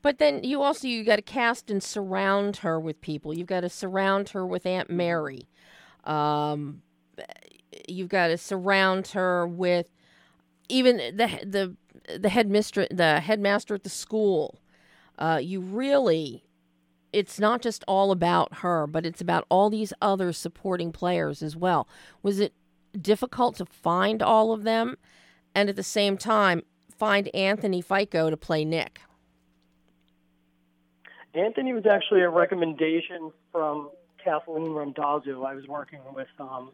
But 0.01 0.17
then 0.17 0.43
you 0.43 0.61
also 0.61 0.87
you 0.87 1.03
got 1.03 1.17
to 1.17 1.21
cast 1.21 1.69
and 1.69 1.83
surround 1.83 2.57
her 2.57 2.79
with 2.79 3.01
people. 3.01 3.33
You've 3.33 3.47
got 3.47 3.61
to 3.61 3.69
surround 3.69 4.29
her 4.29 4.45
with 4.45 4.65
Aunt 4.65 4.89
Mary. 4.89 5.49
Um, 6.05 6.81
you've 7.87 8.09
got 8.09 8.27
to 8.27 8.37
surround 8.37 9.07
her 9.09 9.45
with 9.45 9.89
even 10.69 10.97
the 10.97 11.27
the 11.43 12.17
the 12.17 12.29
headmistress, 12.29 12.87
the 12.91 13.19
headmaster 13.19 13.75
at 13.75 13.83
the 13.83 13.89
school. 13.89 14.59
Uh, 15.17 15.39
you 15.41 15.59
really, 15.59 16.45
it's 17.11 17.39
not 17.39 17.61
just 17.61 17.83
all 17.85 18.11
about 18.11 18.59
her, 18.59 18.87
but 18.87 19.05
it's 19.05 19.19
about 19.19 19.45
all 19.49 19.69
these 19.69 19.91
other 20.01 20.31
supporting 20.31 20.93
players 20.93 21.43
as 21.43 21.57
well. 21.57 21.89
Was 22.23 22.39
it 22.39 22.53
difficult 22.99 23.57
to 23.57 23.65
find 23.65 24.23
all 24.23 24.53
of 24.53 24.63
them, 24.63 24.97
and 25.53 25.67
at 25.67 25.75
the 25.75 25.83
same 25.83 26.17
time 26.17 26.63
find 26.99 27.33
Anthony 27.33 27.81
Fico 27.81 28.29
to 28.29 28.37
play 28.37 28.65
Nick? 28.65 28.99
Anthony 31.33 31.73
was 31.73 31.85
actually 31.89 32.21
a 32.21 32.29
recommendation 32.29 33.31
from 33.51 33.89
Kathleen 34.23 34.71
Randazzo. 34.71 35.43
I 35.43 35.55
was 35.55 35.65
working 35.67 35.99
with 36.13 36.27
um, 36.39 36.71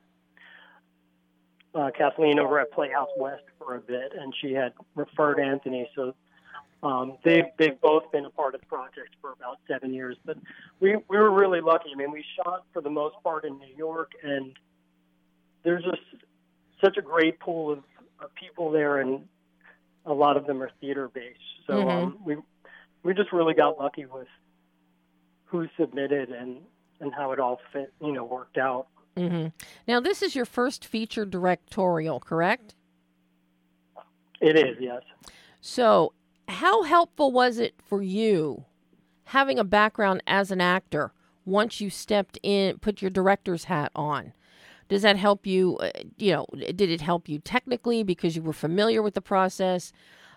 uh, 1.76 1.91
Kathleen 1.95 2.39
over 2.39 2.59
at 2.59 2.71
Playhouse 2.71 3.09
West 3.17 3.43
for 3.59 3.76
a 3.76 3.80
bit, 3.80 4.13
and 4.17 4.34
she 4.41 4.53
had 4.53 4.73
referred 4.95 5.39
Anthony. 5.39 5.89
So 5.93 6.15
um, 6.82 7.17
they've 7.23 7.45
they've 7.59 7.80
both 7.82 8.11
been 8.11 8.26
a 8.26 8.30
part 8.30 8.55
of 8.55 8.61
the 8.61 8.67
project 8.67 9.15
for 9.21 9.34
about 9.34 9.59
seven 9.67 9.93
years. 9.93 10.15
But 10.26 10.38
we 10.80 10.95
we 11.09 11.17
were 11.17 11.32
really 11.32 11.61
lucky. 11.61 11.89
I 11.93 11.97
mean, 11.97 12.11
we 12.11 12.23
shot 12.38 12.65
for 12.73 12.82
the 12.82 12.89
most 12.89 13.15
part 13.23 13.45
in 13.45 13.59
New 13.59 13.76
York, 13.76 14.13
and 14.23 14.57
there's 15.63 15.84
just 15.84 16.01
such 16.84 16.97
a 16.97 17.01
great 17.01 17.39
pool 17.39 17.73
of, 17.73 17.80
of 18.19 18.34
people 18.36 18.71
there, 18.71 18.99
and 18.99 19.28
a 20.06 20.14
lot 20.14 20.38
of 20.38 20.45
them 20.45 20.62
are 20.62 20.70
theater 20.80 21.08
based. 21.10 21.39
So 21.68 21.74
Mhm. 21.74 22.03
um, 22.03 22.20
we 22.24 22.38
we 23.03 23.14
just 23.14 23.32
really 23.32 23.53
got 23.53 23.78
lucky 23.80 24.06
with 24.06 24.28
who 25.45 25.68
submitted 25.78 26.30
and 26.30 26.66
and 26.99 27.14
how 27.14 27.32
it 27.32 27.39
all 27.39 27.60
fit, 27.74 27.93
you 28.01 28.12
know, 28.14 28.24
worked 28.24 28.58
out. 28.58 28.88
hmm 29.18 29.47
Now, 29.88 29.99
this 29.99 30.22
is 30.22 30.36
your 30.36 30.45
first 30.45 30.86
feature 30.86 31.26
directorial, 31.26 32.20
correct? 32.20 32.76
It 34.41 34.58
is, 34.58 34.78
yes. 34.80 35.01
So, 35.62 36.14
how 36.47 36.84
helpful 36.84 37.32
was 37.32 37.58
it 37.58 37.76
for 37.82 38.01
you 38.01 38.66
having 39.26 39.58
a 39.60 39.64
background 39.64 40.22
as 40.28 40.51
an 40.51 40.62
actor 40.62 41.12
once 41.45 41.82
you 41.82 41.89
stepped 41.89 42.38
in, 42.43 42.78
put 42.80 43.01
your 43.01 43.12
director's 43.12 43.66
hat 43.66 43.91
on? 43.95 44.34
Does 44.88 45.02
that 45.02 45.18
help 45.18 45.46
you? 45.46 45.78
uh, 45.78 45.90
You 46.18 46.34
know, 46.34 46.46
did 46.54 46.90
it 46.90 47.02
help 47.02 47.28
you 47.28 47.40
technically 47.40 48.04
because 48.04 48.36
you 48.36 48.42
were 48.42 48.54
familiar 48.54 49.02
with 49.02 49.14
the 49.14 49.22
process? 49.22 49.92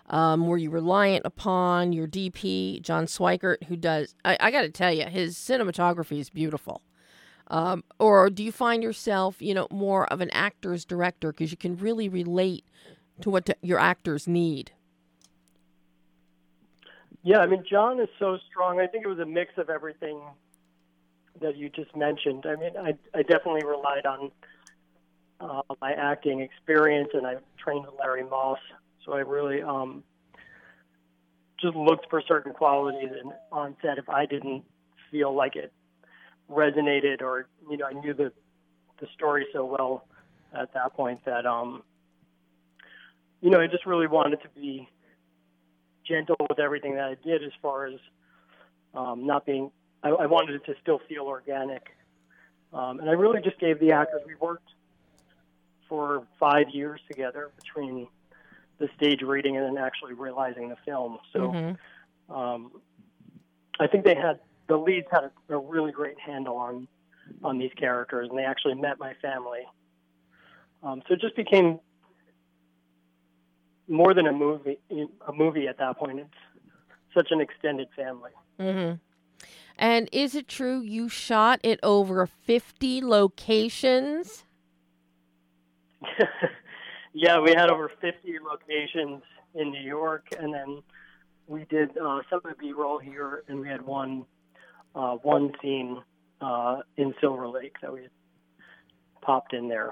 Um, 0.09 0.47
were 0.47 0.57
you 0.57 0.71
reliant 0.71 1.25
upon 1.25 1.93
your 1.93 2.07
DP, 2.07 2.81
John 2.81 3.05
Swikert, 3.05 3.63
who 3.65 3.75
does? 3.75 4.15
I, 4.25 4.37
I 4.39 4.51
got 4.51 4.61
to 4.61 4.71
tell 4.71 4.91
you, 4.91 5.05
his 5.05 5.35
cinematography 5.35 6.19
is 6.19 6.31
beautiful. 6.31 6.81
Um, 7.47 7.83
or 7.99 8.29
do 8.29 8.43
you 8.43 8.51
find 8.51 8.81
yourself, 8.83 9.41
you 9.41 9.53
know, 9.53 9.67
more 9.71 10.11
of 10.11 10.21
an 10.21 10.29
actor's 10.31 10.85
director 10.85 11.31
because 11.31 11.51
you 11.51 11.57
can 11.57 11.77
really 11.77 12.09
relate 12.09 12.65
to 13.21 13.29
what 13.29 13.49
your 13.61 13.79
actors 13.79 14.27
need? 14.27 14.71
Yeah, 17.23 17.39
I 17.39 17.47
mean, 17.47 17.63
John 17.69 17.99
is 17.99 18.07
so 18.17 18.37
strong. 18.49 18.79
I 18.79 18.87
think 18.87 19.05
it 19.05 19.09
was 19.09 19.19
a 19.19 19.25
mix 19.25 19.51
of 19.57 19.69
everything 19.69 20.21
that 21.41 21.57
you 21.57 21.69
just 21.69 21.95
mentioned. 21.95 22.45
I 22.45 22.55
mean, 22.55 22.71
I, 22.77 22.93
I 23.17 23.23
definitely 23.23 23.65
relied 23.65 24.05
on 24.05 24.31
uh, 25.39 25.61
my 25.81 25.93
acting 25.93 26.41
experience, 26.41 27.09
and 27.13 27.25
I 27.25 27.35
trained 27.57 27.85
with 27.85 27.95
Larry 27.99 28.23
Moss, 28.23 28.59
so 29.05 29.13
I 29.13 29.19
really 29.19 29.61
um, 29.61 30.03
just 31.61 31.75
looked 31.75 32.09
for 32.09 32.21
certain 32.27 32.53
qualities 32.53 33.09
and 33.21 33.33
on 33.51 33.75
set. 33.81 33.97
If 33.97 34.09
I 34.09 34.25
didn't 34.25 34.63
feel 35.11 35.33
like 35.33 35.55
it 35.55 35.71
resonated, 36.49 37.21
or 37.21 37.47
you 37.69 37.77
know, 37.77 37.85
I 37.85 37.93
knew 37.93 38.13
the 38.13 38.31
the 38.99 39.07
story 39.15 39.45
so 39.53 39.65
well 39.65 40.05
at 40.53 40.73
that 40.73 40.93
point 40.93 41.23
that 41.25 41.45
um, 41.45 41.83
you 43.41 43.49
know, 43.49 43.59
I 43.59 43.67
just 43.67 43.85
really 43.85 44.07
wanted 44.07 44.41
to 44.41 44.49
be 44.49 44.87
gentle 46.07 46.35
with 46.49 46.59
everything 46.59 46.95
that 46.95 47.05
I 47.05 47.15
did 47.23 47.43
as 47.43 47.51
far 47.61 47.85
as 47.87 47.99
um, 48.93 49.25
not 49.25 49.45
being. 49.45 49.71
I, 50.03 50.09
I 50.09 50.25
wanted 50.25 50.55
it 50.55 50.65
to 50.65 50.75
still 50.81 50.99
feel 51.07 51.23
organic, 51.23 51.95
um, 52.73 52.99
and 52.99 53.09
I 53.09 53.13
really 53.13 53.41
just 53.41 53.59
gave 53.59 53.79
the 53.79 53.91
actors. 53.91 54.21
We 54.25 54.35
worked 54.35 54.69
for 55.87 56.27
five 56.39 56.69
years 56.69 57.01
together 57.07 57.51
between 57.57 58.07
the 58.77 58.87
stage 58.95 59.21
reading 59.21 59.57
and 59.57 59.65
then 59.65 59.83
actually 59.83 60.13
realizing 60.13 60.69
the 60.69 60.77
film. 60.85 61.19
So 61.33 61.51
Mhm. 61.51 61.77
um, 62.33 62.81
I 63.79 63.87
think 63.87 64.05
they 64.05 64.15
had 64.15 64.39
the 64.67 64.77
leads 64.77 65.07
had 65.11 65.25
a, 65.49 65.55
a 65.55 65.57
really 65.57 65.91
great 65.91 66.19
handle 66.19 66.55
on 66.57 66.87
on 67.43 67.57
these 67.57 67.73
characters, 67.73 68.29
and 68.29 68.37
they 68.37 68.43
actually 68.43 68.75
met 68.75 68.99
my 68.99 69.13
family. 69.15 69.67
Um, 70.81 71.01
so 71.07 71.13
it 71.13 71.21
just 71.21 71.35
became 71.35 71.79
more 73.87 74.13
than 74.13 74.27
a 74.27 74.31
movie. 74.31 74.79
A 75.27 75.33
movie 75.33 75.67
at 75.67 75.77
that 75.77 75.97
point. 75.97 76.19
It's 76.19 76.29
such 77.13 77.31
an 77.31 77.41
extended 77.41 77.87
family. 77.95 78.31
hmm 78.59 78.93
And 79.79 80.09
is 80.11 80.35
it 80.35 80.49
true 80.49 80.81
you 80.81 81.07
shot 81.07 81.61
at 81.63 81.79
over 81.81 82.27
50 82.27 83.01
locations? 83.01 84.43
yeah, 87.13 87.39
we 87.39 87.51
had 87.51 87.71
over 87.71 87.89
50 88.01 88.39
locations 88.43 89.23
in 89.55 89.71
New 89.71 89.81
York, 89.81 90.27
and 90.37 90.53
then 90.53 90.83
we 91.47 91.63
did 91.69 91.97
uh, 91.97 92.19
some 92.29 92.41
of 92.43 92.51
the 92.51 92.55
B-roll 92.59 92.99
here, 92.99 93.43
and 93.47 93.61
we 93.61 93.69
had 93.69 93.81
one 93.81 94.25
uh, 94.95 95.15
one 95.15 95.53
scene 95.61 96.01
uh, 96.41 96.81
in 96.97 97.13
Silver 97.21 97.47
Lake 97.47 97.75
that 97.81 97.93
we 97.93 98.01
popped 99.21 99.53
in 99.53 99.69
there. 99.69 99.91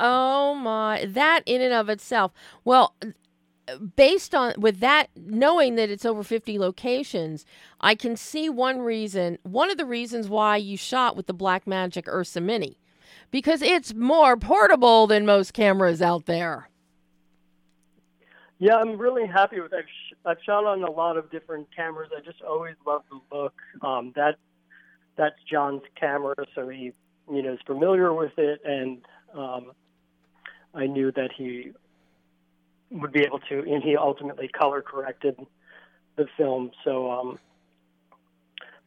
Oh 0.00 0.54
my, 0.54 1.04
that 1.06 1.42
in 1.46 1.60
and 1.60 1.72
of 1.72 1.88
itself. 1.88 2.32
Well, 2.64 2.96
based 3.96 4.34
on 4.34 4.54
with 4.58 4.80
that 4.80 5.08
knowing 5.16 5.74
that 5.76 5.90
it's 5.90 6.04
over 6.04 6.22
50 6.22 6.58
locations, 6.58 7.44
I 7.80 7.94
can 7.94 8.16
see 8.16 8.48
one 8.48 8.80
reason, 8.80 9.38
one 9.42 9.70
of 9.70 9.76
the 9.76 9.86
reasons 9.86 10.28
why 10.28 10.56
you 10.56 10.76
shot 10.76 11.16
with 11.16 11.26
the 11.26 11.34
Blackmagic 11.34 12.08
Ursa 12.08 12.40
Mini 12.40 12.78
because 13.30 13.62
it's 13.62 13.94
more 13.94 14.36
portable 14.36 15.06
than 15.06 15.26
most 15.26 15.52
cameras 15.52 16.00
out 16.00 16.26
there. 16.26 16.68
Yeah, 18.58 18.76
I'm 18.76 18.98
really 18.98 19.26
happy 19.26 19.60
with. 19.60 19.72
I've 19.72 19.84
sh- 19.84 20.14
I've 20.24 20.38
shot 20.44 20.64
on 20.64 20.82
a 20.82 20.90
lot 20.90 21.16
of 21.16 21.30
different 21.30 21.68
cameras. 21.74 22.10
I 22.16 22.20
just 22.20 22.42
always 22.42 22.74
love 22.84 23.02
the 23.10 23.36
look. 23.36 23.54
Um, 23.82 24.12
that 24.16 24.36
that's 25.16 25.36
John's 25.50 25.82
camera, 25.98 26.34
so 26.54 26.68
he 26.68 26.92
you 27.30 27.42
know 27.42 27.52
is 27.52 27.60
familiar 27.66 28.12
with 28.12 28.36
it, 28.36 28.60
and 28.64 28.98
um, 29.32 29.72
I 30.74 30.86
knew 30.86 31.12
that 31.12 31.30
he 31.36 31.70
would 32.90 33.12
be 33.12 33.22
able 33.22 33.40
to, 33.40 33.58
and 33.60 33.82
he 33.82 33.96
ultimately 33.96 34.48
color 34.48 34.82
corrected 34.82 35.38
the 36.16 36.26
film. 36.36 36.70
So 36.84 37.10
um, 37.10 37.38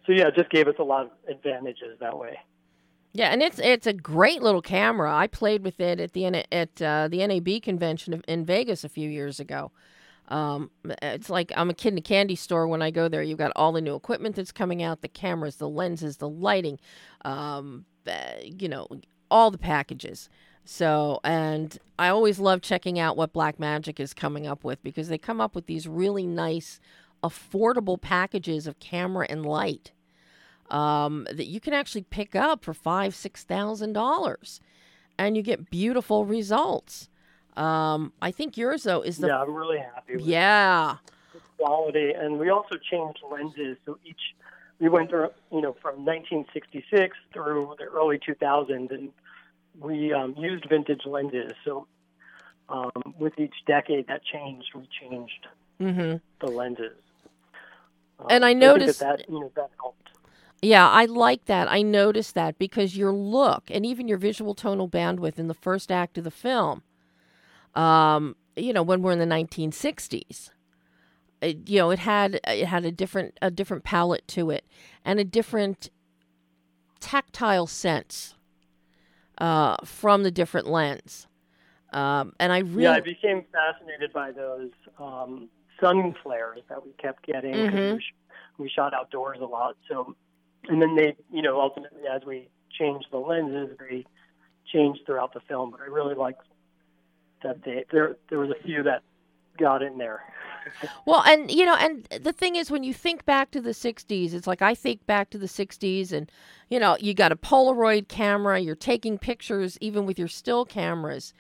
so 0.06 0.14
yeah, 0.14 0.28
it 0.28 0.36
just 0.36 0.50
gave 0.50 0.68
us 0.68 0.76
a 0.80 0.84
lot 0.84 1.06
of 1.06 1.12
advantages 1.28 1.98
that 2.00 2.18
way. 2.18 2.40
Yeah, 3.14 3.30
and 3.30 3.42
it's 3.42 3.60
it's 3.60 3.88
a 3.88 3.94
great 3.94 4.42
little 4.42 4.62
camera. 4.62 5.14
I 5.14 5.28
played 5.28 5.64
with 5.64 5.80
it 5.80 6.00
at 6.00 6.14
the 6.14 6.26
at 6.52 6.82
uh, 6.82 7.08
the 7.10 7.26
NAB 7.26 7.62
convention 7.62 8.22
in 8.28 8.46
Vegas 8.46 8.84
a 8.84 8.90
few 8.90 9.10
years 9.10 9.40
ago. 9.40 9.72
Um, 10.30 10.72
it's 11.02 11.30
like 11.30 11.52
I'm 11.58 11.70
a 11.70 11.74
kid 11.74 11.94
in 11.94 11.98
a 11.98 12.02
candy 12.02 12.36
store 12.36 12.68
when 12.68 12.82
I 12.82 12.90
go 12.90 13.10
there. 13.10 13.22
You've 13.22 13.38
got 13.38 13.52
all 13.56 13.74
the 13.74 13.82
new 13.82 13.96
equipment 13.96 14.38
that's 14.38 14.54
coming 14.54 14.82
out, 14.82 15.02
the 15.02 15.10
cameras, 15.10 15.58
the 15.58 15.68
lenses, 15.68 16.18
the 16.18 16.30
lighting, 16.30 16.80
um, 17.26 17.86
uh, 18.08 18.14
you 18.42 18.70
know, 18.70 18.88
all 19.30 19.52
the 19.52 19.58
packages. 19.58 20.30
So, 20.64 21.20
and 21.24 21.78
I 21.98 22.10
always 22.10 22.40
love 22.40 22.62
checking 22.62 23.00
out 23.00 23.18
what 23.18 23.34
Blackmagic 23.34 24.00
is 24.00 24.14
coming 24.14 24.48
up 24.48 24.64
with 24.64 24.82
because 24.84 25.10
they 25.10 25.18
come 25.18 25.42
up 25.42 25.56
with 25.56 25.66
these 25.66 25.88
really 25.88 26.26
nice, 26.26 26.80
affordable 27.24 28.00
packages 28.00 28.68
of 28.68 28.80
camera 28.80 29.26
and 29.30 29.46
light 29.46 29.92
um, 30.70 31.28
that 31.32 31.48
you 31.48 31.60
can 31.60 31.74
actually 31.74 32.04
pick 32.04 32.36
up 32.36 32.64
for 32.64 32.74
five, 32.74 33.14
six 33.14 33.44
thousand 33.44 33.94
dollars, 33.94 34.62
and 35.18 35.36
you 35.36 35.44
get 35.44 35.70
beautiful 35.70 36.26
results. 36.26 37.10
Um, 37.58 38.14
I 38.22 38.32
think 38.32 38.56
yours 38.58 38.84
though 38.84 39.02
is 39.02 39.18
the 39.18 39.28
yeah. 39.28 39.42
I'm 39.42 39.54
really 39.54 39.80
happy. 39.80 40.16
with 40.16 40.26
yeah 40.26 40.98
quality, 41.62 42.12
and 42.12 42.40
we 42.40 42.50
also 42.50 42.76
changed 42.90 43.20
lenses. 43.30 43.78
So 43.86 43.98
each 44.06 44.36
we 44.80 44.90
went 44.90 45.10
through, 45.10 45.30
you 45.52 45.62
know, 45.62 45.76
from 45.80 46.06
1966 46.06 47.16
through 47.34 47.76
the 47.78 47.86
early 47.86 48.18
2000s, 48.18 48.92
and 48.92 49.10
we 49.80 50.14
um, 50.14 50.36
used 50.38 50.66
vintage 50.70 51.06
lenses. 51.06 51.54
So 51.66 51.88
um, 52.70 52.92
with 53.20 53.34
each 53.38 53.54
decade 53.66 54.08
that 54.08 54.24
changed, 54.24 54.70
we 54.76 54.88
changed 55.00 55.48
mm-hmm. 55.80 56.18
the 56.46 56.52
lenses. 56.52 56.98
Um, 58.20 58.28
and 58.30 58.46
I 58.46 58.54
noticed 58.54 59.00
that, 59.00 59.20
that 59.20 59.30
you 59.30 59.40
know 59.40 59.52
that 59.56 59.70
helped. 59.80 59.98
Yeah, 60.62 60.88
I 60.88 61.06
like 61.06 61.46
that. 61.46 61.72
I 61.72 61.82
noticed 61.82 62.36
that 62.36 62.60
because 62.60 62.96
your 62.96 63.12
look 63.12 63.64
and 63.72 63.84
even 63.84 64.08
your 64.08 64.20
visual 64.20 64.54
tonal 64.54 64.88
bandwidth 64.88 65.40
in 65.40 65.48
the 65.48 65.56
first 65.56 65.92
act 65.92 66.20
of 66.20 66.24
the 66.24 66.32
film, 66.32 66.84
um, 67.74 68.36
you 68.56 68.72
know, 68.72 68.84
when 68.84 69.02
we're 69.02 69.12
in 69.12 69.20
the 69.20 69.26
1960s, 69.26 70.52
it, 71.42 71.68
you 71.68 71.80
know, 71.80 71.90
it 71.90 72.00
had 72.00 72.40
it 72.48 72.68
had 72.68 72.86
a 72.86 72.92
different 72.92 73.38
a 73.42 73.50
different 73.50 73.84
palette 73.84 74.28
to 74.30 74.52
it 74.52 74.66
and 75.04 75.20
a 75.20 75.24
different 75.24 75.90
tactile 77.00 77.66
sense 77.66 78.36
uh, 79.38 79.78
from 79.86 80.24
the 80.24 80.32
different 80.32 80.68
lens. 80.68 81.28
Um, 81.94 82.34
and 82.40 82.54
I 82.54 82.60
really 82.60 82.84
yeah, 82.84 82.94
I 82.94 83.00
became 83.02 83.44
fascinated 83.52 84.14
by 84.14 84.32
those 84.32 84.70
um, 84.98 85.50
sun 85.80 86.16
flares 86.24 86.60
that 86.70 86.86
we 86.86 86.94
kept 86.94 87.26
getting. 87.26 87.54
Mhm. 87.54 87.94
We, 87.96 88.00
sh- 88.00 88.14
we 88.58 88.70
shot 88.70 88.94
outdoors 88.94 89.40
a 89.42 89.46
lot, 89.46 89.76
so 89.90 90.16
and 90.70 90.82
then 90.82 90.96
they, 90.96 91.16
you 91.32 91.42
know, 91.42 91.60
ultimately 91.60 92.02
as 92.10 92.22
we 92.26 92.48
changed 92.72 93.08
the 93.12 93.18
lenses, 93.18 93.76
they 93.80 94.06
changed 94.72 95.02
throughout 95.06 95.34
the 95.34 95.42
film. 95.42 95.72
But 95.72 95.82
I 95.82 95.86
really 95.86 96.16
liked 96.16 96.46
that 97.44 97.64
they 97.64 97.84
there 97.92 98.16
there 98.30 98.40
was 98.40 98.52
a 98.52 98.64
few 98.64 98.84
that 98.84 99.02
got 99.58 99.82
in 99.84 99.98
there. 99.98 100.22
Well, 101.06 101.24
and 101.24 101.50
you 101.52 101.66
know, 101.66 101.76
and 101.76 102.06
the 102.22 102.34
thing 102.34 102.56
is, 102.56 102.70
when 102.72 102.84
you 102.84 102.94
think 102.94 103.26
back 103.26 103.52
to 103.52 103.62
the 103.62 103.72
'60s, 103.72 104.34
it's 104.34 104.48
like 104.48 104.62
I 104.62 104.76
think 104.76 105.06
back 105.06 105.30
to 105.32 105.38
the 105.38 105.48
'60s, 105.48 106.12
and 106.12 106.32
you 106.70 106.80
know, 106.80 106.98
you 107.00 107.14
got 107.14 107.32
a 107.32 107.36
Polaroid 107.36 108.08
camera, 108.08 108.60
you're 108.60 108.76
taking 108.76 109.18
pictures 109.18 109.78
even 109.82 110.06
with 110.06 110.20
your 110.20 110.28
still 110.28 110.66
cameras, 110.66 111.34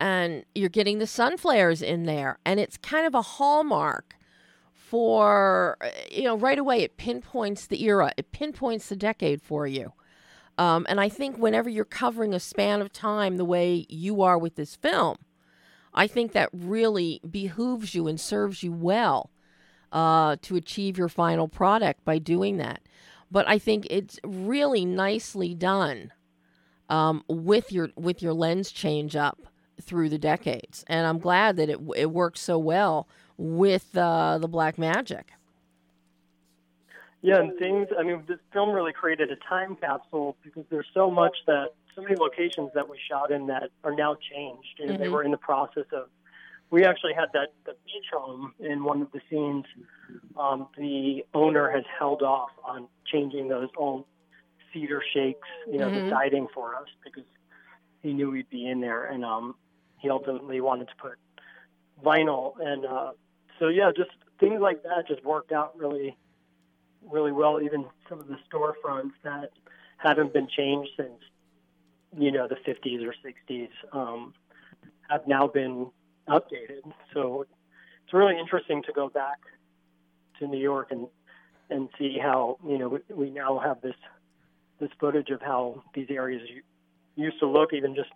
and 0.00 0.44
you're 0.54 0.68
getting 0.68 0.98
the 0.98 1.06
sun 1.06 1.36
flares 1.36 1.82
in 1.82 2.04
there, 2.04 2.38
and 2.44 2.60
it's 2.60 2.76
kind 2.76 3.06
of 3.06 3.14
a 3.14 3.22
hallmark 3.22 4.16
for 4.72 5.76
you 6.10 6.22
know, 6.22 6.36
right 6.36 6.58
away 6.58 6.82
it 6.82 6.96
pinpoints 6.96 7.66
the 7.66 7.82
era, 7.84 8.12
it 8.16 8.30
pinpoints 8.32 8.88
the 8.88 8.96
decade 8.96 9.42
for 9.42 9.66
you. 9.66 9.92
Um, 10.56 10.86
and 10.88 11.00
I 11.00 11.08
think 11.08 11.36
whenever 11.36 11.68
you're 11.68 11.84
covering 11.84 12.32
a 12.32 12.38
span 12.38 12.80
of 12.80 12.92
time 12.92 13.36
the 13.36 13.44
way 13.44 13.86
you 13.88 14.22
are 14.22 14.38
with 14.38 14.54
this 14.54 14.76
film, 14.76 15.16
I 15.94 16.06
think 16.06 16.32
that 16.32 16.50
really 16.52 17.20
behooves 17.28 17.94
you 17.94 18.08
and 18.08 18.20
serves 18.20 18.62
you 18.62 18.72
well 18.72 19.30
uh, 19.92 20.36
to 20.42 20.56
achieve 20.56 20.98
your 20.98 21.08
final 21.08 21.48
product 21.48 22.04
by 22.04 22.18
doing 22.18 22.56
that. 22.58 22.82
But 23.30 23.48
I 23.48 23.58
think 23.58 23.86
it's 23.90 24.18
really 24.24 24.84
nicely 24.84 25.54
done 25.54 26.12
um, 26.88 27.24
with 27.28 27.72
your 27.72 27.90
with 27.96 28.22
your 28.22 28.32
lens 28.32 28.70
change 28.70 29.16
up 29.16 29.46
through 29.80 30.08
the 30.08 30.18
decades, 30.18 30.84
and 30.86 31.06
I'm 31.06 31.18
glad 31.18 31.56
that 31.56 31.68
it 31.68 31.80
it 31.96 32.10
works 32.10 32.40
so 32.40 32.58
well 32.58 33.08
with 33.36 33.96
uh, 33.96 34.38
the 34.38 34.48
Blackmagic. 34.48 35.24
Yeah, 37.22 37.38
and 37.38 37.58
things. 37.58 37.88
I 37.98 38.02
mean, 38.02 38.22
this 38.28 38.38
film 38.52 38.70
really 38.70 38.92
created 38.92 39.30
a 39.30 39.36
time 39.48 39.76
capsule 39.76 40.36
because 40.42 40.64
there's 40.70 40.86
so 40.92 41.10
much 41.10 41.34
that 41.46 41.68
so 41.94 42.02
many 42.02 42.16
locations 42.16 42.70
that 42.74 42.88
we 42.88 42.98
shot 43.08 43.30
in 43.30 43.46
that 43.46 43.70
are 43.82 43.94
now 43.94 44.16
changed, 44.16 44.80
and 44.80 44.98
they 44.98 45.08
Mhm. 45.08 45.12
were 45.12 45.22
in 45.22 45.30
the 45.30 45.38
process 45.38 45.86
of. 45.92 46.10
We 46.70 46.84
actually 46.84 47.12
had 47.14 47.30
that 47.34 47.52
the 47.64 47.76
beach 47.84 48.06
home 48.12 48.54
in 48.58 48.82
one 48.82 49.02
of 49.02 49.12
the 49.12 49.20
scenes. 49.30 49.66
Um, 50.36 50.68
the 50.76 51.24
owner 51.34 51.70
has 51.70 51.84
held 51.86 52.22
off 52.22 52.50
on 52.64 52.88
changing 53.04 53.48
those 53.48 53.68
old 53.76 54.06
cedar 54.72 55.00
shakes, 55.12 55.48
you 55.66 55.78
know, 55.78 55.90
Mhm. 55.90 56.02
the 56.04 56.10
siding 56.10 56.48
for 56.48 56.74
us 56.74 56.88
because 57.04 57.26
he 58.02 58.12
knew 58.12 58.30
we'd 58.30 58.50
be 58.50 58.66
in 58.66 58.80
there, 58.80 59.04
and 59.04 59.24
um, 59.24 59.56
he 59.98 60.10
ultimately 60.10 60.60
wanted 60.60 60.88
to 60.88 60.96
put 60.96 61.18
vinyl, 62.02 62.58
and 62.58 62.84
uh, 62.86 63.12
so 63.58 63.68
yeah, 63.68 63.92
just 63.92 64.10
things 64.40 64.60
like 64.60 64.82
that 64.82 65.06
just 65.06 65.22
worked 65.24 65.52
out 65.52 65.78
really 65.78 66.16
really 67.02 67.32
well. 67.32 67.60
Even 67.60 67.84
some 68.08 68.18
of 68.20 68.26
the 68.26 68.38
storefronts 68.50 69.12
that 69.22 69.50
haven't 69.98 70.32
been 70.32 70.48
changed 70.48 70.90
since 70.96 71.20
you 72.16 72.30
know 72.32 72.48
the 72.48 72.56
50s 72.56 73.06
or 73.06 73.14
60s 73.24 73.68
um, 73.92 74.34
have 75.08 75.26
now 75.26 75.46
been 75.46 75.90
updated. 76.28 76.82
So 77.12 77.46
it's 78.04 78.12
really 78.12 78.38
interesting 78.38 78.82
to 78.84 78.92
go 78.92 79.08
back 79.08 79.38
to 80.38 80.46
New 80.46 80.60
York 80.60 80.88
and 80.90 81.06
and 81.70 81.88
see 81.98 82.18
how 82.20 82.58
you 82.66 82.78
know 82.78 82.88
we, 82.88 82.98
we 83.14 83.30
now 83.30 83.58
have 83.58 83.80
this 83.80 83.96
this 84.80 84.90
footage 84.98 85.30
of 85.30 85.40
how 85.40 85.82
these 85.94 86.08
areas 86.10 86.42
used 87.16 87.38
to 87.40 87.46
look 87.46 87.72
even 87.72 87.94
just 87.94 88.10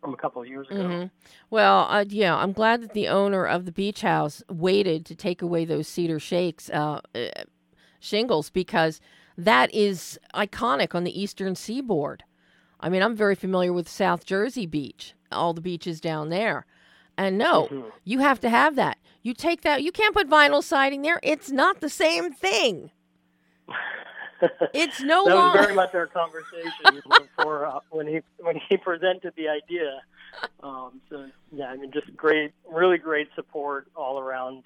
from 0.00 0.14
a 0.14 0.16
couple 0.16 0.40
of 0.40 0.48
years 0.48 0.66
ago. 0.70 0.86
hmm 0.86 1.04
Well, 1.50 1.86
uh, 1.90 2.04
yeah, 2.08 2.36
I'm 2.36 2.52
glad 2.52 2.82
that 2.82 2.92
the 2.92 3.08
owner 3.08 3.46
of 3.46 3.64
the 3.64 3.72
beach 3.72 4.02
house 4.02 4.42
waited 4.50 5.04
to 5.06 5.14
take 5.14 5.42
away 5.42 5.64
those 5.64 5.88
cedar 5.88 6.20
shakes 6.20 6.70
uh, 6.70 7.00
uh, 7.14 7.28
shingles 8.00 8.50
because 8.50 9.00
that 9.36 9.74
is 9.74 10.18
iconic 10.34 10.94
on 10.94 11.04
the 11.04 11.20
eastern 11.20 11.54
seaboard. 11.54 12.22
I 12.84 12.90
mean, 12.90 13.02
I'm 13.02 13.16
very 13.16 13.34
familiar 13.34 13.72
with 13.72 13.88
South 13.88 14.26
Jersey 14.26 14.66
Beach, 14.66 15.14
all 15.32 15.54
the 15.54 15.62
beaches 15.62 16.02
down 16.02 16.28
there. 16.28 16.66
And 17.16 17.38
no, 17.38 17.68
Mhm. 17.68 17.92
you 18.04 18.18
have 18.18 18.40
to 18.40 18.50
have 18.50 18.76
that. 18.76 18.98
You 19.22 19.32
take 19.32 19.62
that, 19.62 19.82
you 19.82 19.90
can't 19.90 20.14
put 20.14 20.28
vinyl 20.28 20.62
siding 20.62 21.00
there. 21.00 21.18
It's 21.22 21.50
not 21.50 21.80
the 21.80 21.88
same 21.88 22.30
thing. 22.30 22.90
It's 24.74 25.00
no 25.00 25.24
that 25.24 25.34
was 25.34 25.62
very 25.62 25.74
much 25.74 25.94
our 25.94 26.06
conversation 26.08 27.00
before 27.08 27.64
uh, 27.64 27.80
when 27.88 28.06
he 28.06 28.20
when 28.36 28.60
he 28.68 28.76
presented 28.76 29.32
the 29.34 29.48
idea. 29.48 30.02
Um, 30.62 31.00
so 31.08 31.30
yeah, 31.52 31.68
I 31.68 31.76
mean, 31.76 31.90
just 31.90 32.14
great, 32.14 32.52
really 32.70 32.98
great 32.98 33.28
support 33.34 33.86
all 33.96 34.18
around. 34.18 34.64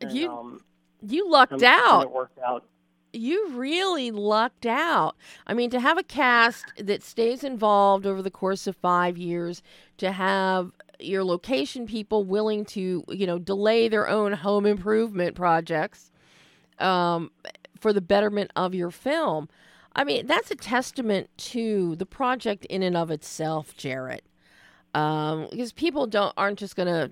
And, 0.00 0.10
You 0.10 0.30
um, 0.30 0.64
you 1.02 1.28
lucked 1.30 1.62
out. 1.62 2.04
It 2.04 2.10
worked 2.10 2.38
out. 2.38 2.64
You 3.12 3.50
really 3.50 4.10
lucked 4.10 4.66
out. 4.66 5.16
I 5.46 5.54
mean, 5.54 5.70
to 5.70 5.80
have 5.80 5.98
a 5.98 6.02
cast 6.02 6.64
that 6.78 7.02
stays 7.02 7.42
involved 7.44 8.06
over 8.06 8.22
the 8.22 8.30
course 8.30 8.66
of 8.66 8.76
five 8.76 9.16
years, 9.16 9.62
to 9.98 10.12
have 10.12 10.72
your 11.00 11.24
location 11.24 11.86
people 11.86 12.24
willing 12.24 12.64
to, 12.64 13.04
you 13.08 13.26
know, 13.26 13.38
delay 13.38 13.88
their 13.88 14.08
own 14.08 14.32
home 14.32 14.66
improvement 14.66 15.34
projects 15.34 16.10
um, 16.78 17.30
for 17.78 17.92
the 17.92 18.00
betterment 18.00 18.50
of 18.56 18.74
your 18.74 18.90
film. 18.90 19.48
I 19.94 20.04
mean, 20.04 20.26
that's 20.26 20.50
a 20.50 20.56
testament 20.56 21.30
to 21.38 21.96
the 21.96 22.06
project 22.06 22.64
in 22.66 22.82
and 22.82 22.96
of 22.96 23.10
itself, 23.10 23.76
Jarrett. 23.76 24.24
Um, 24.94 25.48
because 25.50 25.72
people 25.72 26.06
don't 26.06 26.32
aren't 26.36 26.58
just 26.58 26.74
gonna 26.74 27.10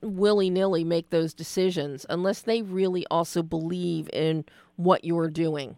willy 0.00 0.48
nilly 0.48 0.84
make 0.84 1.10
those 1.10 1.34
decisions 1.34 2.06
unless 2.08 2.42
they 2.42 2.62
really 2.62 3.04
also 3.10 3.42
believe 3.42 4.08
in 4.12 4.44
what 4.78 5.04
you 5.04 5.14
were 5.14 5.28
doing. 5.28 5.76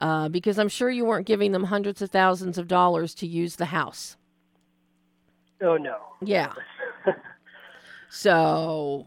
Uh, 0.00 0.28
because 0.28 0.58
I'm 0.58 0.68
sure 0.68 0.90
you 0.90 1.04
weren't 1.04 1.26
giving 1.26 1.52
them 1.52 1.64
hundreds 1.64 2.02
of 2.02 2.10
thousands 2.10 2.58
of 2.58 2.68
dollars 2.68 3.14
to 3.16 3.26
use 3.26 3.56
the 3.56 3.66
house. 3.66 4.16
Oh 5.60 5.76
no. 5.76 5.96
Yeah. 6.20 6.52
So, 8.14 9.06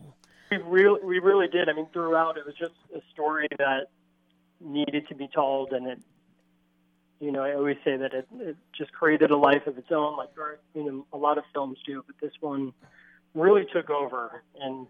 We 0.52 0.58
really, 0.58 1.00
we 1.02 1.20
really 1.20 1.48
did. 1.48 1.70
I 1.70 1.74
mean, 1.74 1.88
throughout, 1.94 2.38
it 2.38 2.46
was 2.46 2.56
just 2.56 2.74
a 2.94 3.00
story 3.14 3.48
that 3.58 3.88
needed 4.60 5.08
to 5.08 5.16
be 5.16 5.30
told, 5.34 5.72
and 5.72 5.88
it, 5.88 6.00
you 7.22 7.32
know, 7.32 7.42
I 7.42 7.54
always 7.54 7.78
say 7.86 7.96
that 7.96 8.14
it, 8.14 8.28
it 8.34 8.58
just 8.78 8.92
created 8.92 9.32
a 9.32 9.38
life 9.38 9.66
of 9.66 9.78
its 9.78 9.94
own, 9.94 10.18
like 10.18 10.32
you 10.76 10.84
know, 10.84 11.06
a 11.14 11.18
lot 11.18 11.38
of 11.38 11.46
films 11.54 11.78
do, 11.86 12.04
but 12.06 12.18
this 12.22 12.34
one 12.42 12.74
really 13.34 13.66
took 13.72 13.90
over, 13.90 14.44
and 14.60 14.88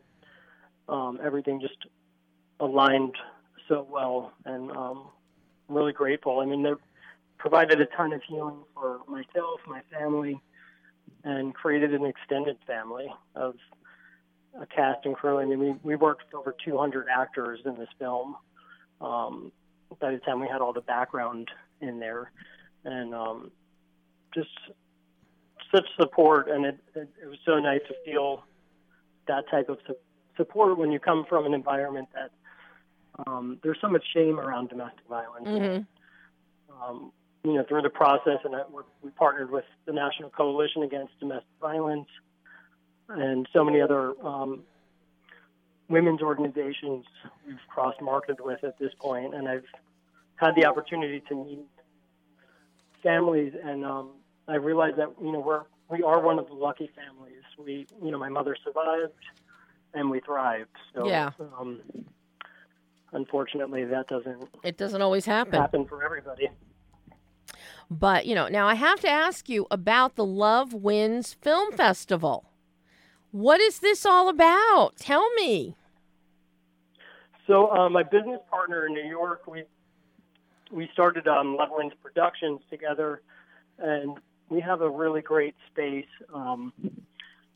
um, 0.90 1.20
everything 1.24 1.62
just 1.62 1.78
aligned 2.60 3.14
so 3.68 3.88
well, 3.90 4.34
and 4.46 4.72
um, 4.72 5.08
I'm 5.70 5.76
really 5.76 5.94
grateful. 5.94 6.40
I 6.40 6.46
mean, 6.46 6.64
there, 6.64 6.78
provided 7.38 7.80
a 7.82 7.86
ton 7.86 8.14
of 8.14 8.22
healing 8.28 8.64
for 8.74 9.00
myself, 9.08 9.60
my 9.68 9.82
family, 9.92 10.42
and 11.24 11.54
created 11.54 11.94
an 11.94 12.06
extended 12.06 12.58
family 12.66 13.08
of 13.36 13.56
a 14.60 14.66
cast 14.66 15.06
and 15.06 15.16
crew. 15.16 15.40
I 15.40 15.46
mean, 15.46 15.60
we, 15.60 15.76
we 15.84 15.96
worked 15.96 16.24
with 16.26 16.36
over 16.36 16.56
200 16.66 17.08
actors 17.16 17.60
in 17.66 17.76
this 17.78 17.90
film. 18.00 18.36
Um, 19.00 19.52
by 20.00 20.12
the 20.12 20.18
time 20.20 20.40
we 20.40 20.48
had 20.48 20.62
all 20.62 20.74
the 20.74 20.82
background 20.82 21.50
in 21.82 22.00
there, 22.00 22.32
and 22.84 23.14
um, 23.14 23.52
just 24.34 24.50
such 25.74 25.86
support, 26.00 26.50
and 26.50 26.66
it, 26.66 26.78
it, 26.96 27.10
it 27.24 27.28
was 27.28 27.38
so 27.46 27.60
nice 27.60 27.82
to 27.88 27.96
feel 28.06 28.44
that 29.28 29.50
type 29.50 29.70
of 29.70 29.78
su- 29.86 29.96
support 30.36 30.78
when 30.78 30.92
you 30.92 31.00
come 31.00 31.26
from 31.28 31.46
an 31.46 31.54
environment 31.54 32.08
that 32.14 32.32
um, 33.26 33.60
there's 33.64 33.78
so 33.82 33.88
much 33.88 34.04
shame 34.14 34.40
around 34.40 34.70
domestic 34.70 35.06
violence. 35.10 35.48
Mm-hmm. 35.48 36.84
Um, 36.84 37.12
you 37.44 37.54
know, 37.54 37.64
through 37.64 37.82
the 37.82 37.90
process, 37.90 38.40
and 38.44 38.56
I, 38.56 38.62
we 39.02 39.10
partnered 39.12 39.52
with 39.52 39.66
the 39.86 39.94
National 39.94 40.30
Coalition 40.30 40.84
Against 40.84 41.18
Domestic 41.20 41.48
Violence 41.62 42.08
and 43.10 43.48
so 43.54 43.64
many 43.64 43.80
other 43.80 44.14
um, 44.26 44.64
women's 45.88 46.22
organizations 46.22 47.06
we've 47.46 47.56
cross 47.70 47.96
marketed 48.02 48.42
with 48.42 48.64
at 48.64 48.78
this 48.78 48.92
point, 49.00 49.34
and 49.34 49.48
I've 49.48 49.66
had 50.36 50.56
the 50.56 50.66
opportunity 50.66 51.22
to 51.30 51.36
meet 51.36 51.66
families, 53.02 53.54
and 53.64 53.86
um, 53.86 54.12
I 54.48 54.56
realized 54.56 54.98
that 54.98 55.14
you 55.22 55.32
know 55.32 55.40
we're 55.40 55.64
we 55.90 56.04
are 56.04 56.20
one 56.20 56.40
of 56.40 56.48
the 56.48 56.54
lucky 56.54 56.90
families. 56.96 57.44
We, 57.58 57.88
you 58.04 58.12
know, 58.12 58.20
my 58.20 58.30
mother 58.30 58.56
survived, 58.64 59.14
and 59.94 60.10
we 60.10 60.20
thrived. 60.20 60.70
So, 60.94 61.08
Yeah. 61.08 61.32
Um, 61.58 61.82
unfortunately, 63.14 63.86
that 63.86 64.08
doesn't 64.08 64.50
It 64.64 64.78
doesn't 64.78 65.02
always 65.02 65.26
happen. 65.26 65.54
happen 65.60 65.86
for 65.86 66.04
everybody. 66.04 66.50
But, 67.90 68.26
you 68.26 68.36
know, 68.36 68.48
now 68.48 68.68
I 68.68 68.76
have 68.76 69.00
to 69.02 69.10
ask 69.10 69.48
you 69.48 69.66
about 69.72 70.16
the 70.16 70.26
Love 70.26 70.74
Wins 70.74 71.34
Film 71.34 71.72
Festival. 71.72 72.46
What 73.32 73.62
is 73.62 73.80
this 73.80 74.06
all 74.06 74.28
about? 74.30 74.98
Tell 74.98 75.34
me. 75.36 75.76
So 77.46 77.72
uh, 77.72 77.90
my 77.90 78.04
business 78.04 78.42
partner 78.50 78.88
in 78.88 78.94
New 78.94 79.08
York, 79.08 79.48
we 79.48 79.64
we 80.70 80.90
started 80.92 81.30
um, 81.30 81.56
Love 81.56 81.70
Wins 81.72 81.94
Productions 82.04 82.60
together, 82.70 83.22
and 83.80 84.18
we 84.50 84.60
have 84.60 84.82
a 84.82 84.90
really 84.90 85.22
great 85.22 85.56
space 85.72 86.06
um, 86.34 86.74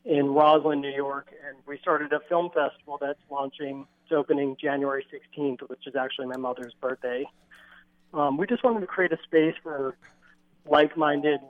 in 0.04 0.26
Roslyn, 0.26 0.80
New 0.80 0.92
York, 0.92 1.32
and 1.46 1.56
we 1.66 1.78
started 1.78 2.12
a 2.12 2.20
film 2.28 2.50
festival 2.50 2.98
that's 3.00 3.18
launching. 3.30 3.86
It's 4.04 4.12
opening 4.12 4.56
January 4.60 5.06
16th, 5.12 5.68
which 5.68 5.86
is 5.86 5.94
actually 5.94 6.26
my 6.26 6.36
mother's 6.36 6.74
birthday. 6.80 7.24
Um, 8.12 8.36
we 8.36 8.46
just 8.46 8.64
wanted 8.64 8.80
to 8.80 8.86
create 8.86 9.12
a 9.12 9.18
space 9.24 9.54
for 9.62 9.96
like-minded 10.68 11.40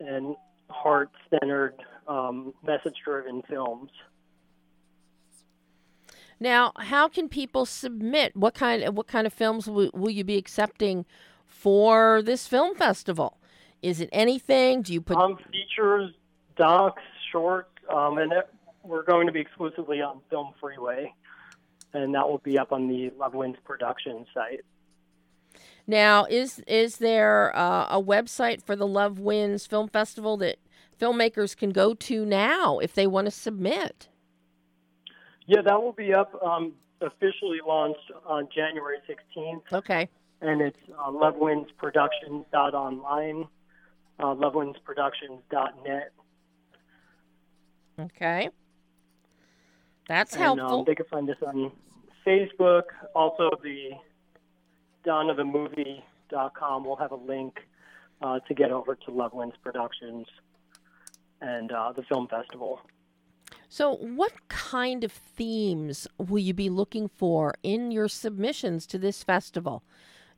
and 0.00 0.36
heart-centered, 0.70 1.74
um, 2.06 2.52
message-driven 2.64 3.42
films. 3.48 3.90
Now, 6.40 6.72
how 6.78 7.08
can 7.08 7.28
people 7.28 7.66
submit? 7.66 8.36
What 8.36 8.54
kind 8.54 8.82
of 8.84 8.96
what 8.96 9.08
kind 9.08 9.26
of 9.26 9.32
films 9.32 9.66
will, 9.66 9.90
will 9.92 10.10
you 10.10 10.22
be 10.22 10.36
accepting 10.36 11.04
for 11.46 12.22
this 12.22 12.46
film 12.46 12.76
festival? 12.76 13.38
Is 13.82 14.00
it 14.00 14.08
anything? 14.12 14.82
Do 14.82 14.92
you 14.92 15.00
put 15.00 15.16
Um, 15.16 15.36
features, 15.50 16.12
docs, 16.56 17.02
short, 17.30 17.68
um, 17.92 18.18
and 18.18 18.32
it, 18.32 18.48
we're 18.82 19.04
going 19.04 19.26
to 19.26 19.32
be 19.32 19.40
exclusively 19.40 20.00
on 20.00 20.20
Film 20.30 20.52
Freeway, 20.60 21.12
and 21.92 22.14
that 22.14 22.26
will 22.28 22.38
be 22.38 22.58
up 22.58 22.72
on 22.72 22.88
the 22.88 23.10
Love 23.18 23.34
Wins 23.34 23.56
production 23.64 24.24
site. 24.34 24.60
Now, 25.86 26.24
is 26.26 26.60
is 26.66 26.96
there 26.98 27.56
uh, 27.56 27.86
a 27.88 28.02
website 28.02 28.62
for 28.62 28.76
the 28.76 28.86
Love 28.86 29.18
Wins 29.18 29.66
Film 29.66 29.88
Festival 29.88 30.36
that 30.38 30.56
filmmakers 31.00 31.56
can 31.56 31.70
go 31.70 31.94
to 31.94 32.26
now 32.26 32.78
if 32.78 32.92
they 32.94 33.06
want 33.06 33.26
to 33.26 33.30
submit? 33.30 34.08
Yeah, 35.46 35.62
that 35.62 35.82
will 35.82 35.92
be 35.92 36.12
up 36.12 36.34
um, 36.42 36.72
officially 37.00 37.60
launched 37.66 38.10
on 38.26 38.48
January 38.54 38.98
16th, 39.08 39.62
Okay. 39.72 40.08
and 40.42 40.60
it's 40.60 40.76
uh, 40.90 41.10
lovewinsproductions.online, 41.10 43.46
uh, 44.20 44.34
lovewinsproductions.net. 44.34 46.12
Okay. 47.98 48.48
That's 50.08 50.32
And, 50.34 50.42
helpful. 50.42 50.80
Um, 50.80 50.84
they 50.86 50.94
can 50.94 51.06
find 51.06 51.28
us 51.28 51.36
on 51.46 51.72
Facebook. 52.26 52.84
Also, 53.14 53.50
the 53.62 53.90
donnathemovie.com 55.06 56.84
will 56.84 56.96
have 56.96 57.12
a 57.12 57.16
link 57.16 57.58
uh, 58.22 58.40
to 58.40 58.54
get 58.54 58.70
over 58.70 58.94
to 58.94 59.10
Love 59.10 59.32
Wins 59.32 59.54
Productions 59.62 60.26
and 61.40 61.70
uh, 61.72 61.92
the 61.92 62.02
film 62.02 62.26
festival. 62.28 62.80
So, 63.68 63.96
what 63.96 64.32
kind 64.48 65.04
of 65.04 65.12
themes 65.12 66.08
will 66.16 66.38
you 66.38 66.54
be 66.54 66.70
looking 66.70 67.08
for 67.08 67.54
in 67.62 67.90
your 67.90 68.08
submissions 68.08 68.86
to 68.86 68.98
this 68.98 69.22
festival? 69.22 69.82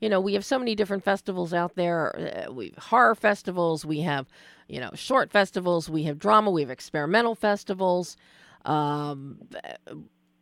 You 0.01 0.09
know, 0.09 0.21
we 0.21 0.33
have 0.35 0.45
so 0.45 0.59
many 0.59 0.75
different 0.75 1.05
festivals 1.05 1.53
out 1.53 1.77
there. 1.77 2.47
Uh, 2.49 2.53
we 2.53 2.71
have 2.75 2.85
horror 2.85 3.15
festivals, 3.15 3.85
we 3.85 4.01
have, 4.01 4.27
you 4.67 4.81
know, 4.81 4.91
short 4.95 5.31
festivals, 5.31 5.91
we 5.91 6.05
have 6.05 6.19
drama, 6.19 6.51
we 6.51 6.63
have 6.63 6.71
experimental 6.71 7.35
festivals. 7.35 8.17
Um, 8.65 9.39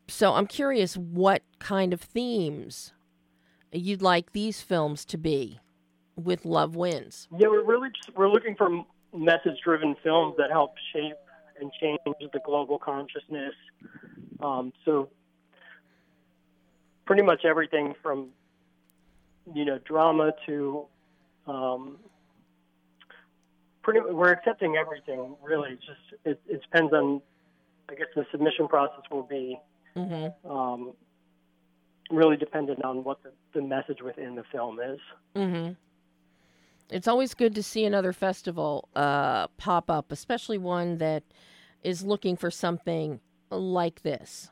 so, 0.06 0.34
I'm 0.34 0.46
curious 0.46 0.96
what 0.96 1.42
kind 1.58 1.92
of 1.92 2.00
themes 2.00 2.92
you'd 3.72 4.00
like 4.00 4.32
these 4.32 4.62
films 4.62 5.04
to 5.06 5.18
be 5.18 5.60
with 6.16 6.44
Love 6.44 6.74
Wins. 6.76 7.28
Yeah, 7.36 7.48
we're 7.48 7.64
really 7.64 7.90
we're 8.16 8.30
looking 8.30 8.54
for 8.56 8.68
message-driven 9.14 9.96
films 10.02 10.34
that 10.38 10.50
help 10.50 10.74
shape 10.92 11.16
and 11.60 11.70
change 11.80 11.98
the 12.06 12.40
global 12.44 12.78
consciousness. 12.78 13.54
Um, 14.40 14.72
so, 14.84 15.10
pretty 17.06 17.22
much 17.22 17.44
everything 17.44 17.94
from 18.02 18.28
you 19.54 19.64
know 19.64 19.78
drama 19.84 20.32
to 20.46 20.86
um, 21.46 21.98
pretty. 23.82 24.00
We're 24.00 24.32
accepting 24.32 24.76
everything 24.76 25.36
really. 25.42 25.70
It's 25.72 25.86
just 25.86 26.22
it, 26.24 26.40
it 26.48 26.62
depends 26.62 26.92
on. 26.92 27.22
I 27.90 27.94
guess 27.94 28.08
the 28.14 28.26
submission 28.30 28.68
process 28.68 29.04
will 29.10 29.22
be 29.22 29.58
Mm-hmm. 29.96 30.50
um, 30.50 30.92
really 32.10 32.36
dependent 32.36 32.84
on 32.84 33.04
what 33.04 33.22
the, 33.22 33.32
the 33.52 33.62
message 33.62 34.00
within 34.02 34.34
the 34.36 34.44
film 34.52 34.78
is. 34.80 35.00
Mm-hmm. 35.34 35.72
It's 36.90 37.08
always 37.08 37.34
good 37.34 37.54
to 37.56 37.62
see 37.62 37.84
another 37.84 38.12
festival 38.12 38.88
uh, 38.94 39.48
pop 39.58 39.90
up, 39.90 40.10
especially 40.10 40.56
one 40.56 40.98
that 40.98 41.24
is 41.82 42.04
looking 42.04 42.36
for 42.36 42.50
something 42.50 43.20
like 43.50 44.02
this, 44.02 44.50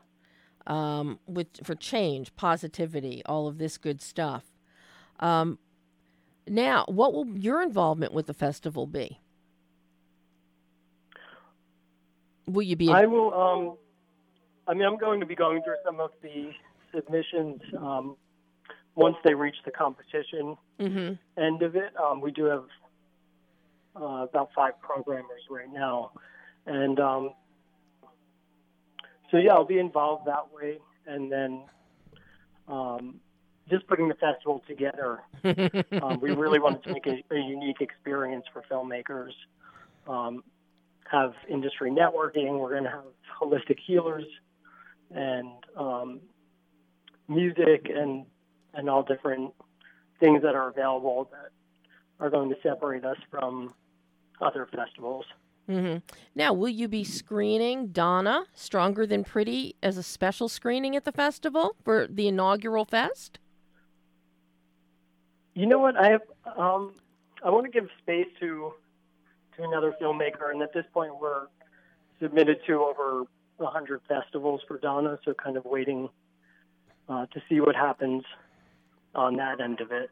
um, 0.67 1.19
with 1.27 1.49
for 1.63 1.75
change, 1.75 2.35
positivity, 2.37 3.23
all 3.25 3.47
of 3.47 3.59
this 3.59 3.79
good 3.79 4.03
stuff. 4.03 4.45
Um, 5.21 5.59
now, 6.49 6.85
what 6.89 7.13
will 7.13 7.27
your 7.37 7.63
involvement 7.63 8.13
with 8.13 8.27
the 8.27 8.35
festival 8.35 8.87
be? 8.87 9.21
Will 12.47 12.63
you 12.63 12.77
be? 12.77 12.91
I 12.91 13.07
will. 13.07 13.35
Um, 13.35 13.77
I 14.69 14.75
mean, 14.75 14.85
I'm 14.85 14.99
going 14.99 15.21
to 15.21 15.27
be 15.27 15.35
going 15.35 15.63
through 15.63 15.77
some 15.85 16.01
of 16.01 16.11
the 16.23 16.51
submissions 16.95 17.61
um, 17.79 18.17
once 18.95 19.17
they 19.25 19.35
reach 19.35 19.57
the 19.65 19.71
competition 19.71 20.57
mm-hmm. 20.79 21.43
end 21.43 21.63
of 21.63 21.75
it. 21.75 21.93
Um, 22.03 22.21
we 22.21 22.31
do 22.31 22.45
have 22.45 22.65
uh, 23.97 24.27
about 24.31 24.51
five 24.55 24.81
programmers 24.81 25.43
right 25.51 25.73
now, 25.73 26.13
and 26.67 27.01
um, 27.01 27.31
so 29.31 29.39
yeah, 29.39 29.53
I'll 29.53 29.65
be 29.65 29.79
involved 29.79 30.27
that 30.27 30.53
way, 30.53 30.79
and 31.07 31.31
then 31.31 31.63
um, 32.69 33.21
just 33.69 33.87
putting 33.87 34.09
the 34.09 34.15
festival 34.15 34.63
together. 34.69 35.21
um, 36.03 36.21
we 36.21 36.33
really 36.33 36.59
wanted 36.59 36.83
to 36.85 36.93
make 36.93 37.07
a, 37.07 37.23
a 37.35 37.39
unique 37.39 37.81
experience 37.81 38.45
for 38.53 38.63
filmmakers. 38.71 39.33
Um, 40.07 40.45
have 41.11 41.35
industry 41.49 41.91
networking. 41.91 42.59
We're 42.59 42.71
going 42.71 42.85
to 42.85 42.91
have 42.91 43.05
holistic 43.41 43.79
healers 43.87 44.25
and 45.15 45.53
um, 45.77 46.21
music 47.29 47.89
and 47.95 48.27
and 48.75 48.91
all 48.91 49.03
different 49.03 49.53
things 50.21 50.43
that 50.43 50.55
are 50.55 50.69
available 50.69 51.31
that 51.33 51.51
are 52.21 52.31
going 52.31 52.51
to 52.51 52.57
separate 52.63 53.05
us 53.05 53.17
from 53.31 53.73
other 54.41 54.69
festivals. 54.75 55.25
Mm-hmm. 55.69 55.99
Now, 56.35 56.53
will 56.53 56.69
you 56.69 56.87
be 56.87 57.03
screening 57.03 57.89
Donna 57.89 58.45
Stronger 58.55 59.07
Than 59.07 59.25
Pretty 59.25 59.77
as 59.83 59.97
a 59.97 60.03
special 60.03 60.49
screening 60.49 60.95
at 60.95 61.05
the 61.05 61.13
festival 61.13 61.75
for 61.85 62.07
the 62.07 62.29
inaugural 62.29 62.85
fest? 62.85 63.39
You 65.57 65.65
know 65.65 65.79
what? 65.79 65.97
I 65.97 66.11
have, 66.11 66.21
um, 66.59 66.93
I 67.43 67.49
want 67.49 67.65
to 67.65 67.71
give 67.73 67.89
space 68.03 68.27
to 68.41 68.75
to 69.57 69.63
another 69.63 69.95
filmmaker, 70.01 70.51
and 70.53 70.61
at 70.61 70.75
this 70.75 70.85
point, 70.93 71.19
we're 71.19 71.47
submitted 72.21 72.59
to 72.67 72.75
over 72.85 73.25
100 73.57 74.03
festivals 74.07 74.61
for 74.69 74.77
Donna, 74.79 75.19
so 75.25 75.33
kind 75.33 75.57
of 75.57 75.65
waiting 75.65 76.11
uh, 77.09 77.25
to 77.33 77.43
see 77.49 77.61
what 77.61 77.75
happens 77.75 78.23
on 79.15 79.37
that 79.37 79.63
end 79.63 79.81
of 79.81 79.93
it. 79.93 80.11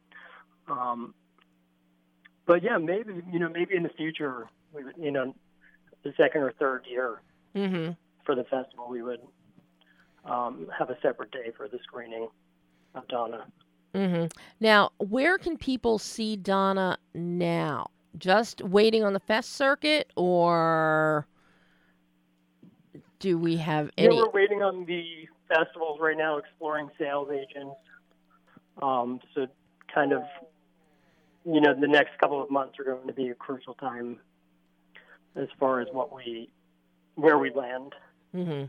Um, 0.67 1.13
but 2.47 2.63
yeah, 2.63 2.79
maybe 2.79 3.13
you 3.31 3.39
know, 3.39 3.51
maybe 3.51 3.77
in 3.77 3.83
the 3.83 3.91
future, 3.91 4.49
we 4.73 4.83
would, 4.85 4.95
you 4.97 5.11
know, 5.11 5.35
the 6.05 6.15
second 6.17 6.41
or 6.43 6.53
third 6.53 6.87
year 6.91 7.21
Mm-hmm. 7.55 7.93
for 8.25 8.35
the 8.35 8.43
festival, 8.45 8.89
we 8.89 9.03
would 9.03 9.21
um, 10.25 10.67
have 10.77 10.91
a 10.91 10.97
separate 11.01 11.31
day 11.31 11.53
for 11.57 11.69
the 11.69 11.79
screening 11.85 12.29
of 12.97 13.07
Donna. 13.07 13.45
Mm-hmm. 13.95 14.27
Now, 14.61 14.91
where 14.99 15.39
can 15.39 15.57
people 15.57 15.99
see 15.99 16.37
Donna 16.37 16.99
now? 17.15 17.87
Just 18.19 18.63
waiting 18.63 19.05
on 19.05 19.13
the 19.13 19.21
fest 19.21 19.53
circuit, 19.55 20.11
or 20.17 21.27
do 23.19 23.39
we 23.39 23.57
have 23.57 23.91
Yeah, 23.97 24.07
any? 24.07 24.17
we're 24.17 24.31
waiting 24.31 24.63
on 24.63 24.85
the 24.85 25.29
festivals 25.49 25.99
right 26.01 26.17
now, 26.17 26.39
exploring 26.39 26.91
sales 26.99 27.29
agents. 27.33 27.77
Um, 28.83 29.21
so, 29.35 29.47
kind 29.93 30.13
of, 30.13 30.23
you 31.45 31.61
know, 31.61 31.75
the 31.75 31.89
next 31.89 32.19
couple 32.19 32.43
of 32.43 32.51
months 32.51 32.79
are 32.79 32.85
going 32.85 33.07
to 33.07 33.13
be 33.13 33.29
a 33.31 33.35
crucial 33.35 33.75
time 33.75 34.19
as 35.37 35.49
far 35.59 35.81
as 35.81 35.89
what 35.93 36.15
we, 36.15 36.51
where 37.15 37.39
we 37.39 37.53
land. 37.53 37.95
Mm-hmm. 38.35 38.65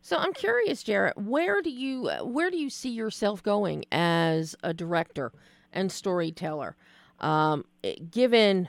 So 0.00 0.16
I'm 0.16 0.32
curious, 0.32 0.82
Jarrett. 0.82 1.16
Where 1.16 1.62
do 1.62 1.70
you 1.70 2.08
where 2.22 2.50
do 2.50 2.56
you 2.56 2.70
see 2.70 2.90
yourself 2.90 3.42
going 3.42 3.84
as 3.92 4.56
a 4.62 4.74
director 4.74 5.32
and 5.72 5.90
storyteller? 5.90 6.76
Um, 7.20 7.64
eh, 7.84 7.94
given 8.10 8.68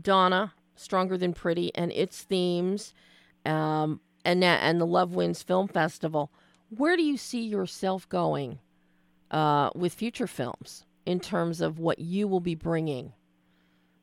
Donna, 0.00 0.54
Stronger 0.76 1.16
Than 1.18 1.34
Pretty, 1.34 1.74
and 1.74 1.92
its 1.92 2.22
themes, 2.22 2.94
um, 3.44 4.00
and 4.24 4.42
and 4.44 4.80
the 4.80 4.86
Love 4.86 5.14
Wins 5.14 5.42
Film 5.42 5.68
Festival, 5.68 6.30
where 6.70 6.96
do 6.96 7.02
you 7.02 7.16
see 7.16 7.42
yourself 7.42 8.08
going 8.08 8.60
uh, 9.30 9.70
with 9.74 9.94
future 9.94 10.26
films 10.26 10.84
in 11.04 11.20
terms 11.20 11.60
of 11.60 11.78
what 11.78 11.98
you 11.98 12.28
will 12.28 12.40
be 12.40 12.54
bringing? 12.54 13.12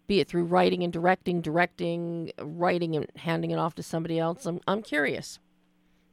Be 0.07 0.19
it 0.19 0.27
through 0.29 0.45
writing 0.45 0.83
and 0.83 0.93
directing, 0.93 1.41
directing, 1.41 2.31
writing 2.39 2.95
and 2.95 3.07
handing 3.17 3.51
it 3.51 3.59
off 3.59 3.75
to 3.75 3.83
somebody 3.83 4.19
else. 4.19 4.45
I'm 4.45 4.59
I'm 4.67 4.81
curious. 4.81 5.39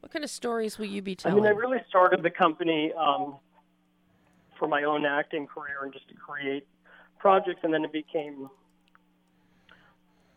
What 0.05 0.11
kind 0.11 0.23
of 0.23 0.29
stories 0.29 0.77
will 0.77 0.85
you 0.85 1.01
be 1.01 1.15
telling? 1.15 1.39
I 1.39 1.41
mean, 1.41 1.51
I 1.51 1.57
really 1.57 1.79
started 1.89 2.21
the 2.21 2.29
company 2.29 2.93
um, 2.93 3.37
for 4.59 4.67
my 4.67 4.83
own 4.83 5.03
acting 5.03 5.47
career 5.47 5.79
and 5.81 5.91
just 5.91 6.07
to 6.09 6.13
create 6.13 6.67
projects, 7.17 7.61
and 7.63 7.73
then 7.73 7.83
it 7.83 7.91
became, 7.91 8.47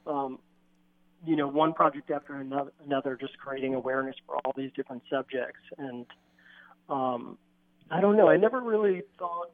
um, 0.07 0.39
you 1.27 1.37
know, 1.37 1.47
one 1.47 1.75
project 1.75 2.11
after 2.11 2.37
another, 2.37 2.73
another, 2.83 3.14
just 3.14 3.37
creating 3.37 3.75
awareness 3.75 4.16
for 4.25 4.37
all 4.39 4.55
these 4.57 4.71
different 4.75 5.03
subjects. 5.11 5.61
And 5.77 6.07
um, 6.89 7.37
I 7.91 8.01
don't 8.01 8.16
know, 8.16 8.31
I 8.31 8.39
never 8.39 8.62
really 8.62 9.03
thought 9.19 9.53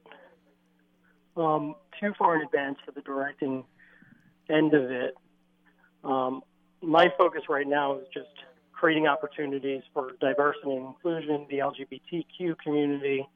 um, 1.37 1.75
too 2.01 2.13
far 2.17 2.37
in 2.37 2.43
advance 2.43 2.79
for 2.87 2.93
the 2.93 3.01
directing 3.01 3.65
end 4.49 4.75
of 4.75 4.93
it. 4.93 5.17
Um, 6.05 6.43
my 6.83 7.13
focus 7.19 7.43
right 7.49 7.67
now 7.67 7.99
is 7.99 8.07
just 8.15 8.29
creating 8.79 9.07
opportunities 9.07 9.83
for 9.93 10.13
diversity 10.21 10.73
and 10.73 10.87
inclusion, 10.87 11.47
the 11.49 11.59
LGBTQ 11.59 12.59
community, 12.59 13.27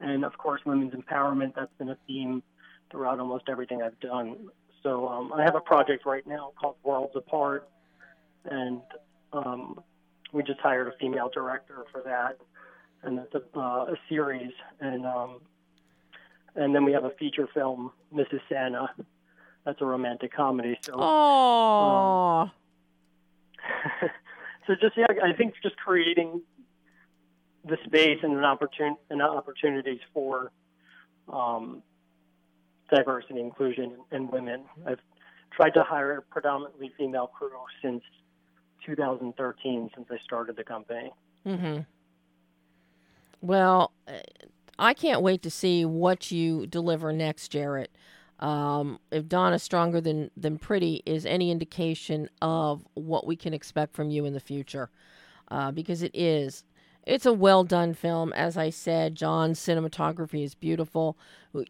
and 0.00 0.24
of 0.24 0.36
course, 0.38 0.60
women's 0.64 0.94
empowerment. 0.94 1.54
That's 1.54 1.72
been 1.78 1.90
a 1.90 1.98
theme 2.06 2.42
throughout 2.90 3.20
almost 3.20 3.44
everything 3.48 3.82
I've 3.82 3.98
done. 4.00 4.36
So 4.82 5.08
um, 5.08 5.32
I 5.32 5.42
have 5.42 5.56
a 5.56 5.60
project 5.60 6.06
right 6.06 6.26
now 6.26 6.52
called 6.60 6.76
Worlds 6.84 7.14
Apart, 7.16 7.68
and 8.44 8.80
um, 9.32 9.80
we 10.32 10.42
just 10.42 10.60
hired 10.60 10.88
a 10.88 10.92
female 10.98 11.30
director 11.32 11.84
for 11.92 12.02
that, 12.02 12.38
and 13.02 13.18
it's 13.18 13.34
a, 13.34 13.58
uh, 13.58 13.86
a 13.86 13.96
series, 14.08 14.52
and 14.80 15.04
um, 15.04 15.40
and 16.54 16.74
then 16.74 16.84
we 16.84 16.92
have 16.92 17.04
a 17.04 17.10
feature 17.18 17.48
film, 17.52 17.92
Mrs. 18.14 18.40
Santa. 18.48 18.88
That's 19.64 19.80
a 19.80 19.84
romantic 19.84 20.32
comedy. 20.32 20.78
So 20.82 20.94
Oh, 20.96 22.50
so 24.68 24.74
just 24.74 24.96
yeah, 24.96 25.06
I 25.24 25.32
think 25.32 25.54
just 25.62 25.76
creating 25.78 26.42
the 27.64 27.78
space 27.86 28.18
and 28.22 28.34
an 28.34 28.44
opportun 28.44 28.96
and 29.10 29.22
opportunities 29.22 30.00
for 30.12 30.52
um, 31.32 31.82
diversity, 32.94 33.40
inclusion, 33.40 33.96
and 34.12 34.30
women. 34.30 34.64
I've 34.86 35.00
tried 35.56 35.70
to 35.70 35.82
hire 35.82 36.18
a 36.18 36.22
predominantly 36.22 36.92
female 36.98 37.26
crew 37.26 37.50
since 37.82 38.02
2013, 38.84 39.90
since 39.94 40.06
I 40.10 40.18
started 40.22 40.56
the 40.56 40.64
company. 40.64 41.10
Mm-hmm. 41.46 41.80
Well, 43.40 43.92
I 44.78 44.92
can't 44.94 45.22
wait 45.22 45.42
to 45.42 45.50
see 45.50 45.84
what 45.84 46.30
you 46.30 46.66
deliver 46.66 47.12
next, 47.12 47.48
Jarrett. 47.48 47.90
Um, 48.38 49.00
if 49.10 49.26
Donna 49.28 49.58
Stronger 49.58 50.00
Than, 50.00 50.30
than 50.36 50.58
Pretty 50.58 51.02
is 51.04 51.26
any 51.26 51.50
indication 51.50 52.28
of 52.40 52.86
what 52.94 53.26
we 53.26 53.36
can 53.36 53.52
expect 53.52 53.94
from 53.94 54.10
you 54.10 54.24
in 54.24 54.32
the 54.32 54.40
future, 54.40 54.90
uh, 55.50 55.72
because 55.72 56.02
it 56.02 56.12
is. 56.14 56.64
It's 57.06 57.26
a 57.26 57.32
well 57.32 57.64
done 57.64 57.94
film. 57.94 58.32
As 58.34 58.56
I 58.56 58.70
said, 58.70 59.14
John's 59.14 59.58
cinematography 59.58 60.44
is 60.44 60.54
beautiful. 60.54 61.16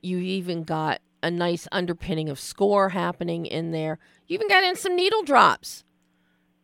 You 0.02 0.18
even 0.18 0.64
got 0.64 1.00
a 1.22 1.30
nice 1.30 1.66
underpinning 1.72 2.28
of 2.28 2.38
score 2.38 2.90
happening 2.90 3.46
in 3.46 3.70
there. 3.70 3.98
You 4.26 4.34
even 4.34 4.48
got 4.48 4.64
in 4.64 4.76
some 4.76 4.96
needle 4.96 5.22
drops. 5.22 5.84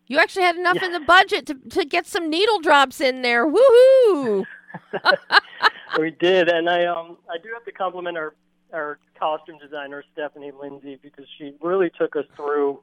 You 0.06 0.18
actually 0.18 0.42
had 0.42 0.56
enough 0.56 0.82
in 0.82 0.92
the 0.92 1.00
budget 1.00 1.46
to, 1.46 1.54
to 1.54 1.84
get 1.84 2.06
some 2.06 2.28
needle 2.28 2.60
drops 2.60 3.00
in 3.00 3.22
there. 3.22 3.46
Woohoo! 3.46 4.44
we 5.98 6.10
did, 6.10 6.48
and 6.48 6.68
I 6.68 6.84
um 6.86 7.16
I 7.30 7.38
do 7.38 7.48
have 7.54 7.64
to 7.64 7.72
compliment 7.72 8.16
our 8.16 8.34
our 8.74 8.98
costume 9.18 9.58
designer 9.58 10.04
Stephanie 10.12 10.52
Lindsay 10.58 10.98
because 11.00 11.26
she 11.38 11.54
really 11.60 11.90
took 11.90 12.16
us 12.16 12.26
through. 12.36 12.80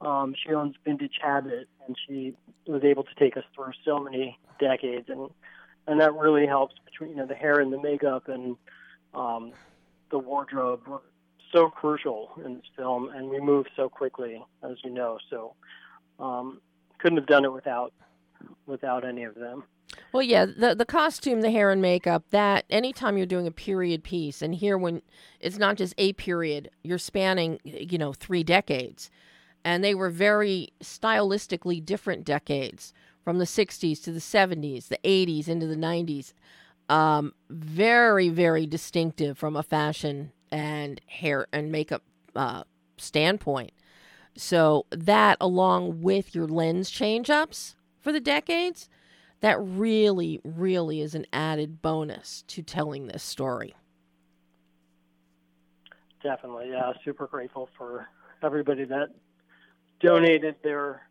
Um, 0.00 0.34
she 0.42 0.54
owns 0.54 0.74
Vintage 0.84 1.18
Habit, 1.20 1.68
and 1.86 1.96
she 2.06 2.34
was 2.66 2.82
able 2.84 3.04
to 3.04 3.14
take 3.18 3.36
us 3.36 3.44
through 3.54 3.72
so 3.84 3.98
many 3.98 4.38
decades, 4.58 5.08
and 5.08 5.30
and 5.86 6.00
that 6.00 6.14
really 6.14 6.46
helps 6.46 6.74
between 6.84 7.10
you 7.10 7.16
know 7.16 7.26
the 7.26 7.34
hair 7.34 7.60
and 7.60 7.72
the 7.72 7.80
makeup 7.80 8.28
and 8.28 8.56
um, 9.14 9.52
the 10.10 10.18
wardrobe 10.18 10.86
were 10.86 11.02
so 11.52 11.68
crucial 11.68 12.30
in 12.44 12.54
this 12.56 12.64
film, 12.76 13.10
and 13.10 13.28
we 13.28 13.40
move 13.40 13.66
so 13.76 13.88
quickly, 13.88 14.42
as 14.62 14.76
you 14.84 14.90
know. 14.90 15.18
So 15.30 15.54
um, 16.18 16.60
couldn't 16.98 17.18
have 17.18 17.26
done 17.26 17.44
it 17.44 17.52
without 17.52 17.92
without 18.66 19.04
any 19.04 19.24
of 19.24 19.34
them. 19.34 19.64
Well, 20.12 20.22
yeah, 20.22 20.46
the 20.46 20.74
the 20.74 20.84
costume, 20.84 21.42
the 21.42 21.50
hair 21.50 21.70
and 21.70 21.82
makeup, 21.82 22.24
that 22.30 22.64
anytime 22.70 23.16
you're 23.16 23.26
doing 23.26 23.46
a 23.46 23.52
period 23.52 24.02
piece, 24.02 24.42
and 24.42 24.54
here 24.54 24.78
when 24.78 25.02
it's 25.40 25.58
not 25.58 25.76
just 25.76 25.94
a 25.98 26.12
period, 26.14 26.70
you're 26.82 26.98
spanning, 26.98 27.60
you 27.64 27.98
know, 27.98 28.12
three 28.12 28.42
decades. 28.42 29.10
And 29.64 29.84
they 29.84 29.94
were 29.94 30.08
very 30.08 30.72
stylistically 30.80 31.84
different 31.84 32.24
decades 32.24 32.94
from 33.22 33.38
the 33.38 33.44
60s 33.44 34.02
to 34.04 34.12
the 34.12 34.20
70s, 34.20 34.88
the 34.88 34.98
80s 35.04 35.48
into 35.48 35.66
the 35.66 35.76
90s. 35.76 36.32
Um, 36.88 37.34
very, 37.50 38.30
very 38.30 38.66
distinctive 38.66 39.36
from 39.36 39.56
a 39.56 39.62
fashion 39.62 40.32
and 40.50 41.00
hair 41.06 41.46
and 41.52 41.70
makeup 41.70 42.02
uh, 42.34 42.64
standpoint. 42.96 43.72
So, 44.36 44.86
that 44.90 45.36
along 45.40 46.00
with 46.00 46.34
your 46.34 46.46
lens 46.46 46.88
change 46.88 47.28
ups 47.28 47.76
for 48.00 48.12
the 48.12 48.20
decades, 48.20 48.88
that 49.40 49.58
really, 49.60 50.40
really 50.44 51.00
is 51.00 51.14
an 51.14 51.26
added 51.32 51.80
bonus 51.80 52.42
to 52.48 52.62
telling 52.62 53.06
this 53.06 53.22
story. 53.22 53.74
Definitely, 56.22 56.70
yeah. 56.70 56.92
Super 57.04 57.26
grateful 57.26 57.68
for 57.78 58.08
everybody 58.42 58.84
that 58.84 59.08
donated 60.00 60.56
their 60.62 61.02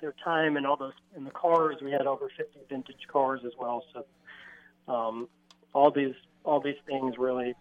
their 0.00 0.14
time 0.24 0.56
and 0.56 0.66
all 0.66 0.76
those 0.76 0.92
in 1.16 1.24
the 1.24 1.30
cars. 1.30 1.76
We 1.80 1.92
had 1.92 2.06
over 2.06 2.28
50 2.36 2.58
vintage 2.68 3.06
cars 3.08 3.40
as 3.46 3.52
well. 3.58 3.84
So 3.92 4.92
um, 4.92 5.28
all 5.72 5.90
these 5.90 6.14
all 6.44 6.60
these 6.60 6.76
things 6.86 7.14
really 7.18 7.54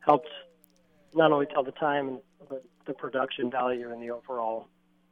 helped 0.00 0.28
not 1.14 1.32
only 1.32 1.46
tell 1.46 1.62
the 1.62 1.72
time 1.72 2.18
but 2.48 2.64
the 2.86 2.92
production 2.92 3.50
value 3.50 3.90
and 3.90 4.02
the 4.02 4.10
overall 4.10 4.68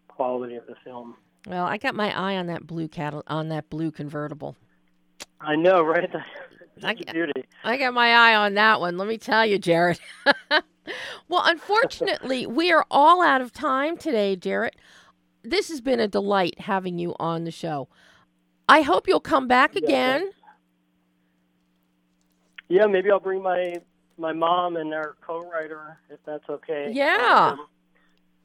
quality 0.09 0.57
of 0.57 0.67
the 0.67 0.75
film. 0.85 1.17
Well, 1.47 1.65
I 1.65 1.79
got 1.79 1.95
my 1.95 2.17
eye 2.17 2.37
on 2.37 2.47
that 2.47 2.67
blue 2.67 2.89
cattle 2.89 3.23
on 3.27 3.49
that 3.49 3.71
blue 3.71 3.91
convertible. 3.91 4.57
I 5.41 5.57
know, 5.57 5.83
right? 5.83 6.09
I 6.15 6.23
That's 6.81 7.01
a 7.01 7.05
get- 7.05 7.15
beauty. 7.15 7.45
I 7.65 7.77
got 7.77 7.95
my 7.95 8.13
eye 8.13 8.35
on 8.35 8.55
that 8.55 8.81
one. 8.81 8.97
Let 8.99 9.09
me 9.09 9.19
tell 9.19 9.45
you, 9.45 9.59
Jarrett. 9.59 10.01
well, 11.29 11.43
unfortunately, 11.45 12.47
we 12.47 12.73
are 12.73 12.87
all 12.91 13.23
out 13.23 13.41
of 13.41 13.53
time 13.53 13.97
today, 13.97 14.37
Jarrett. 14.37 14.77
This 15.43 15.69
has 15.69 15.81
been 15.81 16.01
a 16.01 16.09
delight 16.09 16.61
having 16.61 16.99
you 16.99 17.15
on 17.19 17.45
the 17.45 17.51
show. 17.51 17.89
I 18.69 18.83
hope 18.83 19.09
you'll 19.09 19.21
come 19.21 19.49
back 19.49 19.75
again. 19.75 20.31
Yeah, 22.69 22.87
maybe 22.87 23.11
I'll 23.11 23.21
bring 23.21 23.43
my 23.43 23.77
my 24.17 24.33
mom 24.33 24.77
and 24.77 24.93
our 24.93 25.17
co-writer 25.27 25.99
if 26.11 26.19
that's 26.27 26.49
okay. 26.49 26.91
Yeah. 26.93 27.55
Um, 27.59 27.67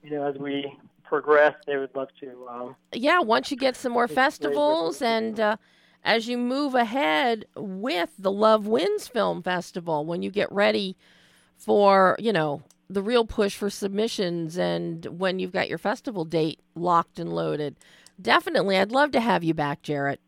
you 0.01 0.11
know, 0.11 0.23
as 0.25 0.35
we 0.37 0.73
progress, 1.07 1.55
they 1.65 1.77
would 1.77 1.95
love 1.95 2.09
to. 2.19 2.47
Um, 2.49 2.75
Yeah, 2.93 3.19
once 3.19 3.51
you 3.51 3.57
get 3.57 3.75
some 3.75 3.91
more 3.91 4.07
festivals 4.07 5.01
and 5.01 5.39
uh, 5.39 5.57
as 6.03 6.27
you 6.27 6.37
move 6.37 6.75
ahead 6.75 7.45
with 7.55 8.11
the 8.17 8.31
Love 8.31 8.67
Wins 8.67 9.07
Film 9.07 9.41
Festival, 9.41 10.05
when 10.05 10.21
you 10.21 10.31
get 10.31 10.51
ready 10.51 10.95
for, 11.57 12.15
you 12.19 12.33
know, 12.33 12.61
the 12.89 13.01
real 13.01 13.25
push 13.25 13.55
for 13.55 13.69
submissions 13.69 14.57
and 14.57 15.05
when 15.05 15.39
you've 15.39 15.51
got 15.51 15.67
your 15.67 15.77
festival 15.77 16.25
date 16.25 16.59
locked 16.75 17.19
and 17.19 17.33
loaded. 17.33 17.75
Definitely, 18.21 18.77
I'd 18.77 18.91
love 18.91 19.11
to 19.11 19.19
have 19.19 19.43
you 19.43 19.53
back, 19.53 19.81
Jarrett. 19.81 20.19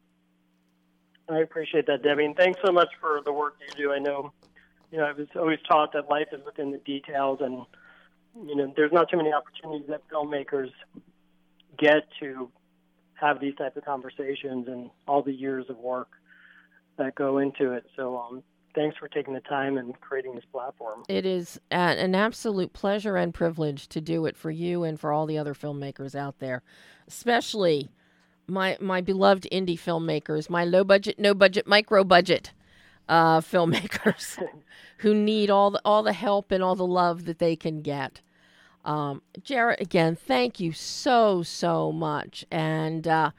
I 1.29 1.39
appreciate 1.39 1.87
that, 1.87 2.03
Debbie, 2.03 2.25
and 2.25 2.35
thanks 2.35 2.59
so 2.65 2.71
much 2.71 2.89
for 2.99 3.21
the 3.25 3.33
work 3.33 3.55
you 3.59 3.85
do. 3.85 3.93
I 3.93 3.99
know, 3.99 4.31
you 4.91 4.97
know, 4.97 5.05
I 5.05 5.11
was 5.11 5.27
always 5.35 5.59
taught 5.67 5.93
that 5.93 6.09
life 6.09 6.29
is 6.31 6.43
within 6.45 6.71
the 6.71 6.77
details, 6.79 7.39
and 7.41 7.65
you 8.45 8.55
know, 8.55 8.73
there's 8.75 8.91
not 8.91 9.09
too 9.09 9.17
many 9.17 9.31
opportunities 9.33 9.87
that 9.89 10.01
filmmakers 10.09 10.71
get 11.77 12.03
to 12.19 12.49
have 13.13 13.39
these 13.39 13.55
type 13.55 13.75
of 13.77 13.85
conversations 13.85 14.67
and 14.67 14.89
all 15.07 15.21
the 15.21 15.33
years 15.33 15.65
of 15.69 15.77
work 15.77 16.09
that 16.97 17.15
go 17.15 17.39
into 17.39 17.73
it. 17.73 17.85
So, 17.95 18.17
um, 18.17 18.43
thanks 18.75 18.95
for 18.97 19.07
taking 19.07 19.33
the 19.33 19.39
time 19.41 19.77
and 19.77 19.99
creating 20.01 20.35
this 20.35 20.43
platform. 20.51 21.03
It 21.09 21.25
is 21.25 21.59
an 21.71 22.13
absolute 22.13 22.73
pleasure 22.73 23.15
and 23.17 23.33
privilege 23.33 23.87
to 23.89 24.01
do 24.01 24.25
it 24.25 24.37
for 24.37 24.51
you 24.51 24.83
and 24.83 24.99
for 24.99 25.11
all 25.11 25.25
the 25.25 25.37
other 25.37 25.55
filmmakers 25.55 26.13
out 26.13 26.39
there, 26.39 26.61
especially 27.07 27.89
my 28.47 28.77
my 28.79 29.01
beloved 29.01 29.47
indie 29.51 29.79
filmmakers, 29.79 30.49
my 30.49 30.63
low 30.63 30.83
budget, 30.83 31.19
no 31.19 31.33
budget, 31.33 31.67
micro 31.67 32.03
budget 32.03 32.51
uh, 33.09 33.41
filmmakers 33.41 34.37
who 34.99 35.13
need 35.13 35.49
all 35.49 35.71
the 35.71 35.81
all 35.83 36.03
the 36.03 36.13
help 36.13 36.51
and 36.51 36.63
all 36.63 36.75
the 36.75 36.85
love 36.85 37.25
that 37.25 37.39
they 37.39 37.55
can 37.55 37.81
get. 37.81 38.21
Um, 38.87 39.21
Jarrett, 39.43 39.81
again, 39.81 40.15
thank 40.15 40.61
you 40.61 40.71
so 40.71 41.43
so 41.43 41.91
much, 41.91 42.45
and 42.49 43.05
uh, 43.05 43.31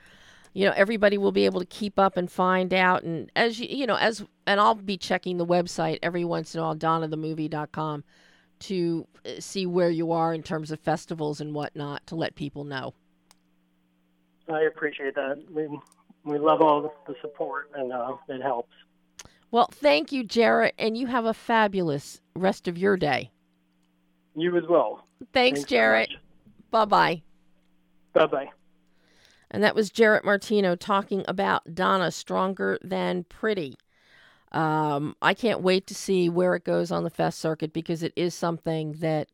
you 0.52 0.66
know 0.66 0.74
everybody 0.76 1.16
will 1.16 1.32
be 1.32 1.46
able 1.46 1.60
to 1.60 1.66
keep 1.66 1.98
up 1.98 2.18
and 2.18 2.30
find 2.30 2.74
out. 2.74 3.02
And 3.02 3.32
as 3.34 3.58
you 3.58 3.66
you 3.66 3.86
know, 3.86 3.96
as 3.96 4.24
and 4.46 4.60
I'll 4.60 4.74
be 4.74 4.98
checking 4.98 5.38
the 5.38 5.46
website 5.46 6.00
every 6.02 6.22
once 6.22 6.54
in 6.54 6.60
a 6.60 6.64
while, 6.64 6.76
donnathemovie.com, 6.76 8.04
to 8.58 9.06
uh, 9.24 9.30
see 9.40 9.64
where 9.64 9.88
you 9.88 10.12
are 10.12 10.34
in 10.34 10.42
terms 10.42 10.70
of 10.70 10.80
festivals 10.80 11.40
and 11.40 11.54
whatnot 11.54 12.06
to 12.08 12.14
let 12.14 12.34
people 12.34 12.64
know. 12.64 12.92
I 14.50 14.64
appreciate 14.64 15.14
that. 15.14 15.42
We 15.50 15.66
we 16.24 16.38
love 16.38 16.60
all 16.60 16.92
the 17.06 17.14
support, 17.22 17.70
and 17.74 17.90
uh, 17.90 18.16
it 18.28 18.42
helps. 18.42 18.74
Well, 19.50 19.70
thank 19.72 20.12
you, 20.12 20.24
Jarrett, 20.24 20.74
and 20.78 20.94
you 20.94 21.06
have 21.06 21.24
a 21.24 21.32
fabulous 21.32 22.20
rest 22.36 22.68
of 22.68 22.76
your 22.76 22.98
day. 22.98 23.30
You 24.36 24.54
as 24.58 24.64
well. 24.68 25.07
Thanks, 25.32 25.60
Thanks 25.60 25.70
Jarrett. 25.70 26.10
So 26.10 26.16
bye 26.70 26.84
bye. 26.84 27.22
Bye 28.12 28.26
bye. 28.26 28.50
And 29.50 29.62
that 29.62 29.74
was 29.74 29.90
Jarrett 29.90 30.24
Martino 30.24 30.76
talking 30.76 31.24
about 31.26 31.74
Donna 31.74 32.10
Stronger 32.10 32.78
Than 32.82 33.24
Pretty. 33.24 33.76
Um, 34.52 35.14
I 35.20 35.34
can't 35.34 35.62
wait 35.62 35.86
to 35.88 35.94
see 35.94 36.28
where 36.28 36.54
it 36.54 36.64
goes 36.64 36.90
on 36.90 37.04
the 37.04 37.10
fest 37.10 37.38
circuit 37.38 37.72
because 37.72 38.02
it 38.02 38.12
is 38.16 38.34
something 38.34 38.92
that 38.94 39.28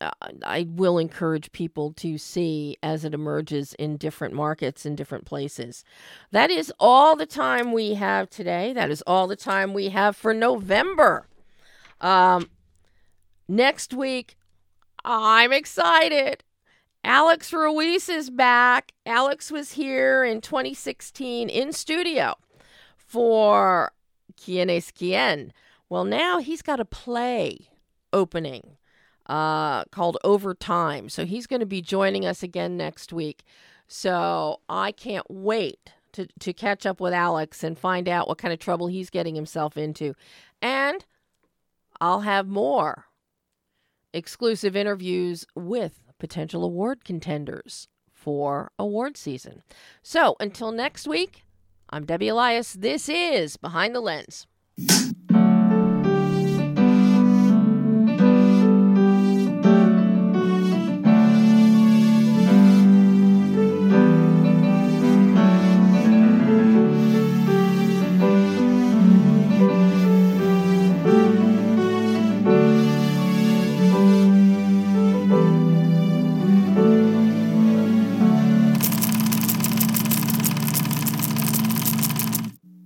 uh, 0.00 0.10
I 0.44 0.66
will 0.70 0.98
encourage 0.98 1.52
people 1.52 1.92
to 1.94 2.18
see 2.18 2.76
as 2.82 3.04
it 3.04 3.14
emerges 3.14 3.74
in 3.74 3.96
different 3.96 4.32
markets 4.32 4.86
in 4.86 4.94
different 4.94 5.24
places. 5.24 5.84
That 6.30 6.50
is 6.50 6.72
all 6.78 7.16
the 7.16 7.26
time 7.26 7.72
we 7.72 7.94
have 7.94 8.30
today. 8.30 8.72
That 8.72 8.90
is 8.90 9.02
all 9.06 9.26
the 9.26 9.36
time 9.36 9.74
we 9.74 9.88
have 9.88 10.16
for 10.16 10.32
November. 10.32 11.26
Um, 12.00 12.48
next 13.48 13.92
week, 13.92 14.37
I'm 15.10 15.54
excited. 15.54 16.44
Alex 17.02 17.50
Ruiz 17.50 18.10
is 18.10 18.28
back. 18.28 18.92
Alex 19.06 19.50
was 19.50 19.72
here 19.72 20.22
in 20.22 20.42
2016 20.42 21.48
in 21.48 21.72
studio 21.72 22.34
for 22.98 23.92
Quien 24.36 24.68
es 24.68 24.90
Quien. 24.90 25.54
Well, 25.88 26.04
now 26.04 26.40
he's 26.40 26.60
got 26.60 26.78
a 26.78 26.84
play 26.84 27.70
opening 28.12 28.76
uh, 29.24 29.86
called 29.86 30.18
Overtime. 30.24 31.08
So 31.08 31.24
he's 31.24 31.46
going 31.46 31.60
to 31.60 31.66
be 31.66 31.80
joining 31.80 32.26
us 32.26 32.42
again 32.42 32.76
next 32.76 33.10
week. 33.10 33.44
So 33.86 34.60
I 34.68 34.92
can't 34.92 35.26
wait 35.30 35.94
to, 36.12 36.28
to 36.40 36.52
catch 36.52 36.84
up 36.84 37.00
with 37.00 37.14
Alex 37.14 37.64
and 37.64 37.78
find 37.78 38.10
out 38.10 38.28
what 38.28 38.36
kind 38.36 38.52
of 38.52 38.60
trouble 38.60 38.88
he's 38.88 39.08
getting 39.08 39.36
himself 39.36 39.78
into. 39.78 40.14
And 40.60 41.06
I'll 41.98 42.20
have 42.20 42.46
more 42.46 43.07
exclusive 44.18 44.76
interviews 44.76 45.46
with 45.54 46.02
potential 46.18 46.64
award 46.64 47.04
contenders 47.04 47.88
for 48.12 48.72
award 48.78 49.16
season. 49.16 49.62
So 50.02 50.36
until 50.40 50.72
next 50.72 51.06
week, 51.06 51.44
I'm 51.88 52.04
Debbie 52.04 52.28
Elias. 52.28 52.74
This 52.74 53.08
is 53.08 53.56
Behind 53.56 53.94
the 53.94 54.00
Lens. 54.00 54.46